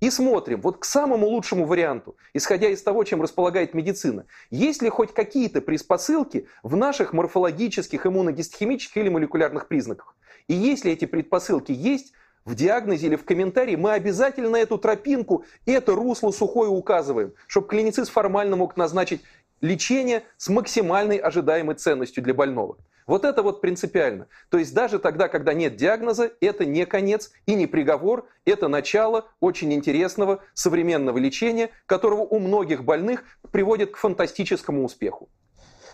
и 0.00 0.10
смотрим 0.10 0.60
вот 0.60 0.78
к 0.78 0.84
самому 0.84 1.26
лучшему 1.26 1.64
варианту, 1.64 2.16
исходя 2.34 2.68
из 2.68 2.82
того, 2.82 3.04
чем 3.04 3.22
располагает 3.22 3.74
медицина. 3.74 4.26
Есть 4.50 4.82
ли 4.82 4.88
хоть 4.88 5.14
какие-то 5.14 5.60
предпосылки 5.60 6.46
в 6.62 6.76
наших 6.76 7.12
морфологических, 7.12 8.06
иммуногистохимических 8.06 8.96
или 8.96 9.08
молекулярных 9.08 9.68
признаках? 9.68 10.14
И 10.48 10.54
если 10.54 10.92
эти 10.92 11.06
предпосылки 11.06 11.72
есть, 11.72 12.12
в 12.44 12.54
диагнозе 12.54 13.08
или 13.08 13.16
в 13.16 13.24
комментарии 13.24 13.74
мы 13.74 13.92
обязательно 13.92 14.56
эту 14.56 14.78
тропинку, 14.78 15.44
это 15.66 15.94
русло 15.94 16.30
сухое 16.30 16.70
указываем, 16.70 17.32
чтобы 17.48 17.66
клиницист 17.66 18.10
формально 18.10 18.54
мог 18.54 18.76
назначить 18.76 19.22
лечение 19.60 20.22
с 20.36 20.48
максимальной 20.48 21.16
ожидаемой 21.16 21.74
ценностью 21.74 22.22
для 22.22 22.34
больного. 22.34 22.76
Вот 23.06 23.24
это 23.24 23.42
вот 23.42 23.60
принципиально. 23.60 24.26
То 24.50 24.58
есть 24.58 24.74
даже 24.74 24.98
тогда, 24.98 25.28
когда 25.28 25.54
нет 25.54 25.76
диагноза, 25.76 26.30
это 26.40 26.64
не 26.64 26.84
конец 26.86 27.30
и 27.46 27.54
не 27.54 27.66
приговор, 27.66 28.26
это 28.44 28.66
начало 28.66 29.26
очень 29.40 29.72
интересного 29.72 30.40
современного 30.54 31.18
лечения, 31.18 31.70
которого 31.86 32.22
у 32.22 32.40
многих 32.40 32.84
больных 32.84 33.22
приводит 33.52 33.92
к 33.92 33.96
фантастическому 33.96 34.84
успеху. 34.84 35.28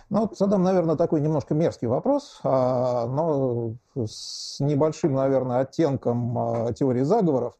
Ну, 0.08 0.30
задам, 0.34 0.62
наверное, 0.62 0.96
такой 0.96 1.20
немножко 1.20 1.54
мерзкий 1.54 1.86
вопрос, 1.86 2.40
а, 2.44 3.06
но 3.06 3.76
с 3.94 4.60
небольшим, 4.60 5.14
наверное, 5.14 5.60
оттенком 5.60 6.38
а, 6.38 6.72
теории 6.72 7.02
заговоров. 7.02 7.54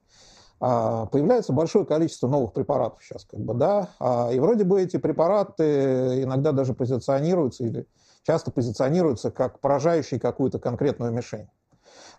А, 0.61 1.07
появляется 1.07 1.53
большое 1.53 1.87
количество 1.87 2.29
новых 2.29 2.53
препаратов 2.53 3.03
сейчас, 3.03 3.25
как 3.25 3.41
бы, 3.41 3.55
да, 3.55 3.89
и 4.33 4.39
вроде 4.39 4.65
бы 4.65 4.83
эти 4.83 4.99
препараты 4.99 6.23
иногда 6.23 6.53
даже 6.53 6.75
позиционируются 6.75 7.65
или 7.65 7.87
часто 8.23 8.51
позиционируются 8.51 9.31
как 9.31 9.61
поражающие 9.61 10.21
какую-то 10.21 10.59
конкретную 10.59 11.13
мишень. 11.13 11.49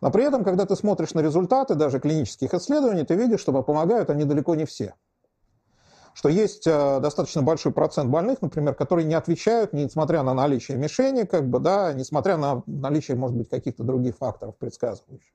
Но 0.01 0.12
при 0.12 0.26
этом, 0.26 0.43
когда 0.43 0.66
ты 0.66 0.76
смотришь 0.76 1.14
на 1.14 1.22
результаты 1.22 1.76
даже 1.76 1.99
клинических 1.99 2.54
исследований, 2.54 3.06
ты 3.06 3.16
видишь, 3.16 3.39
что 3.39 3.64
помогают 3.64 4.10
они 4.10 4.26
далеко 4.26 4.56
не 4.56 4.66
все. 4.66 4.95
Что 6.14 6.30
есть 6.30 6.68
э, 6.68 6.99
достаточно 6.99 7.41
большой 7.41 7.72
процент 7.72 8.10
больных, 8.12 8.41
например, 8.41 8.76
которые 8.76 9.06
не 9.06 9.16
отвечают, 9.16 9.74
несмотря 9.74 10.22
на 10.22 10.34
наличие 10.34 10.78
мишени, 10.78 11.24
как 11.24 11.49
бы, 11.49 11.60
да, 11.60 11.91
несмотря 11.93 12.38
на 12.38 12.62
наличие, 12.68 13.18
может 13.18 13.36
быть, 13.36 13.49
каких-то 13.49 13.84
других 13.84 14.18
факторов 14.18 14.56
предсказывающих. 14.58 15.34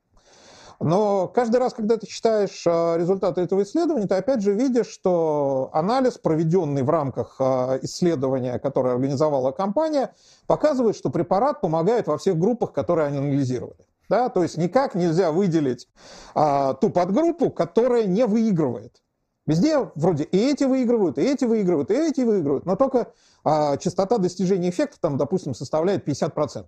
Но 0.80 1.26
каждый 1.26 1.56
раз, 1.56 1.74
когда 1.74 1.96
ты 1.96 2.06
читаешь 2.06 2.62
а, 2.66 2.96
результаты 2.96 3.40
этого 3.40 3.62
исследования, 3.62 4.06
ты 4.06 4.14
опять 4.14 4.42
же 4.42 4.54
видишь, 4.54 4.86
что 4.86 5.70
анализ, 5.72 6.18
проведенный 6.18 6.82
в 6.82 6.90
рамках 6.90 7.36
а, 7.40 7.78
исследования, 7.82 8.58
которое 8.60 8.94
организовала 8.94 9.50
компания, 9.50 10.14
показывает, 10.46 10.96
что 10.96 11.10
препарат 11.10 11.60
помогает 11.60 12.06
во 12.06 12.16
всех 12.16 12.38
группах, 12.38 12.72
которые 12.72 13.08
они 13.08 13.18
анализировали. 13.18 13.86
Да? 14.08 14.28
То 14.28 14.42
есть 14.42 14.56
никак 14.56 14.94
нельзя 14.94 15.32
выделить 15.32 15.88
а, 16.34 16.74
ту 16.74 16.90
подгруппу, 16.90 17.50
которая 17.50 18.04
не 18.04 18.24
выигрывает. 18.24 19.02
Везде 19.46 19.90
вроде 19.94 20.24
и 20.24 20.36
эти 20.36 20.64
выигрывают, 20.64 21.18
и 21.18 21.22
эти 21.22 21.44
выигрывают, 21.44 21.90
и 21.90 21.94
эти 21.94 22.20
выигрывают, 22.20 22.66
но 22.66 22.76
только 22.76 23.12
а, 23.44 23.78
частота 23.78 24.18
достижения 24.18 24.68
эффекта 24.68 25.00
там, 25.00 25.16
допустим, 25.16 25.54
составляет 25.54 26.06
50%. 26.06 26.66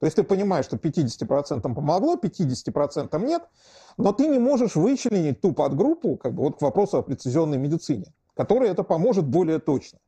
То 0.00 0.06
есть 0.06 0.16
ты 0.16 0.22
понимаешь, 0.22 0.64
что 0.64 0.76
50% 0.76 1.62
помогло, 1.62 2.16
50% 2.16 3.24
нет, 3.24 3.42
но 3.96 4.12
ты 4.12 4.28
не 4.28 4.38
можешь 4.38 4.76
вычленить 4.76 5.40
ту 5.40 5.52
подгруппу, 5.52 6.16
как 6.16 6.34
бы 6.34 6.44
вот 6.44 6.58
к 6.58 6.62
вопросу 6.62 6.98
о 6.98 7.02
прецизионной 7.02 7.58
медицине, 7.58 8.12
которой 8.34 8.70
это 8.70 8.84
поможет 8.84 9.26
более 9.26 9.58
точно. 9.58 9.98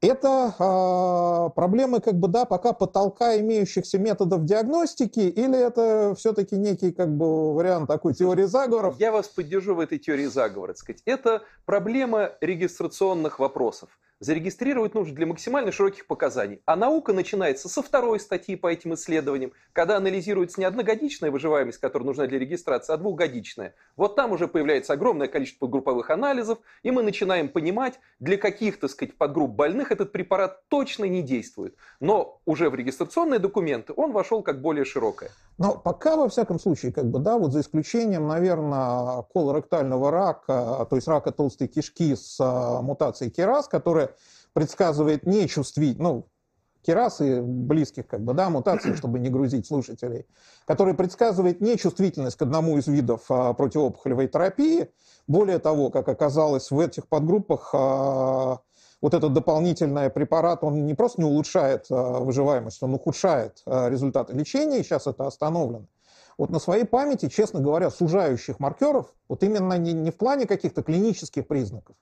Это 0.00 0.54
э, 0.58 1.54
проблемы 1.54 2.00
как 2.00 2.14
бы, 2.14 2.28
да, 2.28 2.44
пока 2.44 2.74
потолка 2.74 3.38
имеющихся 3.40 3.98
методов 3.98 4.44
диагностики, 4.44 5.20
или 5.20 5.58
это 5.58 6.14
все-таки 6.18 6.56
некий 6.56 6.92
как 6.92 7.16
бы 7.16 7.54
вариант 7.54 7.88
такой 7.88 8.12
теории 8.12 8.44
заговоров? 8.44 8.96
Я 8.98 9.12
вас 9.12 9.28
поддержу 9.28 9.74
в 9.74 9.80
этой 9.80 9.98
теории 9.98 10.26
заговора. 10.26 10.74
Сказать. 10.74 11.00
Это 11.06 11.42
проблема 11.64 12.32
регистрационных 12.42 13.38
вопросов. 13.38 13.88
Зарегистрировать 14.20 14.94
нужно 14.94 15.14
для 15.14 15.26
максимально 15.26 15.72
широких 15.72 16.06
показаний. 16.06 16.60
А 16.64 16.76
наука 16.76 17.12
начинается 17.12 17.68
со 17.68 17.82
второй 17.82 18.20
статьи 18.20 18.56
по 18.56 18.68
этим 18.68 18.94
исследованиям, 18.94 19.52
когда 19.72 19.96
анализируется 19.96 20.60
не 20.60 20.66
одногодичная 20.66 21.30
выживаемость, 21.30 21.78
которая 21.78 22.06
нужна 22.06 22.26
для 22.26 22.38
регистрации, 22.38 22.92
а 22.92 22.96
двухгодичная. 22.96 23.74
Вот 23.96 24.16
там 24.16 24.32
уже 24.32 24.48
появляется 24.48 24.92
огромное 24.92 25.28
количество 25.28 25.66
групповых 25.66 26.10
анализов, 26.10 26.58
и 26.82 26.90
мы 26.90 27.02
начинаем 27.02 27.48
понимать, 27.48 28.00
для 28.18 28.36
каких, 28.36 28.80
так 28.80 28.90
сказать, 28.90 29.16
подгрупп 29.16 29.52
больных 29.52 29.92
этот 29.92 30.12
препарат 30.12 30.68
точно 30.68 31.04
не 31.04 31.22
действует. 31.22 31.76
Но 32.00 32.40
уже 32.46 32.70
в 32.70 32.74
регистрационные 32.74 33.38
документы 33.38 33.92
он 33.96 34.12
вошел 34.12 34.42
как 34.42 34.60
более 34.60 34.84
широкое. 34.84 35.30
Но 35.58 35.76
пока, 35.76 36.16
во 36.16 36.28
всяком 36.28 36.58
случае, 36.58 36.92
как 36.92 37.06
бы, 37.06 37.20
да, 37.20 37.38
вот 37.38 37.52
за 37.52 37.60
исключением, 37.60 38.26
наверное, 38.26 39.22
колоректального 39.32 40.10
рака, 40.10 40.86
то 40.90 40.96
есть 40.96 41.06
рака 41.06 41.30
толстой 41.30 41.68
кишки 41.68 42.16
с 42.16 42.38
а, 42.40 42.82
мутацией 42.82 43.30
КИРАС, 43.30 43.68
которая 43.68 44.13
предсказывает 44.52 45.26
нечувствительность, 45.26 46.00
ну, 46.00 46.28
КИРАС 46.86 47.20
и 47.22 47.40
близких, 47.40 48.06
как 48.06 48.22
бы, 48.22 48.34
да, 48.34 48.50
мутаций, 48.50 48.94
чтобы 48.96 49.18
не 49.18 49.30
грузить 49.30 49.66
слушателей, 49.66 50.26
который 50.66 50.94
предсказывает 50.94 51.60
нечувствительность 51.60 52.36
к 52.36 52.42
одному 52.42 52.78
из 52.78 52.86
видов 52.86 53.22
а, 53.30 53.52
противоопухолевой 53.54 54.28
терапии. 54.28 54.90
Более 55.26 55.58
того, 55.58 55.90
как 55.90 56.08
оказалось, 56.08 56.70
в 56.70 56.78
этих 56.78 57.08
подгруппах 57.08 57.70
а, 57.72 58.60
вот 59.00 59.14
этот 59.14 59.32
дополнительный 59.32 60.10
препарат, 60.10 60.64
он 60.64 60.86
не 60.86 60.94
просто 60.94 61.20
не 61.20 61.26
улучшает 61.26 61.86
а, 61.90 62.20
выживаемость, 62.20 62.82
он 62.82 62.94
ухудшает 62.94 63.62
а, 63.66 63.88
результаты 63.88 64.34
лечения, 64.34 64.78
и 64.78 64.82
сейчас 64.82 65.06
это 65.06 65.26
остановлено. 65.26 65.86
Вот 66.36 66.50
на 66.50 66.58
своей 66.58 66.84
памяти, 66.84 67.28
честно 67.28 67.60
говоря, 67.60 67.90
сужающих 67.90 68.58
маркеров, 68.58 69.14
вот 69.28 69.42
именно 69.42 69.78
не, 69.78 69.92
не 69.92 70.10
в 70.10 70.16
плане 70.16 70.46
каких-то 70.46 70.82
клинических 70.82 71.46
признаков, 71.46 71.96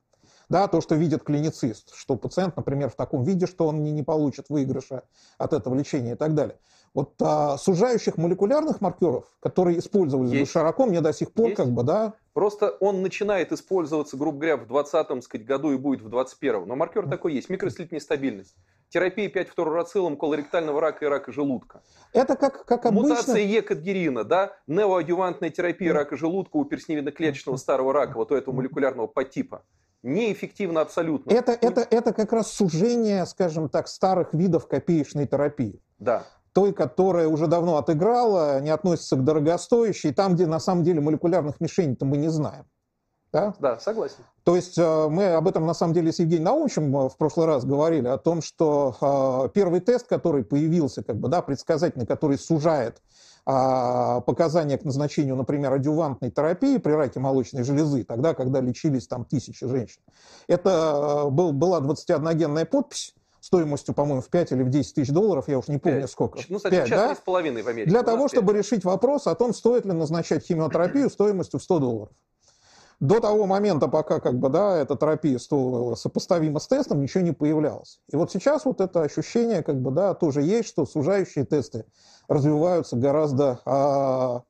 да, 0.53 0.69
то, 0.69 0.81
что 0.83 0.95
видит 0.95 1.25
клиницист, 1.25 1.95
что 1.95 2.15
пациент, 2.17 2.57
например, 2.57 2.91
в 2.91 2.95
таком 2.95 3.25
виде, 3.25 3.47
что 3.47 3.67
он 3.67 3.83
не, 3.83 3.91
не 3.91 4.03
получит 4.03 4.51
выигрыша 4.51 5.03
от 5.39 5.55
этого 5.55 5.75
лечения 5.75 6.13
и 6.13 6.15
так 6.15 6.35
далее. 6.35 6.59
Вот 6.95 7.15
а, 7.23 7.57
сужающих 7.57 8.19
молекулярных 8.19 8.83
маркеров, 8.83 9.25
которые 9.41 9.79
использовались 9.79 10.31
Есть. 10.31 10.53
широко, 10.53 10.85
мне 10.85 11.01
до 11.01 11.15
сих 11.15 11.33
пор 11.33 11.47
Есть. 11.47 11.57
как 11.57 11.69
бы, 11.69 11.83
да, 11.83 12.13
Просто 12.35 12.71
он 12.81 13.03
начинает 13.03 13.53
использоваться, 13.53 14.17
грубо 14.17 14.39
говоря, 14.39 14.57
в 14.57 14.67
2020 14.67 15.25
сказать, 15.25 15.47
году 15.47 15.73
и 15.73 15.77
будет 15.77 16.01
в 16.01 16.09
2021. 16.09 16.67
Но 16.67 16.77
маркер 16.77 17.09
такой 17.09 17.35
есть, 17.35 17.51
микрослительная 17.51 18.01
стабильность. 18.01 18.55
Терапия 18.89 19.29
5 19.29 19.49
фторурацилом 19.49 20.17
колоректального 20.17 20.81
рака 20.81 21.05
и 21.05 21.09
рака 21.09 21.33
желудка. 21.33 21.83
Это 22.13 22.37
как, 22.37 22.65
как 22.65 22.87
обычно... 22.87 23.09
Мутация 23.09 23.41
Е-кадгерина, 23.41 24.25
да? 24.25 24.57
Неоадювантная 24.67 25.51
терапия 25.51 25.93
рака 25.93 26.17
желудка 26.17 26.57
у 26.57 26.65
персневидно-клеточного 26.65 27.57
старого 27.57 27.93
рака, 27.93 28.17
вот 28.17 28.33
у 28.33 28.35
этого 28.35 28.55
молекулярного 28.55 29.07
подтипа. 29.07 29.63
Неэффективно 30.03 30.81
абсолютно. 30.81 31.33
Это, 31.33 31.53
это, 31.53 31.87
это 31.89 32.13
как 32.13 32.33
раз 32.33 32.51
сужение, 32.51 33.25
скажем 33.27 33.69
так, 33.69 33.89
старых 33.89 34.35
видов 34.35 34.67
копеечной 34.67 35.27
терапии. 35.27 35.81
Да 35.99 36.25
той, 36.53 36.73
которая 36.73 37.29
уже 37.29 37.47
давно 37.47 37.79
отыграла, 37.79 38.61
не 38.61 38.71
относится 38.71 39.17
к 39.17 39.25
дорогостоящей, 39.25 40.13
там, 40.13 40.35
где 40.35 40.47
на 40.47 40.61
самом 40.61 40.85
деле 40.85 41.01
молекулярных 41.01 41.61
мишеней-то 41.61 42.05
мы 42.05 42.19
не 42.19 42.29
знаем. 42.29 42.67
Да? 43.33 43.55
да, 43.61 43.79
согласен. 43.79 44.19
То 44.45 44.57
есть 44.57 44.77
э, 44.77 45.09
мы 45.09 45.33
об 45.33 45.49
этом 45.49 45.65
на 45.65 45.73
самом 45.73 45.95
деле 45.95 46.13
с 46.13 46.19
Евгением 46.19 46.45
Наумовичем 46.45 46.95
э, 46.95 47.09
в 47.09 47.17
прошлый 47.17 47.47
раз 47.47 47.65
говорили, 47.65 48.07
о 48.07 48.19
том, 48.19 48.43
что 48.43 48.95
э, 49.01 49.49
первый 49.55 49.81
тест, 49.81 50.07
который 50.07 50.45
появился, 50.45 51.03
как 51.03 51.17
бы, 51.17 51.29
да, 51.29 51.41
предсказательный, 51.41 52.05
который 52.05 52.37
сужает 52.37 53.01
показания 53.45 54.79
к 54.79 54.85
назначению, 54.85 55.37
например, 55.37 55.73
адювантной 55.73 56.31
терапии 56.31 56.79
при 56.79 56.93
раке 56.93 57.21
молочной 57.21 57.65
железы, 57.65 58.05
тогда, 58.05 58.35
когда 58.35 58.61
лечились 58.61 59.09
там 59.09 59.25
тысячи 59.25 59.67
женщин. 59.67 60.01
Это 60.47 61.27
был, 61.31 61.53
была 61.53 61.81
21-генная 61.81 62.67
подпись, 62.67 63.15
стоимостью, 63.41 63.95
по-моему, 63.95 64.23
в 64.23 64.29
5 64.29 64.53
или 64.53 64.63
в 64.63 64.71
10 64.71 64.95
тысяч 64.95 65.11
долларов, 65.11 65.49
я 65.49 65.59
уж 65.59 65.67
не 65.67 65.79
помню 65.79 66.03
5. 66.03 66.11
сколько. 66.11 66.41
Ну, 66.49 66.57
кстати, 66.57 66.75
5, 66.75 66.91
да? 66.91 67.15
в 67.15 67.69
Америке. 67.69 67.91
Для 67.91 68.03
того, 68.03 68.29
5. 68.29 68.31
чтобы 68.31 68.53
решить 68.55 68.85
вопрос 68.85 69.27
о 69.27 69.35
том, 69.35 69.53
стоит 69.53 69.85
ли 69.85 69.93
назначать 69.93 70.47
химиотерапию 70.47 71.11
стоимостью 71.11 71.59
в 71.59 71.63
100 71.63 71.79
долларов. 71.81 72.15
До 73.03 73.19
того 73.19 73.47
момента, 73.47 73.89
пока 73.89 74.21
как 74.21 74.39
бы, 74.39 74.49
да, 74.49 74.77
эта 74.77 74.97
терапия 74.97 75.37
стоила 75.41 75.97
сопоставима 75.97 76.61
с 76.61 76.69
тестом, 76.69 77.03
ничего 77.03 77.25
не 77.25 77.33
появлялось. 77.33 77.99
И 78.13 78.15
вот 78.15 78.31
сейчас 78.31 78.65
вот 78.65 78.81
это 78.81 79.03
ощущение 79.03 79.65
как 79.65 79.83
бы, 79.83 79.91
да, 79.91 80.15
тоже 80.15 80.43
есть, 80.43 80.69
что 80.69 80.87
сужающие 80.87 81.45
тесты 81.45 81.85
развиваются 82.29 82.95
гораздо 82.95 83.59
а, 83.65 84.43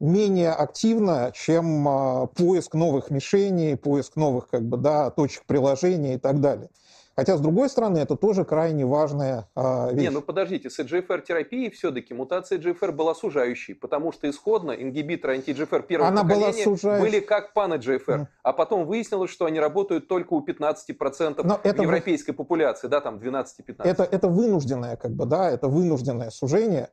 менее 0.00 0.50
активно, 0.50 1.30
чем 1.32 1.86
а, 1.86 2.26
поиск 2.26 2.74
новых 2.74 3.10
мишеней, 3.10 3.76
поиск 3.76 4.16
новых 4.16 4.48
как 4.48 4.64
бы, 4.64 4.78
да, 4.78 5.10
точек 5.10 5.46
приложения 5.46 6.14
и 6.14 6.18
так 6.18 6.40
далее. 6.40 6.70
Хотя, 7.16 7.38
с 7.38 7.40
другой 7.40 7.70
стороны, 7.70 7.98
это 7.98 8.14
тоже 8.14 8.44
крайне 8.44 8.84
важная 8.84 9.48
э, 9.56 9.94
вещь. 9.94 10.02
Не, 10.02 10.10
ну 10.10 10.20
подождите, 10.20 10.68
с 10.68 10.78
EGFR-терапией 10.78 11.70
все-таки 11.70 12.12
мутация 12.12 12.58
EGFR 12.58 12.92
была 12.92 13.14
сужающей, 13.14 13.74
потому 13.74 14.12
что 14.12 14.28
исходно 14.28 14.72
ингибиторы 14.72 15.36
анти-EGFR 15.36 15.82
первого 15.86 16.10
Она 16.10 16.22
поколения 16.24 16.66
была 16.66 16.98
были 16.98 17.20
как 17.20 17.54
пан-EGFR, 17.54 18.06
mm. 18.06 18.26
а 18.42 18.52
потом 18.52 18.84
выяснилось, 18.84 19.30
что 19.30 19.46
они 19.46 19.58
работают 19.58 20.08
только 20.08 20.34
у 20.34 20.44
15% 20.44 21.40
Но 21.42 21.58
это 21.62 21.82
европейской 21.82 22.32
вы... 22.32 22.36
популяции, 22.36 22.86
да, 22.86 23.00
там 23.00 23.16
12-15%. 23.16 23.46
Это, 23.84 24.02
это 24.02 24.28
вынужденное, 24.28 24.96
как 24.96 25.12
бы, 25.12 25.24
да, 25.24 25.50
это 25.50 25.68
вынужденное 25.68 26.28
сужение, 26.28 26.90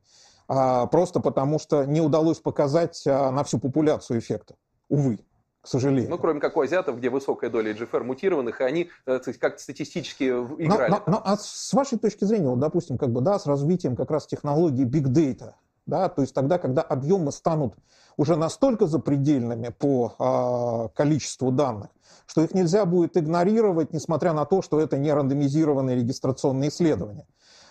а, 0.47 0.85
просто 0.85 1.19
потому 1.19 1.59
что 1.59 1.83
не 1.83 1.99
удалось 1.99 2.39
показать 2.39 3.03
а, 3.05 3.29
на 3.31 3.43
всю 3.43 3.59
популяцию 3.59 4.19
эффекта, 4.19 4.55
увы 4.87 5.19
к 5.63 5.67
сожалению. 5.67 6.09
Ну, 6.09 6.17
кроме 6.17 6.41
как 6.41 6.57
у 6.57 6.61
азиатов, 6.61 6.97
где 6.97 7.09
высокая 7.09 7.49
доля 7.49 7.71
GFR 7.71 8.03
мутированных, 8.03 8.59
и 8.59 8.65
они 8.65 8.89
э, 9.05 9.19
как-то 9.39 9.63
статистически 9.63 10.25
играли. 10.25 10.91
Но, 10.91 11.03
но, 11.07 11.13
но 11.13 11.21
а 11.23 11.37
с 11.37 11.71
вашей 11.71 11.97
точки 11.97 12.25
зрения, 12.25 12.49
вот, 12.49 12.59
допустим, 12.59 12.97
как 12.97 13.11
бы, 13.11 13.21
да, 13.21 13.39
с 13.39 13.45
развитием 13.45 13.95
как 13.95 14.11
раз 14.11 14.27
технологии 14.27 14.85
Big 14.85 15.05
Data, 15.05 15.53
да, 15.85 16.09
то 16.09 16.21
есть 16.21 16.33
тогда, 16.33 16.57
когда 16.57 16.81
объемы 16.81 17.31
станут 17.31 17.75
уже 18.17 18.35
настолько 18.35 18.87
запредельными 18.87 19.69
по 19.69 20.13
а, 20.19 20.87
количеству 20.89 21.49
данных, 21.49 21.89
что 22.25 22.43
их 22.43 22.53
нельзя 22.53 22.85
будет 22.85 23.15
игнорировать, 23.15 23.93
несмотря 23.93 24.33
на 24.33 24.43
то, 24.43 24.61
что 24.61 24.81
это 24.81 24.97
не 24.97 25.13
рандомизированные 25.13 25.95
регистрационные 25.95 26.71
исследования. 26.71 27.25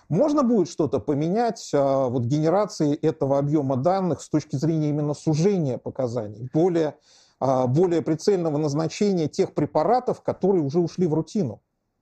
Можно 0.08 0.42
будет 0.42 0.68
что-то 0.68 0.98
поменять 0.98 1.70
а, 1.74 2.08
вот 2.08 2.24
генерации 2.24 2.94
этого 2.94 3.38
объема 3.38 3.76
данных 3.76 4.22
с 4.22 4.30
точки 4.30 4.56
зрения 4.56 4.88
именно 4.88 5.12
сужения 5.12 5.76
показаний, 5.76 6.48
более 6.54 6.96
более 7.66 8.02
прицельного 8.02 8.56
назначения 8.58 9.28
тех 9.28 9.52
препаратов, 9.54 10.22
которые 10.22 10.62
уже 10.62 10.78
ушли 10.78 11.06
в 11.06 11.14
рутину? 11.14 11.60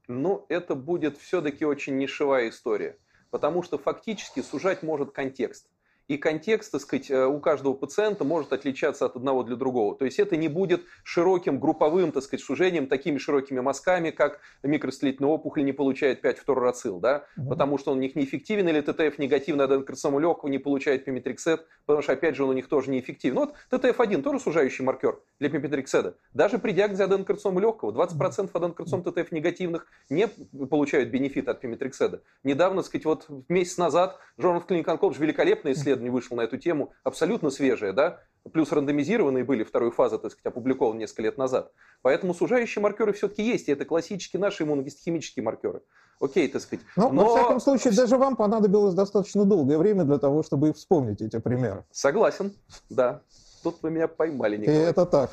Ну, 0.08 0.44
это 0.48 0.74
будет 0.74 1.18
все-таки 1.18 1.64
очень 1.64 1.96
нишевая 1.96 2.50
история, 2.50 2.98
потому 3.30 3.62
что 3.62 3.78
фактически 3.78 4.40
сужать 4.42 4.82
может 4.82 5.12
контекст 5.12 5.66
и 6.10 6.16
контекст, 6.16 6.72
так 6.72 6.80
сказать, 6.80 7.08
э, 7.08 7.24
у 7.24 7.38
каждого 7.38 7.72
пациента 7.72 8.24
может 8.24 8.52
отличаться 8.52 9.06
от 9.06 9.14
одного 9.14 9.44
для 9.44 9.54
другого. 9.54 9.94
То 9.94 10.04
есть 10.04 10.18
это 10.18 10.36
не 10.36 10.48
будет 10.48 10.82
широким 11.04 11.60
групповым, 11.60 12.10
так 12.10 12.24
сказать, 12.24 12.44
сужением, 12.44 12.88
такими 12.88 13.18
широкими 13.18 13.60
мазками, 13.60 14.10
как 14.10 14.40
микростлительная 14.64 15.30
опухоль 15.30 15.64
не 15.64 15.72
получает 15.72 16.20
5 16.20 16.38
фторурацил, 16.38 16.98
да, 16.98 17.26
угу. 17.36 17.50
потому 17.50 17.78
что 17.78 17.92
он 17.92 17.98
у 17.98 18.00
них 18.00 18.16
неэффективен, 18.16 18.68
или 18.68 18.80
ТТФ 18.80 19.20
негативный 19.20 19.66
аденокарциному 19.66 20.18
легкого 20.18 20.48
не 20.48 20.58
получает 20.58 21.04
пиметриксет, 21.04 21.64
потому 21.86 22.02
что, 22.02 22.14
опять 22.14 22.34
же, 22.34 22.42
он 22.42 22.50
у 22.50 22.54
них 22.54 22.66
тоже 22.66 22.90
неэффективен. 22.90 23.36
Вот 23.36 23.54
ТТФ-1 23.70 24.22
тоже 24.22 24.40
сужающий 24.40 24.82
маркер 24.82 25.20
для 25.38 25.48
пиметрикседа. 25.48 26.16
Даже 26.34 26.58
при 26.58 26.72
диагнозе 26.72 27.04
аденокарцинома 27.04 27.60
легкого 27.60 27.92
20% 27.92 28.50
аденокарцином 28.52 29.04
ТТФ 29.04 29.30
негативных 29.30 29.86
не 30.08 30.26
получают 30.26 31.10
бенефит 31.10 31.48
от 31.48 31.60
пиметрикседа. 31.60 32.20
Недавно, 32.42 32.82
так 32.82 32.86
сказать, 32.86 33.04
вот 33.04 33.28
месяц 33.48 33.78
назад 33.78 34.18
Journal 34.38 34.60
of 34.60 34.66
Clinical 34.66 34.98
Oncology 34.98 35.20
великолепное 35.20 35.72
исследование 35.72 35.99
исследование 36.00 36.10
вышло 36.10 36.36
на 36.36 36.42
эту 36.42 36.56
тему, 36.56 36.92
абсолютно 37.04 37.50
свежее, 37.50 37.92
да, 37.92 38.20
плюс 38.52 38.72
рандомизированные 38.72 39.44
были 39.44 39.64
второй 39.64 39.90
фазы, 39.90 40.18
так 40.18 40.32
сказать, 40.32 40.46
опубликованы 40.46 40.98
несколько 40.98 41.22
лет 41.22 41.38
назад. 41.38 41.72
Поэтому 42.02 42.34
сужающие 42.34 42.82
маркеры 42.82 43.12
все-таки 43.12 43.42
есть, 43.42 43.68
и 43.68 43.72
это 43.72 43.84
классические 43.84 44.40
наши 44.40 44.64
иммуногистохимические 44.64 45.44
маркеры. 45.44 45.82
Окей, 46.20 46.48
так 46.48 46.62
сказать. 46.62 46.84
Но, 46.96 47.10
но, 47.10 47.24
во 47.24 47.36
всяком 47.36 47.60
случае, 47.60 47.94
даже 47.94 48.16
вам 48.16 48.36
понадобилось 48.36 48.94
достаточно 48.94 49.44
долгое 49.44 49.78
время 49.78 50.04
для 50.04 50.18
того, 50.18 50.42
чтобы 50.42 50.72
вспомнить, 50.72 51.22
эти 51.22 51.38
примеры. 51.38 51.84
Согласен, 51.90 52.52
да. 52.90 53.22
Тут 53.62 53.76
вы 53.82 53.90
меня 53.90 54.08
поймали, 54.08 54.56
Николай. 54.56 54.80
И 54.80 54.82
это 54.82 55.06
так. 55.06 55.30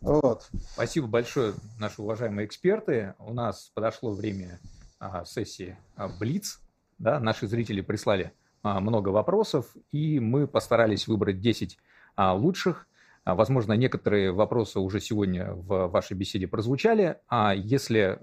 Вот. 0.00 0.48
Спасибо 0.74 1.06
большое, 1.06 1.54
наши 1.78 2.00
уважаемые 2.02 2.46
эксперты. 2.46 3.14
У 3.18 3.34
нас 3.34 3.70
подошло 3.74 4.12
время 4.12 4.60
а, 5.00 5.24
сессии 5.24 5.76
а, 5.96 6.08
Блиц. 6.08 6.60
Да, 6.98 7.20
наши 7.20 7.46
зрители 7.46 7.80
прислали 7.80 8.32
много 8.62 9.10
вопросов, 9.10 9.66
и 9.90 10.20
мы 10.20 10.46
постарались 10.46 11.06
выбрать 11.08 11.40
10 11.40 11.78
а, 12.16 12.34
лучших. 12.34 12.86
А, 13.24 13.34
возможно, 13.34 13.72
некоторые 13.74 14.32
вопросы 14.32 14.80
уже 14.80 15.00
сегодня 15.00 15.52
в 15.52 15.88
вашей 15.88 16.16
беседе 16.16 16.46
прозвучали, 16.46 17.18
а 17.28 17.54
если 17.54 18.20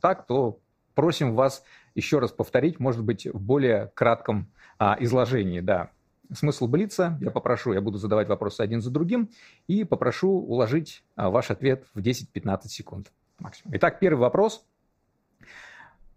так, 0.00 0.26
то 0.26 0.60
просим 0.94 1.34
вас 1.34 1.62
еще 1.94 2.20
раз 2.20 2.32
повторить, 2.32 2.80
может 2.80 3.04
быть, 3.04 3.26
в 3.26 3.38
более 3.38 3.92
кратком 3.92 4.50
изложении. 4.98 5.60
Да. 5.60 5.90
Смысл 6.32 6.68
Блица, 6.68 7.18
я 7.20 7.30
попрошу, 7.30 7.74
я 7.74 7.82
буду 7.82 7.98
задавать 7.98 8.28
вопросы 8.28 8.62
один 8.62 8.80
за 8.80 8.90
другим, 8.90 9.28
и 9.66 9.84
попрошу 9.84 10.30
уложить 10.30 11.04
ваш 11.16 11.50
ответ 11.50 11.84
в 11.92 11.98
10-15 11.98 12.68
секунд 12.68 13.12
максимум. 13.38 13.76
Итак, 13.76 13.98
первый 14.00 14.20
вопрос– 14.20 14.64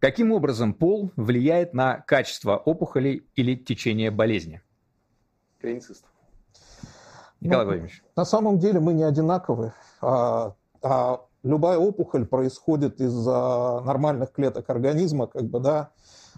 Каким 0.01 0.31
образом 0.31 0.73
пол 0.73 1.11
влияет 1.15 1.75
на 1.75 1.99
качество 1.99 2.57
опухолей 2.57 3.23
или 3.35 3.55
течение 3.55 4.09
болезни? 4.09 4.59
Клиницист. 5.59 6.05
Николай 7.39 7.65
ну, 7.65 7.69
Владимирович. 7.69 8.03
На 8.15 8.25
самом 8.25 8.57
деле 8.57 8.79
мы 8.79 8.93
не 8.93 9.03
одинаковы. 9.03 9.73
А, 10.01 10.55
а 10.81 11.21
любая 11.43 11.77
опухоль 11.77 12.25
происходит 12.25 12.99
из-за 12.99 13.81
нормальных 13.85 14.31
клеток 14.31 14.71
организма, 14.71 15.27
как 15.27 15.43
бы, 15.43 15.59
да, 15.59 15.91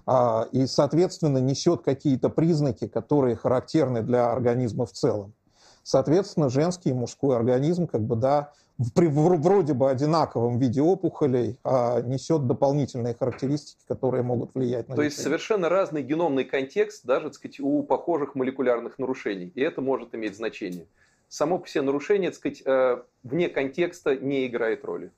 а, 0.06 0.46
и, 0.52 0.66
соответственно, 0.66 1.38
несет 1.38 1.84
какие-то 1.84 2.28
признаки, 2.28 2.88
которые 2.90 3.38
характерны 3.38 4.02
для 4.02 4.30
организма 4.30 4.86
в 4.86 4.92
целом. 4.92 5.36
Соответственно, 5.84 6.50
женский 6.50 6.90
и 6.90 6.94
мужской 6.94 7.34
организм, 7.34 7.88
как 7.88 8.02
бы, 8.02 8.18
да, 8.18 8.52
при 8.96 9.08
вроде 9.08 9.74
бы 9.74 9.90
одинаковом 9.90 10.58
виде 10.58 10.82
опухолей 10.82 11.58
а, 11.64 12.02
несет 12.02 12.48
дополнительные 12.48 13.14
характеристики, 13.14 13.84
которые 13.88 14.24
могут 14.24 14.56
влиять 14.56 14.90
на 14.90 14.96
То 14.96 15.04
есть 15.04 15.22
совершенно 15.22 15.70
разный 15.70 16.02
геномный 16.02 16.44
контекст 16.44 17.06
даже 17.06 17.26
так 17.26 17.36
сказать, 17.36 17.60
у 17.60 17.84
похожих 17.84 18.36
молекулярных 18.36 18.98
нарушений, 18.98 19.52
и 19.54 19.62
это 19.62 19.82
может 19.82 20.16
иметь 20.16 20.36
значение. 20.36 20.88
Само 21.30 21.60
по 21.60 21.68
себе 21.68 21.84
нарушение 21.84 22.32
так 22.32 22.40
сказать, 22.40 22.64
э, 22.66 23.02
вне 23.24 23.50
контекста 23.50 24.16
не 24.16 24.48
играет 24.48 24.84
роли. 24.86 25.12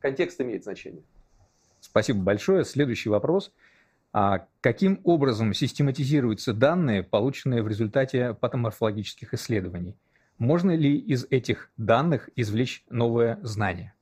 Контекст 0.00 0.40
имеет 0.40 0.64
значение. 0.64 1.02
Спасибо 1.80 2.20
большое. 2.20 2.64
Следующий 2.64 3.08
вопрос. 3.08 3.52
А 4.12 4.46
каким 4.60 5.00
образом 5.04 5.54
систематизируются 5.54 6.52
данные, 6.52 7.02
полученные 7.02 7.62
в 7.62 7.68
результате 7.68 8.34
патоморфологических 8.34 9.32
исследований? 9.34 9.94
Можно 10.38 10.74
ли 10.74 10.96
из 10.96 11.26
этих 11.30 11.70
данных 11.76 12.30
извлечь 12.36 12.84
новое 12.90 13.38
знание? 13.42 13.94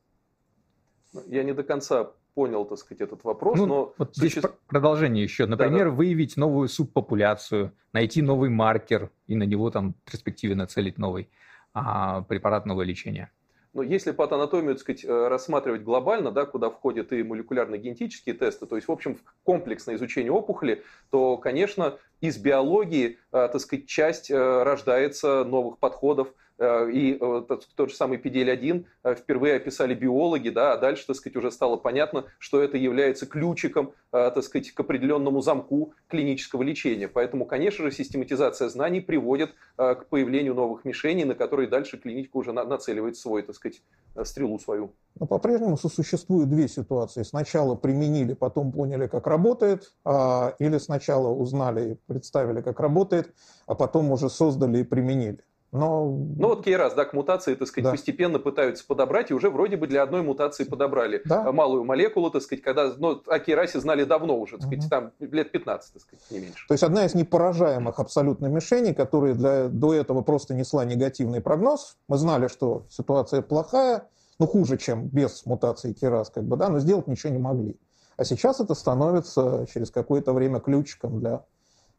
Я 1.27 1.43
не 1.43 1.53
до 1.53 1.63
конца 1.63 2.11
понял, 2.33 2.65
так 2.65 2.77
сказать, 2.77 3.01
этот 3.01 3.23
вопрос, 3.23 3.57
ну, 3.57 3.65
но... 3.65 3.93
Вот 3.97 4.15
здесь 4.15 4.33
суще... 4.33 4.49
продолжение 4.67 5.23
еще. 5.23 5.45
Например, 5.45 5.85
да, 5.85 5.91
да. 5.91 5.95
выявить 5.95 6.37
новую 6.37 6.67
субпопуляцию, 6.69 7.73
найти 7.93 8.21
новый 8.21 8.49
маркер 8.49 9.11
и 9.27 9.35
на 9.35 9.43
него 9.43 9.69
там 9.69 9.93
в 10.05 10.11
перспективе 10.11 10.55
нацелить 10.55 10.97
новый 10.97 11.29
а, 11.73 12.21
препарат, 12.21 12.65
новое 12.65 12.85
лечение. 12.85 13.29
Но 13.73 13.83
если 13.83 14.11
патанатомию, 14.11 14.75
так 14.75 14.81
сказать, 14.81 15.05
э, 15.05 15.27
рассматривать 15.27 15.83
глобально, 15.83 16.31
да, 16.31 16.45
куда 16.45 16.69
входят 16.69 17.13
и 17.13 17.23
молекулярно-генетические 17.23 18.35
тесты, 18.35 18.65
то 18.65 18.75
есть, 18.75 18.87
в 18.87 18.91
общем, 18.91 19.17
комплексное 19.43 19.95
изучение 19.95 20.31
опухоли, 20.31 20.83
то, 21.09 21.37
конечно, 21.37 21.97
из 22.19 22.37
биологии, 22.37 23.17
э, 23.31 23.49
так 23.51 23.61
сказать, 23.61 23.87
часть 23.87 24.29
э, 24.29 24.63
рождается 24.63 25.45
новых 25.45 25.79
подходов, 25.79 26.33
и 26.61 27.17
э, 27.19 27.41
тот 27.75 27.89
же 27.89 27.95
самый 27.95 28.17
PDL-1 28.19 28.85
э, 29.03 29.15
впервые 29.15 29.55
описали 29.55 29.95
биологи, 29.95 30.49
да, 30.49 30.73
а 30.73 30.77
дальше, 30.77 31.07
так 31.07 31.15
сказать, 31.15 31.35
уже 31.35 31.51
стало 31.51 31.77
понятно, 31.77 32.25
что 32.37 32.61
это 32.61 32.77
является 32.77 33.25
ключиком, 33.25 33.93
так 34.11 34.43
сказать, 34.43 34.71
к 34.71 34.79
определенному 34.79 35.41
замку 35.41 35.93
клинического 36.07 36.63
лечения. 36.63 37.07
Поэтому, 37.07 37.45
конечно 37.45 37.85
же, 37.85 37.91
систематизация 37.91 38.67
знаний 38.69 38.99
приводит 38.99 39.55
к 39.77 40.05
появлению 40.09 40.53
новых 40.53 40.83
мишеней, 40.83 41.23
на 41.23 41.33
которые 41.33 41.69
дальше 41.69 41.97
клиника 41.97 42.35
уже 42.37 42.51
нацеливает 42.51 43.15
свой, 43.15 43.41
так 43.41 43.55
сказать, 43.55 43.81
стрелу 44.23 44.59
свою. 44.59 44.91
Но 45.19 45.25
по-прежнему 45.27 45.77
сосуществуют 45.77 46.49
две 46.49 46.67
ситуации. 46.67 47.23
Сначала 47.23 47.75
применили, 47.75 48.33
потом 48.33 48.71
поняли, 48.71 49.07
как 49.07 49.27
работает, 49.27 49.93
а, 50.03 50.55
или 50.59 50.77
сначала 50.77 51.29
узнали 51.29 51.91
и 51.91 51.95
представили, 52.11 52.61
как 52.61 52.79
работает, 52.79 53.33
а 53.67 53.75
потом 53.75 54.11
уже 54.11 54.29
создали 54.29 54.79
и 54.79 54.83
применили. 54.83 55.39
Но... 55.71 56.05
Ну 56.05 56.49
вот 56.49 56.65
Кейрас, 56.65 56.93
да, 56.95 57.05
к 57.05 57.13
мутации, 57.13 57.55
так 57.55 57.67
сказать, 57.67 57.85
да. 57.85 57.91
постепенно 57.91 58.39
пытаются 58.39 58.85
подобрать, 58.85 59.31
и 59.31 59.33
уже 59.33 59.49
вроде 59.49 59.77
бы 59.77 59.87
для 59.87 60.03
одной 60.03 60.21
мутации 60.21 60.65
подобрали 60.65 61.21
да. 61.23 61.49
малую 61.53 61.85
молекулу, 61.85 62.29
так 62.29 62.41
сказать, 62.41 62.61
когда, 62.61 62.91
ну, 62.97 63.21
о 63.25 63.39
Кейрасе 63.39 63.79
знали 63.79 64.03
давно 64.03 64.37
уже, 64.37 64.57
так 64.57 64.67
сказать, 64.67 64.83
угу. 64.83 64.89
там 64.89 65.11
лет 65.19 65.51
15, 65.51 65.93
так 65.93 66.01
сказать, 66.01 66.25
не 66.29 66.39
меньше. 66.39 66.67
То 66.67 66.73
есть 66.73 66.83
одна 66.83 67.05
из 67.05 67.15
непоражаемых 67.15 67.99
абсолютно 67.99 68.47
мишеней, 68.47 68.93
которая 68.93 69.33
для, 69.33 69.69
до 69.69 69.93
этого 69.93 70.21
просто 70.21 70.53
несла 70.53 70.83
негативный 70.83 71.39
прогноз, 71.39 71.97
мы 72.09 72.17
знали, 72.17 72.49
что 72.49 72.85
ситуация 72.89 73.41
плохая, 73.41 74.09
ну, 74.39 74.47
хуже, 74.47 74.77
чем 74.77 75.07
без 75.07 75.45
мутации 75.45 75.93
Кейрас, 75.93 76.29
как 76.29 76.43
бы, 76.43 76.57
да, 76.57 76.67
но 76.67 76.79
сделать 76.79 77.07
ничего 77.07 77.31
не 77.31 77.39
могли. 77.39 77.79
А 78.17 78.25
сейчас 78.25 78.59
это 78.59 78.75
становится 78.75 79.65
через 79.73 79.89
какое-то 79.89 80.33
время 80.33 80.59
ключиком 80.59 81.19
для 81.19 81.45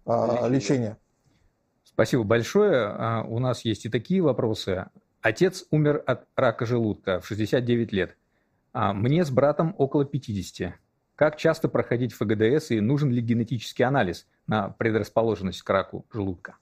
а, 0.04 0.46
лечения. 0.46 0.98
Спасибо 1.94 2.24
большое. 2.24 2.86
А, 2.86 3.22
у 3.22 3.38
нас 3.38 3.64
есть 3.64 3.84
и 3.84 3.88
такие 3.88 4.22
вопросы. 4.22 4.86
Отец 5.20 5.66
умер 5.70 6.02
от 6.06 6.26
рака 6.36 6.66
желудка 6.66 7.20
в 7.20 7.26
69 7.26 7.92
лет. 7.92 8.16
А 8.72 8.92
мне 8.92 9.24
с 9.24 9.30
братом 9.30 9.74
около 9.78 10.04
50. 10.04 10.74
Как 11.14 11.36
часто 11.36 11.68
проходить 11.68 12.14
ФГДС 12.14 12.70
и 12.70 12.80
нужен 12.80 13.10
ли 13.10 13.20
генетический 13.20 13.84
анализ 13.84 14.26
на 14.46 14.70
предрасположенность 14.70 15.62
к 15.62 15.70
раку 15.70 16.06
желудка? 16.12 16.56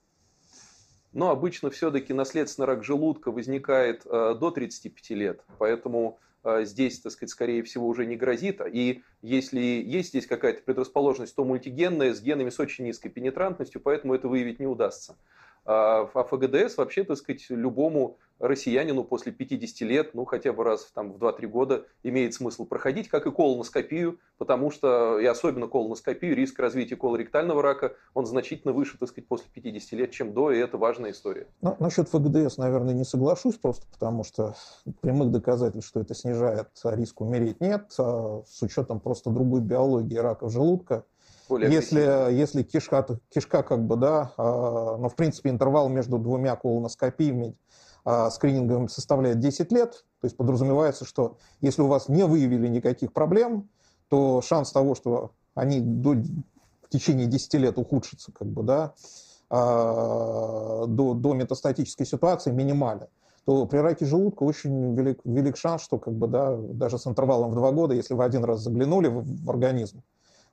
Но 1.13 1.29
обычно 1.29 1.69
все-таки 1.69 2.13
наследственный 2.13 2.67
рак 2.67 2.83
желудка 2.83 3.31
возникает 3.31 4.05
э, 4.05 4.35
до 4.39 4.51
35 4.51 5.09
лет, 5.11 5.41
поэтому 5.57 6.19
здесь, 6.61 6.99
так 6.99 7.11
сказать, 7.11 7.29
скорее 7.29 7.63
всего, 7.63 7.87
уже 7.87 8.05
не 8.05 8.15
грозит. 8.15 8.61
И 8.71 9.03
если 9.21 9.59
есть 9.59 10.09
здесь 10.09 10.27
какая-то 10.27 10.63
предрасположенность, 10.63 11.35
то 11.35 11.43
мультигенная 11.43 12.13
с 12.13 12.21
генами 12.21 12.49
с 12.49 12.59
очень 12.59 12.85
низкой 12.85 13.09
пенетрантностью, 13.09 13.81
поэтому 13.81 14.15
это 14.15 14.27
выявить 14.27 14.59
не 14.59 14.67
удастся. 14.67 15.15
А 15.65 16.05
ФГДС 16.05 16.77
вообще, 16.77 17.03
так 17.03 17.17
сказать, 17.17 17.45
любому 17.49 18.17
россиянину 18.41 19.03
после 19.03 19.31
50 19.31 19.81
лет, 19.87 20.13
ну, 20.13 20.25
хотя 20.25 20.51
бы 20.51 20.63
раз 20.63 20.91
там, 20.93 21.13
в 21.13 21.23
2-3 21.23 21.47
года 21.47 21.85
имеет 22.03 22.33
смысл 22.33 22.65
проходить, 22.65 23.07
как 23.07 23.27
и 23.27 23.31
колоноскопию, 23.31 24.19
потому 24.37 24.71
что, 24.71 25.19
и 25.19 25.25
особенно 25.25 25.67
колоноскопию, 25.67 26.35
риск 26.35 26.59
развития 26.59 26.95
колоректального 26.95 27.61
рака, 27.61 27.93
он 28.13 28.25
значительно 28.25 28.73
выше, 28.73 28.97
так 28.97 29.09
сказать, 29.09 29.27
после 29.27 29.47
50 29.53 29.91
лет, 29.93 30.11
чем 30.11 30.33
до, 30.33 30.51
и 30.51 30.57
это 30.57 30.77
важная 30.77 31.11
история. 31.11 31.47
Ну, 31.61 31.75
насчет 31.79 32.09
ФГДС, 32.09 32.57
наверное, 32.57 32.95
не 32.95 33.05
соглашусь, 33.05 33.57
просто 33.57 33.85
потому 33.91 34.23
что 34.23 34.55
прямых 35.01 35.31
доказательств, 35.31 35.89
что 35.89 35.99
это 35.99 36.15
снижает 36.15 36.69
риск 36.83 37.21
умереть, 37.21 37.61
нет, 37.61 37.93
а 37.99 38.41
с 38.47 38.61
учетом 38.63 38.99
просто 38.99 39.29
другой 39.29 39.61
биологии 39.61 40.17
рака 40.17 40.49
желудка, 40.49 41.05
более 41.51 41.71
если, 41.71 42.31
если 42.33 42.63
кишка, 42.63 43.05
кишка 43.29 43.61
как 43.61 43.85
бы, 43.85 43.97
да, 43.97 44.31
а, 44.37 44.97
но 44.97 45.09
в 45.09 45.15
принципе 45.15 45.49
интервал 45.49 45.89
между 45.89 46.17
двумя 46.17 46.55
колоноскопиями 46.55 47.57
а, 48.05 48.29
скринингом 48.29 48.87
составляет 48.87 49.39
10 49.39 49.71
лет, 49.73 50.05
то 50.21 50.25
есть 50.25 50.37
подразумевается, 50.37 51.03
что 51.03 51.37
если 51.59 51.81
у 51.81 51.87
вас 51.87 52.07
не 52.07 52.25
выявили 52.25 52.67
никаких 52.67 53.11
проблем, 53.11 53.69
то 54.07 54.41
шанс 54.41 54.71
того, 54.71 54.95
что 54.95 55.31
они 55.53 55.81
до, 55.81 56.11
в 56.11 56.89
течение 56.89 57.27
10 57.27 57.53
лет 57.55 57.77
ухудшатся, 57.77 58.31
как 58.31 58.47
бы, 58.47 58.63
да, 58.63 58.93
а, 59.49 60.85
до, 60.87 61.13
до 61.13 61.33
метастатической 61.33 62.05
ситуации 62.05 62.51
минимален 62.51 63.07
то 63.45 63.65
при 63.65 63.79
раке 63.79 64.05
желудка 64.05 64.43
очень 64.43 64.95
велик, 64.95 65.19
велик 65.25 65.57
шанс, 65.57 65.81
что 65.81 65.97
как 65.97 66.13
бы, 66.13 66.27
да, 66.27 66.55
даже 66.55 66.99
с 66.99 67.07
интервалом 67.07 67.51
в 67.51 67.55
два 67.55 67.71
года, 67.71 67.93
если 67.93 68.13
вы 68.13 68.23
один 68.23 68.43
раз 68.43 68.61
заглянули 68.61 69.07
в, 69.07 69.23
в 69.23 69.49
организм, 69.49 70.03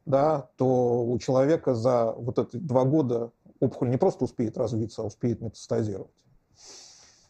да, 0.08 0.48
то 0.56 1.04
у 1.04 1.18
человека 1.18 1.74
за 1.74 2.12
вот 2.12 2.38
эти 2.38 2.56
два 2.56 2.84
года 2.84 3.30
опухоль 3.60 3.90
не 3.90 3.98
просто 3.98 4.24
успеет 4.24 4.56
развиться, 4.56 5.02
а 5.02 5.04
успеет 5.04 5.42
метастазировать. 5.42 6.10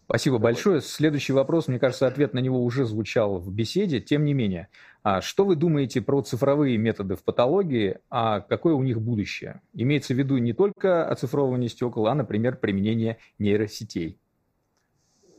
Спасибо 0.04 0.38
большое. 0.38 0.80
Следующий 0.80 1.34
вопрос, 1.34 1.68
мне 1.68 1.78
кажется, 1.78 2.06
ответ 2.06 2.32
на 2.32 2.38
него 2.38 2.64
уже 2.64 2.86
звучал 2.86 3.38
в 3.40 3.52
беседе. 3.52 4.00
Тем 4.00 4.24
не 4.24 4.32
менее, 4.32 4.68
а 5.02 5.20
что 5.20 5.44
вы 5.44 5.54
думаете 5.54 6.00
про 6.00 6.22
цифровые 6.22 6.78
методы 6.78 7.16
в 7.16 7.24
патологии, 7.24 7.98
а 8.08 8.40
какое 8.40 8.74
у 8.74 8.82
них 8.82 9.02
будущее? 9.02 9.60
Имеется 9.74 10.14
в 10.14 10.16
виду 10.16 10.38
не 10.38 10.54
только 10.54 11.06
оцифровывание 11.06 11.68
стекол, 11.68 12.06
а, 12.06 12.14
например, 12.14 12.56
применение 12.56 13.18
нейросетей. 13.38 14.18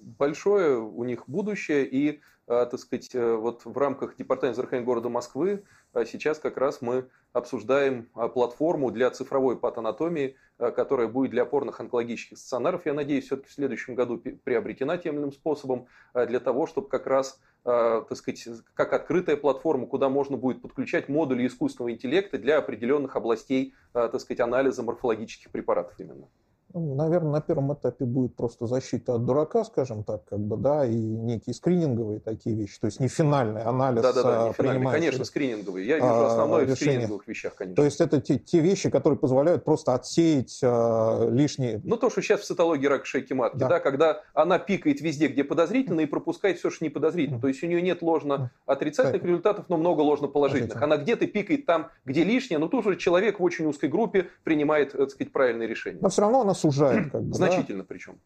Большое 0.01 0.77
у 0.77 1.03
них 1.03 1.23
будущее, 1.25 1.87
и 1.89 2.19
так 2.49 2.79
сказать, 2.79 3.13
э, 3.13 3.35
вот 3.35 3.63
в 3.63 3.77
рамках 3.77 4.15
Департамента 4.15 4.55
здравоохранения 4.55 4.87
города 4.87 5.07
Москвы 5.07 5.63
а, 5.93 6.03
сейчас 6.03 6.39
как 6.39 6.57
раз 6.57 6.81
мы 6.81 7.07
обсуждаем 7.31 8.09
платформу 8.33 8.89
для 8.89 9.11
цифровой 9.11 9.55
патанатомии, 9.55 10.35
которая 10.57 11.07
будет 11.07 11.29
для 11.29 11.43
опорных 11.43 11.79
онкологических 11.79 12.39
стационаров, 12.39 12.87
я 12.87 12.95
надеюсь, 12.95 13.25
все-таки 13.25 13.49
в 13.49 13.53
следующем 13.53 13.93
году 13.93 14.17
приобретена 14.17 14.97
тем 14.97 15.13
или 15.13 15.21
иным 15.21 15.31
способом, 15.31 15.85
для 16.15 16.39
того, 16.39 16.65
чтобы 16.65 16.89
как 16.89 17.05
раз, 17.05 17.39
так 17.63 18.15
сказать, 18.17 18.47
как 18.73 18.93
открытая 18.93 19.37
платформа, 19.37 19.85
куда 19.85 20.09
можно 20.09 20.37
будет 20.37 20.63
подключать 20.63 21.07
модули 21.07 21.45
искусственного 21.45 21.91
интеллекта 21.91 22.39
для 22.39 22.57
определенных 22.57 23.15
областей, 23.15 23.75
так 23.93 24.19
сказать, 24.19 24.39
анализа 24.39 24.81
морфологических 24.81 25.51
препаратов 25.51 25.99
именно. 25.99 26.27
Ну, 26.71 26.93
наверное, 26.93 27.31
на 27.31 27.41
первом 27.41 27.73
этапе 27.73 28.05
будет 28.05 28.35
просто 28.35 28.67
защита 28.67 29.15
от 29.15 29.25
дурака, 29.25 29.63
скажем 29.63 30.03
так, 30.03 30.25
как 30.25 30.39
бы, 30.39 30.55
да, 30.55 30.85
и 30.85 30.93
некие 30.93 31.55
скрининговые 31.55 32.19
такие 32.19 32.55
вещи, 32.55 32.79
то 32.79 32.85
есть 32.85 32.99
не 32.99 33.07
финальный 33.07 33.63
анализ. 33.63 34.03
Да, 34.03 34.13
да, 34.13 34.23
да, 34.23 34.47
не 34.49 34.53
финальный, 34.53 34.91
конечно, 34.91 35.25
скрининговый. 35.25 35.85
Я 35.85 35.95
вижу 35.95 36.07
а, 36.07 36.27
основное 36.27 36.67
в 36.67 36.75
скрининговых 36.75 37.27
вещах, 37.27 37.55
конечно. 37.55 37.75
То 37.75 37.85
есть 37.85 37.99
это 38.01 38.21
те, 38.21 38.37
те 38.37 38.59
вещи, 38.59 38.91
которые 38.91 39.17
позволяют 39.17 39.63
просто 39.63 39.95
отсеять 39.95 40.59
а, 40.61 41.27
лишние. 41.29 41.81
Ну 41.83 41.97
то, 41.97 42.11
что 42.11 42.21
сейчас 42.21 42.41
в 42.41 42.45
цитологии 42.45 42.85
рак 42.85 43.07
шейки 43.07 43.33
матки, 43.33 43.57
да. 43.57 43.67
да, 43.67 43.79
когда 43.79 44.21
она 44.35 44.59
пикает 44.59 45.01
везде, 45.01 45.27
где 45.27 45.43
подозрительно, 45.43 46.01
и 46.01 46.05
пропускает 46.05 46.59
все, 46.59 46.69
что 46.69 46.85
не 46.85 46.89
подозрительно. 46.89 47.41
То 47.41 47.47
есть 47.47 47.63
у 47.63 47.67
нее 47.67 47.81
нет 47.81 48.03
ложно 48.03 48.51
отрицательных 48.67 49.21
так. 49.21 49.27
результатов, 49.27 49.65
но 49.69 49.77
много 49.77 50.01
ложно 50.01 50.27
положительных. 50.27 50.79
Она 50.79 50.97
где-то 50.97 51.25
пикает 51.25 51.65
там, 51.65 51.89
где 52.05 52.23
лишнее, 52.23 52.59
но 52.59 52.67
тут 52.67 52.85
уже 52.85 52.95
человек 52.95 53.39
в 53.39 53.43
очень 53.43 53.65
узкой 53.65 53.89
группе 53.89 54.27
принимает, 54.43 54.91
так 54.91 55.09
сказать, 55.09 55.33
правильные 55.33 55.67
решения. 55.67 55.97
Но 55.99 56.09
все 56.09 56.21
равно 56.21 56.41
она 56.41 56.53
сужает. 56.59 57.11
Как 57.11 57.23
бы, 57.23 57.33
Значительно 57.33 57.83
да? 57.83 57.87
причем. 57.87 58.19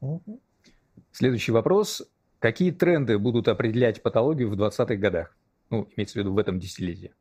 Следующий 1.12 1.52
вопрос. 1.52 2.04
Какие 2.40 2.72
тренды 2.72 3.18
будут 3.18 3.48
определять 3.48 4.02
патологию 4.02 4.50
в 4.50 4.60
20-х 4.60 4.96
годах? 4.96 5.36
Ну, 5.70 5.88
имеется 5.96 6.14
в 6.14 6.16
виду 6.18 6.34
в 6.34 6.38
этом 6.38 6.60
десятилетии. 6.60 7.14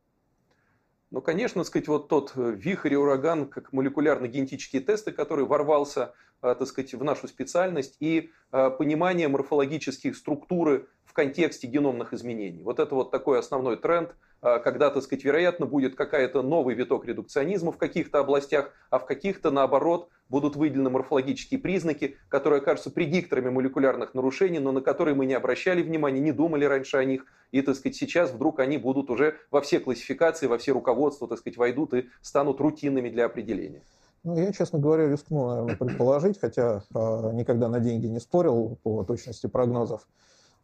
Ну, 1.13 1.21
конечно, 1.21 1.63
сказать, 1.63 1.89
вот 1.89 2.09
тот 2.09 2.33
э, 2.37 2.55
вихрь 2.57 2.95
и 2.95 2.97
ураган, 2.97 3.47
как 3.47 3.75
молекулярно-генетические 3.75 4.81
тесты, 4.81 5.13
который 5.13 5.45
ворвался, 5.45 6.15
э, 6.41 6.55
так 6.59 6.67
сказать, 6.67 6.95
в 6.95 7.05
нашу 7.05 7.29
специальность, 7.29 7.99
и 8.01 8.31
э, 8.51 8.71
понимание 8.71 9.29
морфологических 9.29 10.17
структуры 10.17 10.89
в 11.05 11.13
контексте 11.13 11.67
геномных 11.67 12.15
изменений. 12.15 12.63
Вот 12.63 12.79
это 12.81 12.95
вот 12.95 13.11
такой 13.11 13.39
основной 13.39 13.77
тренд, 13.77 14.17
когда, 14.41 14.91
так 14.91 15.05
сказать, 15.05 15.23
вероятно, 15.23 15.67
будет 15.67 15.95
какая-то 15.95 16.43
новый 16.43 16.75
виток 16.75 17.05
редукционизма 17.05 17.71
в 17.71 17.77
каких-то 17.77 18.19
областях, 18.19 18.73
а 18.89 18.99
в 18.99 19.07
каких-то, 19.07 19.51
наоборот, 19.51 20.09
будут 20.33 20.57
выделены 20.57 20.89
морфологические 20.89 21.61
признаки, 21.61 22.17
которые 22.31 22.63
окажутся 22.63 22.91
предикторами 22.91 23.51
молекулярных 23.51 24.15
нарушений, 24.15 24.59
но 24.59 24.73
на 24.73 24.81
которые 24.81 25.15
мы 25.15 25.27
не 25.27 25.35
обращали 25.35 25.83
внимания, 25.83 26.21
не 26.21 26.33
думали 26.33 26.65
раньше 26.65 26.97
о 26.97 27.05
них. 27.05 27.27
И, 27.53 27.61
так 27.61 27.77
сказать, 27.77 27.97
сейчас 27.97 28.33
вдруг 28.33 28.59
они 28.59 28.79
будут 28.79 29.11
уже 29.11 29.37
во 29.51 29.61
все 29.61 29.79
классификации, 29.79 30.47
во 30.47 30.57
все 30.57 30.73
руководства, 30.73 31.29
так 31.29 31.39
сказать, 31.39 31.59
войдут 31.59 31.93
и 31.93 32.09
станут 32.23 32.61
рутинными 32.61 33.11
для 33.11 33.27
определения. 33.27 33.83
Ну, 34.25 34.39
я, 34.39 34.53
честно 34.53 34.79
говоря, 34.79 35.07
рискну, 35.07 35.49
наверное, 35.49 35.77
предположить, 35.77 36.41
хотя 36.41 36.83
э, 36.95 37.31
никогда 37.35 37.69
на 37.69 37.81
деньги 37.81 38.07
не 38.07 38.21
спорил 38.21 38.79
по 38.83 39.05
точности 39.05 39.49
прогнозов, 39.49 40.09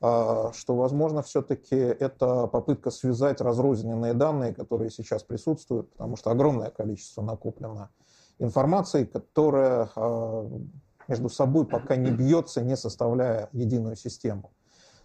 э, 0.01 0.51
что, 0.55 0.77
возможно, 0.77 1.23
все-таки 1.23 1.77
это 1.77 2.47
попытка 2.47 2.91
связать 2.91 3.43
разрозненные 3.43 4.15
данные, 4.15 4.55
которые 4.55 4.91
сейчас 4.91 5.23
присутствуют, 5.25 5.91
потому 5.91 6.17
что 6.17 6.31
огромное 6.31 6.71
количество 6.71 7.21
накоплено 7.21 7.91
информации, 8.39 9.05
которая 9.05 9.91
а, 9.95 10.51
между 11.09 11.29
собой 11.29 11.67
пока 11.67 11.97
не 11.97 12.11
бьется, 12.11 12.61
не 12.63 12.77
составляя 12.77 13.49
единую 13.53 13.97
систему. 13.97 14.53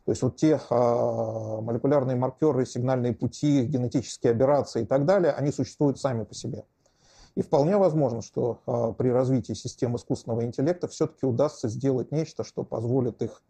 То 0.06 0.12
есть 0.12 0.22
вот 0.22 0.36
те 0.36 0.60
а, 0.70 1.62
молекулярные 1.62 2.16
маркеры, 2.18 2.66
сигнальные 2.66 3.14
пути, 3.14 3.64
генетические 3.66 4.34
операции 4.34 4.84
и 4.84 4.86
так 4.86 5.06
далее, 5.06 5.32
они 5.32 5.52
существуют 5.52 6.00
сами 6.00 6.24
по 6.24 6.34
себе. 6.34 6.66
И 7.36 7.42
вполне 7.42 7.78
возможно, 7.78 8.22
что 8.22 8.60
а, 8.66 8.92
при 8.92 9.10
развитии 9.10 9.54
систем 9.54 9.96
искусственного 9.96 10.44
интеллекта 10.44 10.88
все-таки 10.88 11.26
удастся 11.26 11.70
сделать 11.70 12.12
нечто, 12.12 12.44
что 12.44 12.64
позволит 12.64 13.22
их 13.22 13.42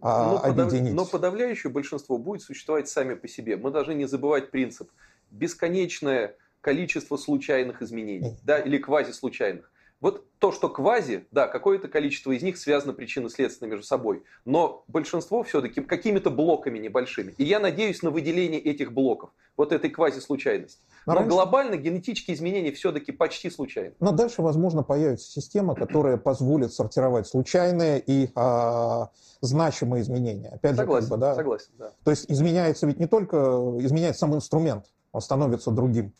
но 0.00 0.44
объединить. 0.44 0.92
Подав... 0.92 1.06
Но 1.06 1.10
подавляющее 1.10 1.72
большинство 1.72 2.18
будет 2.18 2.42
существовать 2.42 2.88
сами 2.88 3.14
по 3.14 3.26
себе. 3.28 3.56
Мы 3.56 3.70
должны 3.70 3.92
не 3.92 4.06
забывать 4.06 4.50
принцип. 4.50 4.90
Бесконечное 5.30 6.36
количество 6.66 7.16
случайных 7.16 7.80
изменений, 7.80 8.36
да, 8.42 8.58
или 8.58 8.78
квазислучайных. 8.78 9.70
Вот 10.00 10.24
то, 10.40 10.50
что 10.50 10.68
квази, 10.68 11.28
да, 11.30 11.46
какое-то 11.46 11.86
количество 11.86 12.32
из 12.32 12.42
них 12.42 12.58
связано 12.58 12.92
причинно-следственно 12.92 13.68
между 13.68 13.86
собой, 13.86 14.24
но 14.44 14.82
большинство 14.88 15.44
все-таки 15.44 15.80
какими-то 15.80 16.28
блоками 16.30 16.80
небольшими. 16.80 17.34
И 17.38 17.44
я 17.44 17.60
надеюсь 17.60 18.02
на 18.02 18.10
выделение 18.10 18.60
этих 18.60 18.92
блоков, 18.92 19.30
вот 19.56 19.70
этой 19.72 19.90
квази-случайности. 19.90 20.80
Но, 21.06 21.12
но 21.12 21.20
раньше... 21.20 21.30
глобально 21.30 21.76
генетические 21.76 22.36
изменения 22.36 22.72
все-таки 22.72 23.12
почти 23.12 23.48
случайны. 23.48 23.94
Но 24.00 24.10
дальше, 24.10 24.42
возможно, 24.42 24.82
появится 24.82 25.30
система, 25.30 25.76
которая 25.76 26.16
позволит 26.16 26.72
сортировать 26.72 27.28
случайные 27.28 28.02
и 28.04 28.30
а, 28.34 29.10
значимые 29.40 30.02
изменения. 30.02 30.48
Опять 30.48 30.74
согласен, 30.74 31.06
же, 31.06 31.10
как 31.10 31.18
бы, 31.18 31.26
да. 31.26 31.34
согласен, 31.36 31.70
да. 31.78 31.92
То 32.02 32.10
есть 32.10 32.28
изменяется 32.28 32.88
ведь 32.88 32.98
не 32.98 33.06
только 33.06 33.36
изменяется 33.78 34.18
сам 34.18 34.34
инструмент, 34.34 34.86
он 35.12 35.20
становится 35.20 35.70
другим 35.70 36.12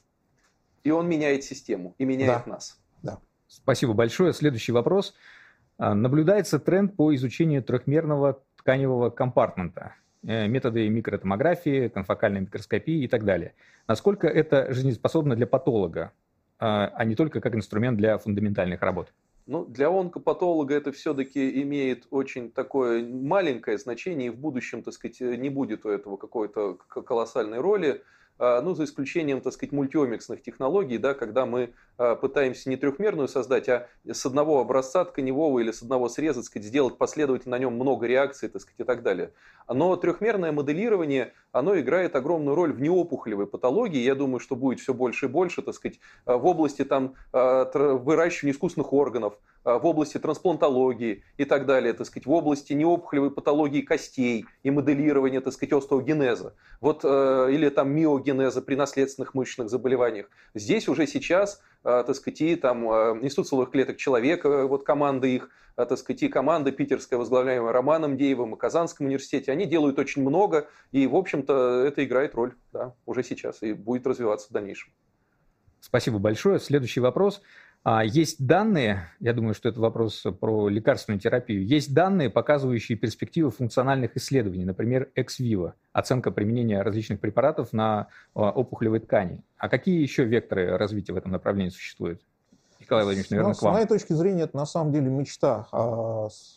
и 0.86 0.90
он 0.92 1.08
меняет 1.08 1.42
систему, 1.42 1.96
и 1.98 2.04
меняет 2.04 2.44
да. 2.46 2.52
нас. 2.52 2.78
Да. 3.02 3.18
Спасибо 3.48 3.92
большое. 3.92 4.32
Следующий 4.32 4.70
вопрос. 4.70 5.14
А, 5.78 5.94
наблюдается 5.94 6.60
тренд 6.60 6.94
по 6.94 7.12
изучению 7.16 7.64
трехмерного 7.64 8.40
тканевого 8.56 9.10
компартмента, 9.10 9.96
э, 10.24 10.46
методы 10.46 10.88
микротомографии, 10.88 11.88
конфокальной 11.88 12.42
микроскопии 12.42 13.02
и 13.02 13.08
так 13.08 13.24
далее. 13.24 13.54
Насколько 13.88 14.28
это 14.28 14.72
жизнеспособно 14.72 15.34
для 15.34 15.48
патолога, 15.48 16.12
а, 16.60 16.86
а 16.94 17.04
не 17.04 17.16
только 17.16 17.40
как 17.40 17.56
инструмент 17.56 17.98
для 17.98 18.16
фундаментальных 18.18 18.80
работ? 18.80 19.12
Ну, 19.46 19.64
для 19.64 19.88
онкопатолога 19.88 20.74
это 20.74 20.92
все-таки 20.92 21.62
имеет 21.62 22.06
очень 22.10 22.52
такое 22.52 23.04
маленькое 23.04 23.76
значение, 23.78 24.28
и 24.28 24.30
в 24.30 24.36
будущем, 24.36 24.84
так 24.84 24.94
сказать, 24.94 25.20
не 25.20 25.50
будет 25.50 25.84
у 25.84 25.88
этого 25.88 26.16
какой-то 26.16 26.74
колоссальной 26.74 27.58
роли. 27.58 28.02
А, 28.38 28.60
ну, 28.60 28.74
за 28.74 28.84
исключением, 28.84 29.40
так 29.40 29.52
сказать, 29.52 29.72
мультиомиксных 29.72 30.42
технологий, 30.42 30.98
да, 30.98 31.14
когда 31.14 31.46
мы 31.46 31.72
а, 31.96 32.16
пытаемся 32.16 32.68
не 32.68 32.76
трехмерную 32.76 33.28
создать, 33.28 33.68
а 33.68 33.88
с 34.04 34.26
одного 34.26 34.60
образца 34.60 35.04
тканевого 35.04 35.60
или 35.60 35.70
с 35.70 35.82
одного 35.82 36.08
среза, 36.08 36.40
так 36.40 36.44
сказать, 36.44 36.66
сделать 36.66 36.98
последовательно 36.98 37.56
на 37.56 37.60
нем 37.60 37.74
много 37.74 38.06
реакций, 38.06 38.48
так 38.48 38.60
сказать, 38.60 38.80
и 38.80 38.84
так 38.84 39.02
далее. 39.02 39.32
Но 39.68 39.96
трехмерное 39.96 40.52
моделирование, 40.52 41.32
оно 41.58 41.78
играет 41.78 42.16
огромную 42.16 42.54
роль 42.54 42.72
в 42.72 42.80
неопухолевой 42.80 43.46
патологии. 43.46 44.00
Я 44.00 44.14
думаю, 44.14 44.40
что 44.40 44.56
будет 44.56 44.80
все 44.80 44.94
больше 44.94 45.26
и 45.26 45.28
больше, 45.28 45.62
так 45.62 45.74
сказать, 45.74 45.98
а, 46.24 46.36
в 46.36 46.46
области 46.46 46.84
там 46.84 47.14
выращивания 47.32 48.52
искусственных 48.52 48.92
органов, 48.92 49.38
в 49.64 49.84
области 49.84 50.18
трансплантологии 50.18 51.24
и 51.38 51.44
так 51.44 51.66
далее, 51.66 51.92
так 51.92 52.06
сказать, 52.06 52.26
в 52.26 52.30
области 52.30 52.72
неопухолевой 52.72 53.30
патологии 53.30 53.80
костей 53.80 54.46
и 54.62 54.70
моделирования, 54.70 55.40
так 55.40 55.52
сказать, 55.52 55.72
остеогенеза. 55.72 56.54
Вот, 56.80 57.04
или 57.04 57.68
там 57.68 57.90
миогенеза 57.90 58.36
генеза 58.36 58.62
при 58.62 58.74
наследственных 58.74 59.34
мышечных 59.34 59.68
заболеваниях. 59.68 60.26
Здесь 60.54 60.88
уже 60.88 61.06
сейчас, 61.06 61.60
э, 61.75 61.75
так 61.86 62.16
сказать, 62.16 62.40
и 62.40 62.56
там 62.56 62.90
э, 62.90 63.18
Институт 63.22 63.48
целых 63.48 63.70
клеток 63.70 63.96
человека, 63.96 64.48
э, 64.48 64.64
вот 64.64 64.84
команда 64.84 65.28
их, 65.28 65.50
так 65.76 65.96
сказать, 65.98 66.22
и 66.24 66.28
команда 66.28 66.72
питерская, 66.72 67.18
возглавляемая 67.18 67.72
Романом 67.72 68.16
Деевым 68.16 68.54
и 68.54 68.58
Казанском 68.58 69.06
университете, 69.06 69.52
они 69.52 69.66
делают 69.66 69.98
очень 69.98 70.22
много, 70.22 70.68
и, 70.90 71.06
в 71.06 71.14
общем-то, 71.14 71.84
это 71.86 72.04
играет 72.04 72.34
роль 72.34 72.54
да, 72.72 72.94
уже 73.04 73.22
сейчас 73.22 73.62
и 73.62 73.72
будет 73.72 74.06
развиваться 74.06 74.48
в 74.48 74.52
дальнейшем. 74.52 74.92
Спасибо 75.80 76.18
большое. 76.18 76.58
Следующий 76.58 76.98
вопрос. 76.98 77.42
А, 77.88 78.02
есть 78.04 78.44
данные, 78.44 79.10
я 79.20 79.32
думаю, 79.32 79.54
что 79.54 79.68
это 79.68 79.78
вопрос 79.78 80.24
про 80.40 80.68
лекарственную 80.68 81.20
терапию, 81.20 81.64
есть 81.64 81.94
данные, 81.94 82.30
показывающие 82.30 82.98
перспективы 82.98 83.52
функциональных 83.52 84.16
исследований, 84.16 84.64
например, 84.64 85.08
экс-виво, 85.14 85.76
оценка 85.92 86.32
применения 86.32 86.82
различных 86.82 87.20
препаратов 87.20 87.72
на 87.72 88.08
а, 88.34 88.50
опухолевой 88.50 88.98
ткани. 88.98 89.40
А 89.56 89.68
какие 89.68 90.02
еще 90.02 90.24
векторы 90.24 90.76
развития 90.76 91.12
в 91.12 91.16
этом 91.16 91.30
направлении 91.30 91.70
существуют? 91.70 92.20
Николай 92.80 93.04
Владимирович, 93.04 93.30
наверное, 93.30 93.52
ну, 93.52 93.56
к 93.56 93.62
вам. 93.62 93.74
С 93.74 93.76
моей 93.76 93.86
точки 93.86 94.14
зрения, 94.14 94.42
это 94.42 94.56
на 94.56 94.66
самом 94.66 94.92
деле 94.92 95.08
мечта 95.08 95.68
а, 95.70 96.28
с, 96.28 96.56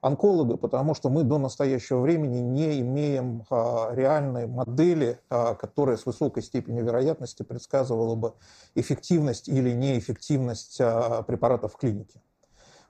онколога, 0.00 0.56
потому 0.56 0.94
что 0.94 1.10
мы 1.10 1.24
до 1.24 1.38
настоящего 1.38 2.00
времени 2.00 2.38
не 2.38 2.80
имеем 2.80 3.44
а, 3.50 3.90
реальной 3.92 4.46
модели, 4.46 5.20
а, 5.28 5.54
которая 5.54 5.96
с 5.96 6.06
высокой 6.06 6.42
степенью 6.42 6.84
вероятности 6.84 7.42
предсказывала 7.42 8.14
бы 8.14 8.34
эффективность 8.74 9.48
или 9.48 9.72
неэффективность 9.72 10.80
а, 10.80 11.22
препаратов 11.22 11.74
в 11.74 11.76
клинике. 11.76 12.22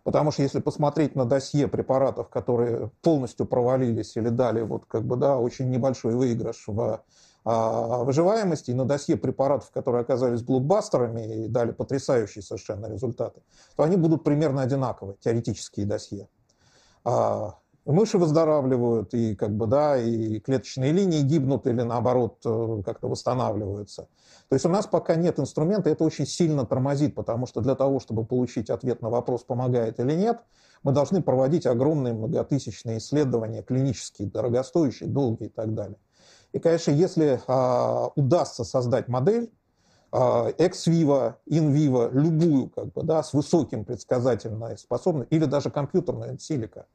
Потому 0.05 0.31
что 0.31 0.43
если 0.43 0.61
посмотреть 0.61 1.15
на 1.15 1.27
досье 1.27 1.69
препаратов, 1.69 2.31
которые 2.31 2.91
полностью 3.03 3.45
провалились 3.45 4.17
или 4.17 4.29
дали 4.29 4.63
вот 4.63 4.87
как 4.87 5.05
бы, 5.05 5.17
да, 5.17 5.37
очень 5.37 5.69
небольшой 5.69 6.15
выигрыш 6.15 6.65
в 6.67 7.03
выживаемости, 7.43 8.71
и 8.71 8.75
на 8.75 8.85
досье 8.85 9.17
препаратов, 9.17 9.71
которые 9.71 10.03
оказались 10.03 10.43
блокбастерами 10.43 11.45
и 11.45 11.49
дали 11.49 11.73
потрясающие 11.73 12.43
совершенно 12.43 12.87
результаты, 12.87 13.41
то 13.77 13.83
они 13.83 13.97
будут 13.97 14.25
примерно 14.25 14.61
одинаковые, 14.61 15.17
теоретические 15.21 15.87
досье 15.87 16.29
а, 17.05 17.55
мыши 17.85 18.19
выздоравливают, 18.19 19.15
и, 19.15 19.35
как 19.35 19.57
бы, 19.57 19.67
да, 19.67 19.97
и 19.97 20.41
клеточные 20.41 20.93
линии 20.93 21.23
гибнут 21.23 21.67
или, 21.67 21.83
наоборот, 21.83 22.39
э, 22.45 22.83
как-то 22.85 23.09
восстанавливаются. 23.09 24.09
То 24.49 24.55
есть 24.55 24.65
у 24.65 24.69
нас 24.69 24.87
пока 24.87 25.15
нет 25.15 25.39
инструмента, 25.39 25.91
это 25.91 26.05
очень 26.05 26.27
сильно 26.27 26.67
тормозит, 26.67 27.15
потому 27.15 27.47
что 27.47 27.61
для 27.61 27.75
того, 27.75 28.01
чтобы 28.01 28.25
получить 28.25 28.71
ответ 28.71 29.03
на 29.03 29.11
вопрос, 29.11 29.45
помогает 29.45 30.01
или 30.01 30.13
нет, 30.13 30.41
мы 30.83 30.93
должны 30.93 31.23
проводить 31.23 31.67
огромные 31.67 32.15
многотысячные 32.15 32.99
исследования, 32.99 33.63
клинические, 33.63 34.29
дорогостоящие, 34.29 35.09
долгие 35.09 35.47
и 35.47 35.51
так 35.51 35.75
далее. 35.75 35.99
И, 36.53 36.59
конечно, 36.59 36.91
если 36.91 37.41
а, 37.47 38.09
удастся 38.17 38.65
создать 38.65 39.09
модель, 39.09 39.53
экс-виво, 40.13 41.39
ин-виво, 41.47 42.11
любую, 42.13 42.69
как 42.71 42.93
бы, 42.93 43.03
да, 43.03 43.23
с 43.23 43.33
высоким 43.33 43.85
предсказательной 43.85 44.77
способностью, 44.77 45.39
или 45.39 45.45
даже 45.45 45.71
компьютерную 45.71 46.39
силика. 46.39 46.87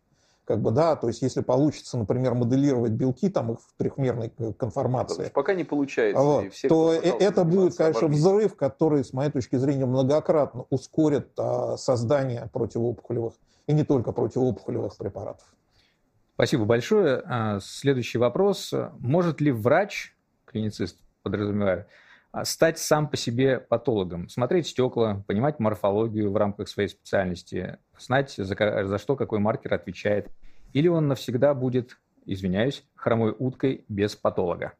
Как 0.46 0.62
бы, 0.62 0.70
да, 0.70 0.96
то 0.96 1.08
есть 1.08 1.24
если 1.24 1.42
получится, 1.42 1.98
например, 1.98 2.36
моделировать 2.36 2.92
белки 2.92 3.30
там 3.30 3.54
их 3.54 3.60
в 3.60 3.74
трехмерной 3.78 4.32
конформации. 4.58 5.32
Пока 5.34 5.56
не 5.56 5.64
получается. 5.64 6.22
Вот, 6.22 6.46
то 6.70 6.94
э, 6.94 7.00
это 7.20 7.44
будет, 7.44 7.76
конечно, 7.76 8.08
взрыв, 8.08 8.56
который, 8.56 9.04
с 9.04 9.12
моей 9.12 9.32
точки 9.32 9.56
зрения, 9.56 9.88
многократно 9.88 10.66
ускорит 10.70 11.30
а, 11.38 11.78
создание 11.78 12.48
противоопухолевых 12.54 13.34
и 13.66 13.74
не 13.74 13.84
только 13.84 14.12
противоопухолевых 14.12 14.96
препаратов. 14.98 15.48
Спасибо 16.36 16.66
большое. 16.66 17.24
А, 17.26 17.60
следующий 17.60 18.20
вопрос. 18.20 18.72
Может 19.00 19.42
ли 19.42 19.52
врач, 19.52 20.16
клиницист 20.46 21.00
подразумеваю, 21.24 21.88
стать 22.44 22.80
сам 22.80 23.08
по 23.08 23.18
себе 23.18 23.60
патологом, 23.60 24.28
смотреть 24.30 24.68
стекла, 24.68 25.24
понимать 25.28 25.60
морфологию 25.60 26.32
в 26.32 26.38
рамках 26.38 26.68
своей 26.68 26.90
специальности, 26.90 27.78
знать, 27.98 28.34
за, 28.38 28.56
за 28.86 28.98
что 28.98 29.16
какой 29.16 29.40
маркер 29.40 29.74
отвечает, 29.74 30.30
или 30.74 30.88
он 30.88 31.08
навсегда 31.08 31.54
будет, 31.54 31.98
извиняюсь, 32.26 32.84
хромой 32.96 33.34
уткой 33.38 33.86
без 33.88 34.16
патолога? 34.16 34.74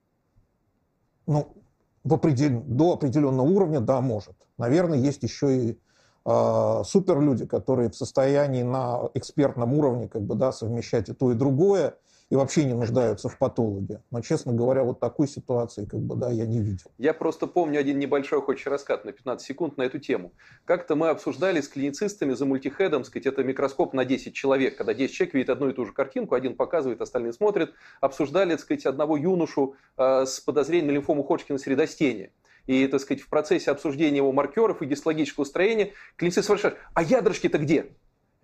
Ну, 1.28 1.56
в 2.04 2.14
определ... 2.14 2.62
до 2.62 2.94
определенного 2.94 3.48
уровня, 3.48 3.80
да, 3.80 4.02
может. 4.02 4.36
Наверное, 4.58 4.98
есть 4.98 5.24
еще 5.24 5.58
и 5.58 5.80
э, 6.26 6.82
суперлюди, 6.84 7.46
которые 7.46 7.90
в 7.90 7.96
состоянии 7.96 8.64
на 8.64 9.10
экспертном 9.14 9.74
уровне 9.74 10.08
как 10.10 10.24
бы, 10.24 10.36
да, 10.36 10.52
совмещать 10.52 11.10
и 11.10 11.14
то, 11.14 11.32
и 11.32 11.36
другое, 11.36 11.96
и 12.30 12.36
вообще 12.36 12.66
не 12.66 12.74
нуждаются 12.74 13.30
в 13.30 13.38
патологе. 13.38 14.02
Но, 14.10 14.22
честно 14.22 14.54
говоря, 14.54 14.84
вот 14.84 15.00
такой 15.00 15.28
ситуации 15.28 15.86
как 15.86 16.00
бы, 16.00 16.16
да, 16.16 16.32
я 16.32 16.46
не 16.46 16.60
видел. 16.60 16.92
Я 16.98 17.14
просто 17.14 17.46
помню 17.46 17.80
один 17.80 18.00
небольшой 18.00 18.42
хочешь 18.42 18.66
раскат 18.66 19.06
на 19.06 19.12
15 19.12 19.46
секунд 19.46 19.78
на 19.78 19.84
эту 19.84 20.00
тему. 20.00 20.34
Как-то 20.66 20.96
мы 20.96 21.10
обсуждали 21.10 21.62
с 21.62 21.68
клиницистами 21.68 22.34
за 22.34 22.46
мультихедом, 22.46 23.04
сказать, 23.04 23.28
это 23.28 23.44
микроскоп 23.44 23.94
на 23.94 24.06
10 24.06 24.34
человек, 24.34 24.78
когда 24.78 24.94
10 24.94 25.14
человек 25.14 25.36
видят 25.36 25.50
одну 25.52 25.70
и 25.70 25.74
ту 25.74 25.86
же 25.86 25.94
картинку, 25.94 26.36
один 26.36 26.56
показывает, 26.56 27.02
остальные 27.02 27.34
смотрят. 27.34 27.74
Обсуждали, 28.02 28.52
так 28.52 28.62
сказать, 28.62 28.86
одного 28.86 29.18
юношу 29.18 29.76
э, 29.98 30.26
с 30.26 30.40
подозрением 30.40 30.88
на 30.88 30.92
лимфому 30.92 31.24
Ходжкина 31.24 31.60
средостения. 31.60 32.32
И, 32.66 32.88
так 32.88 33.00
сказать, 33.00 33.22
в 33.22 33.30
процессе 33.30 33.70
обсуждения 33.70 34.18
его 34.18 34.32
маркеров 34.32 34.82
и 34.82 34.86
гистологического 34.86 35.44
строения 35.44 35.92
клиницист 36.16 36.46
спрашивает, 36.46 36.78
а 36.94 37.04
ядрышки-то 37.04 37.60
где? 37.60 37.92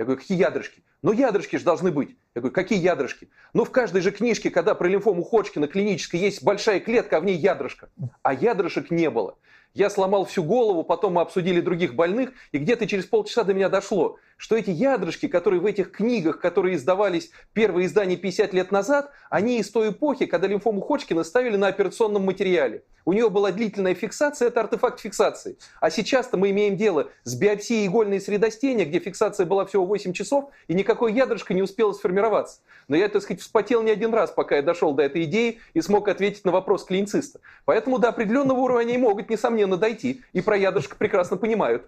Я 0.02 0.06
говорю, 0.06 0.20
какие 0.20 0.39
ядрышки? 0.39 0.82
Ну, 1.04 1.12
ядрышки 1.12 1.58
же 1.58 1.64
должны 1.64 1.91
быть. 1.91 2.18
Я 2.34 2.41
говорю, 2.41 2.56
какие 2.56 2.80
ядрышки? 2.80 3.30
Ну, 3.54 3.66
в 3.66 3.70
каждой 3.70 4.02
же 4.02 4.10
книжке, 4.10 4.49
когда 4.49 4.74
про 4.74 4.88
лимфому 4.88 5.24
Ходжкина 5.24 5.68
клинической 5.68 6.20
есть 6.20 6.41
большая 6.41 6.80
клетка, 6.80 7.18
а 7.18 7.20
в 7.20 7.26
ней 7.26 7.38
ядрышко. 7.38 7.91
А 8.24 8.34
ядрышек 8.34 8.89
не 8.89 9.12
было. 9.12 9.38
Я 9.76 9.91
сломал 9.91 10.26
всю 10.26 10.43
голову, 10.43 10.84
потом 10.84 11.14
мы 11.14 11.22
обсудили 11.22 11.62
других 11.62 11.93
больных, 11.93 12.32
и 12.52 12.58
где-то 12.58 12.88
через 12.88 13.06
полчаса 13.06 13.43
до 13.43 13.54
меня 13.54 13.70
дошло, 13.70 14.18
что 14.38 14.58
эти 14.58 14.72
ядрышки, 14.72 15.28
которые 15.28 15.60
в 15.60 15.68
этих 15.68 15.91
книгах, 15.91 16.39
которые 16.39 16.78
издавались 16.78 17.30
первые 17.54 17.86
издания 17.86 18.18
50 18.18 18.54
лет 18.54 18.72
назад, 18.72 19.12
они 19.30 19.60
из 19.60 19.70
той 19.70 19.91
эпохи, 19.91 20.26
когда 20.26 20.47
лимфому 20.47 20.82
Ходжкина 20.82 21.24
ставили 21.24 21.58
на 21.58 21.68
операционном 21.68 22.26
материале. 22.26 22.86
У 23.06 23.14
нее 23.14 23.30
была 23.30 23.52
длительная 23.52 23.95
фиксация, 23.95 24.49
это 24.49 24.62
артефакт 24.62 24.99
фиксации. 24.99 25.58
А 25.80 25.89
сейчас-то 25.89 26.38
мы 26.38 26.52
имеем 26.52 26.78
дело 26.78 27.10
с 27.24 27.36
биопсией 27.36 27.88
игольной 27.88 28.22
средостения, 28.22 28.86
где 28.86 28.99
фиксация 28.99 29.45
была 29.45 29.66
всего 29.66 29.86
8 29.86 30.14
часов, 30.14 30.49
и 30.68 30.74
никакое 30.74 31.12
ядрышко 31.12 31.54
не 31.54 31.62
успело 31.62 31.93
сформироваться. 31.93 32.60
Но 32.88 32.95
я, 32.95 33.08
так 33.08 33.22
сказать, 33.22 33.41
вспотел 33.41 33.84
не 33.84 33.91
один 33.91 34.14
раз, 34.14 34.32
пока 34.32 34.58
я 34.58 34.62
дошел 34.62 34.93
до 34.93 35.04
этой 35.04 35.24
идеи 35.24 35.60
и 35.74 35.82
смог 35.82 36.08
ответить 36.08 36.45
на 36.45 36.52
вопрос 36.52 36.86
клинициста. 36.86 37.39
Поэтому 37.66 37.99
до 37.99 38.10
определенного 38.10 38.60
уровня 38.60 38.82
они 38.82 38.97
могут, 38.97 39.30
несомненно, 39.30 39.78
дойти. 39.78 40.22
И 40.34 40.41
про 40.41 40.58
ядрышко 40.58 40.95
прекрасно 40.95 41.38
понимают. 41.38 41.88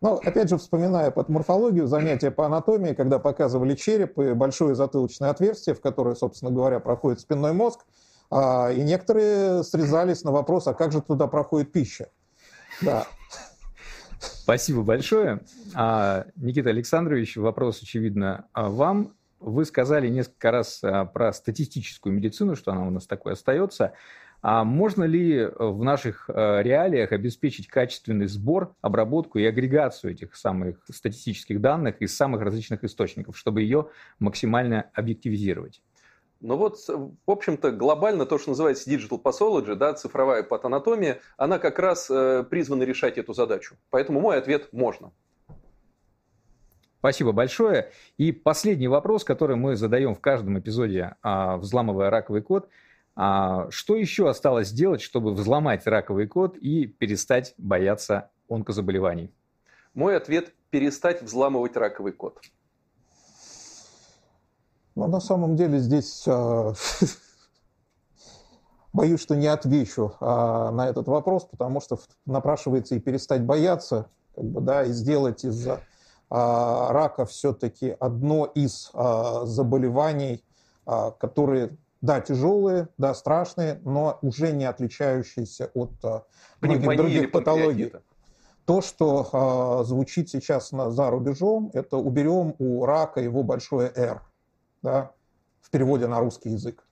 Ну, 0.00 0.14
опять 0.16 0.48
же, 0.48 0.58
вспоминая 0.58 1.12
под 1.12 1.28
морфологию, 1.28 1.86
занятия 1.86 2.32
по 2.32 2.44
анатомии, 2.44 2.92
когда 2.92 3.20
показывали 3.20 3.76
череп 3.76 4.18
и 4.18 4.32
большое 4.32 4.74
затылочное 4.74 5.30
отверстие, 5.30 5.76
в 5.76 5.80
которое, 5.80 6.16
собственно 6.16 6.50
говоря, 6.50 6.80
проходит 6.80 7.20
спинной 7.20 7.52
мозг, 7.52 7.84
и 8.32 8.82
некоторые 8.82 9.62
срезались 9.62 10.24
на 10.24 10.30
вопрос, 10.30 10.66
а 10.66 10.74
как 10.74 10.92
же 10.92 11.02
туда 11.02 11.26
проходит 11.26 11.70
пища? 11.70 12.08
Да. 12.80 13.06
Спасибо 14.18 14.82
большое. 14.82 15.40
А, 15.74 16.26
Никита 16.36 16.70
Александрович, 16.70 17.36
вопрос, 17.36 17.82
очевидно, 17.82 18.46
а 18.52 18.68
вам. 18.68 19.14
Вы 19.40 19.64
сказали 19.64 20.08
несколько 20.08 20.52
раз 20.52 20.80
про 21.12 21.32
статистическую 21.32 22.14
медицину, 22.14 22.54
что 22.54 22.70
она 22.70 22.86
у 22.86 22.90
нас 22.90 23.06
такой 23.08 23.32
остается. 23.32 23.92
А 24.40 24.62
можно 24.64 25.04
ли 25.04 25.48
в 25.58 25.82
наших 25.82 26.28
реалиях 26.28 27.10
обеспечить 27.10 27.66
качественный 27.66 28.28
сбор, 28.28 28.74
обработку 28.80 29.38
и 29.40 29.44
агрегацию 29.44 30.12
этих 30.12 30.36
самых 30.36 30.84
статистических 30.88 31.60
данных 31.60 32.00
из 32.00 32.16
самых 32.16 32.42
различных 32.42 32.84
источников, 32.84 33.36
чтобы 33.36 33.62
ее 33.62 33.88
максимально 34.20 34.86
объективизировать? 34.94 35.82
Ну 36.42 36.56
вот, 36.56 36.76
в 36.88 37.30
общем-то, 37.30 37.70
глобально 37.70 38.26
то, 38.26 38.36
что 38.36 38.50
называется 38.50 38.90
digital 38.90 39.22
pathology, 39.22 39.76
да, 39.76 39.94
цифровая 39.94 40.42
патанатомия, 40.42 41.20
она 41.36 41.60
как 41.60 41.78
раз 41.78 42.10
э, 42.10 42.42
призвана 42.42 42.82
решать 42.82 43.16
эту 43.16 43.32
задачу. 43.32 43.76
Поэтому 43.90 44.20
мой 44.20 44.38
ответ– 44.38 44.68
можно. 44.72 45.12
Спасибо 46.98 47.30
большое. 47.30 47.92
И 48.18 48.32
последний 48.32 48.88
вопрос, 48.88 49.22
который 49.22 49.54
мы 49.54 49.76
задаем 49.76 50.16
в 50.16 50.20
каждом 50.20 50.58
эпизоде 50.58 51.14
а, 51.22 51.58
«Взламывая 51.58 52.10
раковый 52.10 52.42
код», 52.42 52.68
а 53.14 53.70
что 53.70 53.94
еще 53.94 54.28
осталось 54.28 54.68
сделать, 54.68 55.00
чтобы 55.00 55.32
взломать 55.32 55.86
раковый 55.86 56.26
код 56.26 56.56
и 56.56 56.86
перестать 56.86 57.54
бояться 57.56 58.30
онкозаболеваний? 58.48 59.32
Мой 59.94 60.16
ответ– 60.16 60.52
перестать 60.70 61.22
взламывать 61.22 61.76
раковый 61.76 62.12
код. 62.12 62.40
Ну, 64.94 65.06
на 65.06 65.20
самом 65.20 65.56
деле 65.56 65.78
здесь 65.78 66.24
э, 66.26 66.72
боюсь, 68.92 69.20
что 69.20 69.34
не 69.34 69.46
отвечу 69.46 70.12
э, 70.20 70.24
на 70.24 70.88
этот 70.88 71.08
вопрос, 71.08 71.44
потому 71.44 71.80
что 71.80 71.98
напрашивается 72.26 72.94
и 72.94 73.00
перестать 73.00 73.44
бояться, 73.44 74.06
как 74.34 74.44
бы, 74.44 74.60
да, 74.60 74.84
и 74.84 74.92
сделать 74.92 75.44
из 75.44 75.66
э, 75.66 75.78
рака 76.28 77.24
все-таки 77.26 77.96
одно 78.00 78.46
из 78.46 78.90
заболеваний, 79.44 80.42
которые 80.84 81.76
да, 82.02 82.20
тяжелые, 82.20 82.88
да, 82.98 83.14
страшные, 83.14 83.80
но 83.84 84.18
уже 84.22 84.52
не 84.52 84.64
отличающиеся 84.64 85.70
от 85.72 85.92
а, 86.02 86.24
многих 86.60 86.96
других 86.96 87.30
патологий. 87.30 87.92
То, 88.64 88.80
что 88.80 89.80
э, 89.82 89.84
звучит 89.84 90.28
сейчас 90.28 90.72
на, 90.72 90.90
за 90.90 91.10
рубежом, 91.10 91.70
это 91.74 91.96
уберем 91.96 92.54
у 92.58 92.84
рака 92.84 93.20
его 93.20 93.42
большое 93.42 93.92
«Р», 93.94 94.22
да, 94.82 95.12
в 95.60 95.70
переводе 95.70 96.06
на 96.06 96.20
русский 96.20 96.50
язык. 96.50 96.84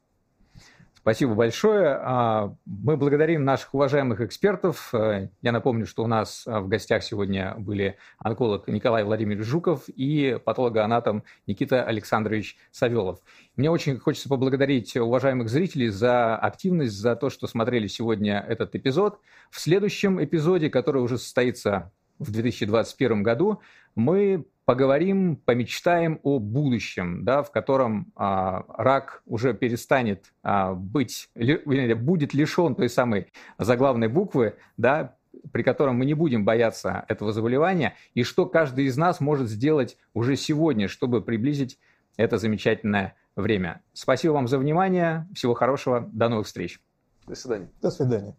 Спасибо 1.03 1.35
большое. 1.35 1.99
А, 1.99 2.55
мы 2.67 2.99
благодарим 2.99 3.43
наших 3.43 3.73
уважаемых 3.73 4.21
экспертов. 4.21 4.91
Э, 4.93 5.31
я 5.41 5.51
напомню, 5.51 5.87
что 5.87 6.05
у 6.05 6.07
нас 6.07 6.45
в 6.45 6.69
гостях 6.69 7.03
сегодня 7.03 7.55
были 7.57 7.97
онколог 8.19 8.69
Николай 8.69 9.03
Владимирович 9.03 9.47
Жуков 9.47 9.89
и 9.89 10.39
патологоанатом 10.45 11.25
Никита 11.47 11.83
Александрович 11.85 12.59
Савелов. 12.71 13.21
Мне 13.57 13.71
очень 13.71 13.99
хочется 13.99 14.29
поблагодарить 14.29 14.95
уважаемых 14.95 15.49
зрителей 15.49 15.89
за 15.89 16.37
активность, 16.37 16.93
за 16.93 17.17
то, 17.17 17.31
что 17.31 17.47
смотрели 17.47 17.87
сегодня 17.87 18.45
этот 18.47 18.75
эпизод. 18.75 19.21
В 19.51 19.59
следующем 19.59 20.23
эпизоде, 20.23 20.69
который 20.69 21.01
уже 21.01 21.17
состоится 21.17 21.93
в 22.19 22.31
2021 22.31 23.23
году, 23.23 23.63
мы 23.95 24.45
поговорим, 24.71 25.35
помечтаем 25.35 26.21
о 26.23 26.39
будущем, 26.39 27.25
да, 27.25 27.43
в 27.43 27.51
котором 27.51 28.13
а, 28.15 28.65
рак 28.69 29.21
уже 29.27 29.53
перестанет 29.53 30.33
а, 30.45 30.75
быть, 30.75 31.29
ли, 31.35 31.95
будет 31.95 32.35
лишен 32.35 32.77
той 32.77 32.89
самой 32.89 33.33
заглавной 33.59 34.07
буквы, 34.07 34.55
да, 34.77 35.17
при 35.51 35.65
котором 35.65 35.97
мы 35.97 36.05
не 36.05 36.15
будем 36.15 36.45
бояться 36.45 37.05
этого 37.09 37.33
заболевания, 37.33 37.97
и 38.15 38.23
что 38.23 38.47
каждый 38.47 38.85
из 38.85 38.97
нас 38.97 39.19
может 39.19 39.49
сделать 39.49 39.99
уже 40.15 40.37
сегодня, 40.37 40.87
чтобы 40.87 41.21
приблизить 41.21 41.81
это 42.17 42.39
замечательное 42.39 43.17
время. 43.35 43.83
Спасибо 43.93 44.35
вам 44.35 44.47
за 44.47 44.57
внимание, 44.61 45.27
всего 45.35 45.55
хорошего, 45.55 46.09
до 46.13 46.29
новых 46.29 46.47
встреч. 46.47 46.81
До 47.27 47.35
свидания. 47.35 47.73
До 47.83 47.91
свидания. 47.91 48.37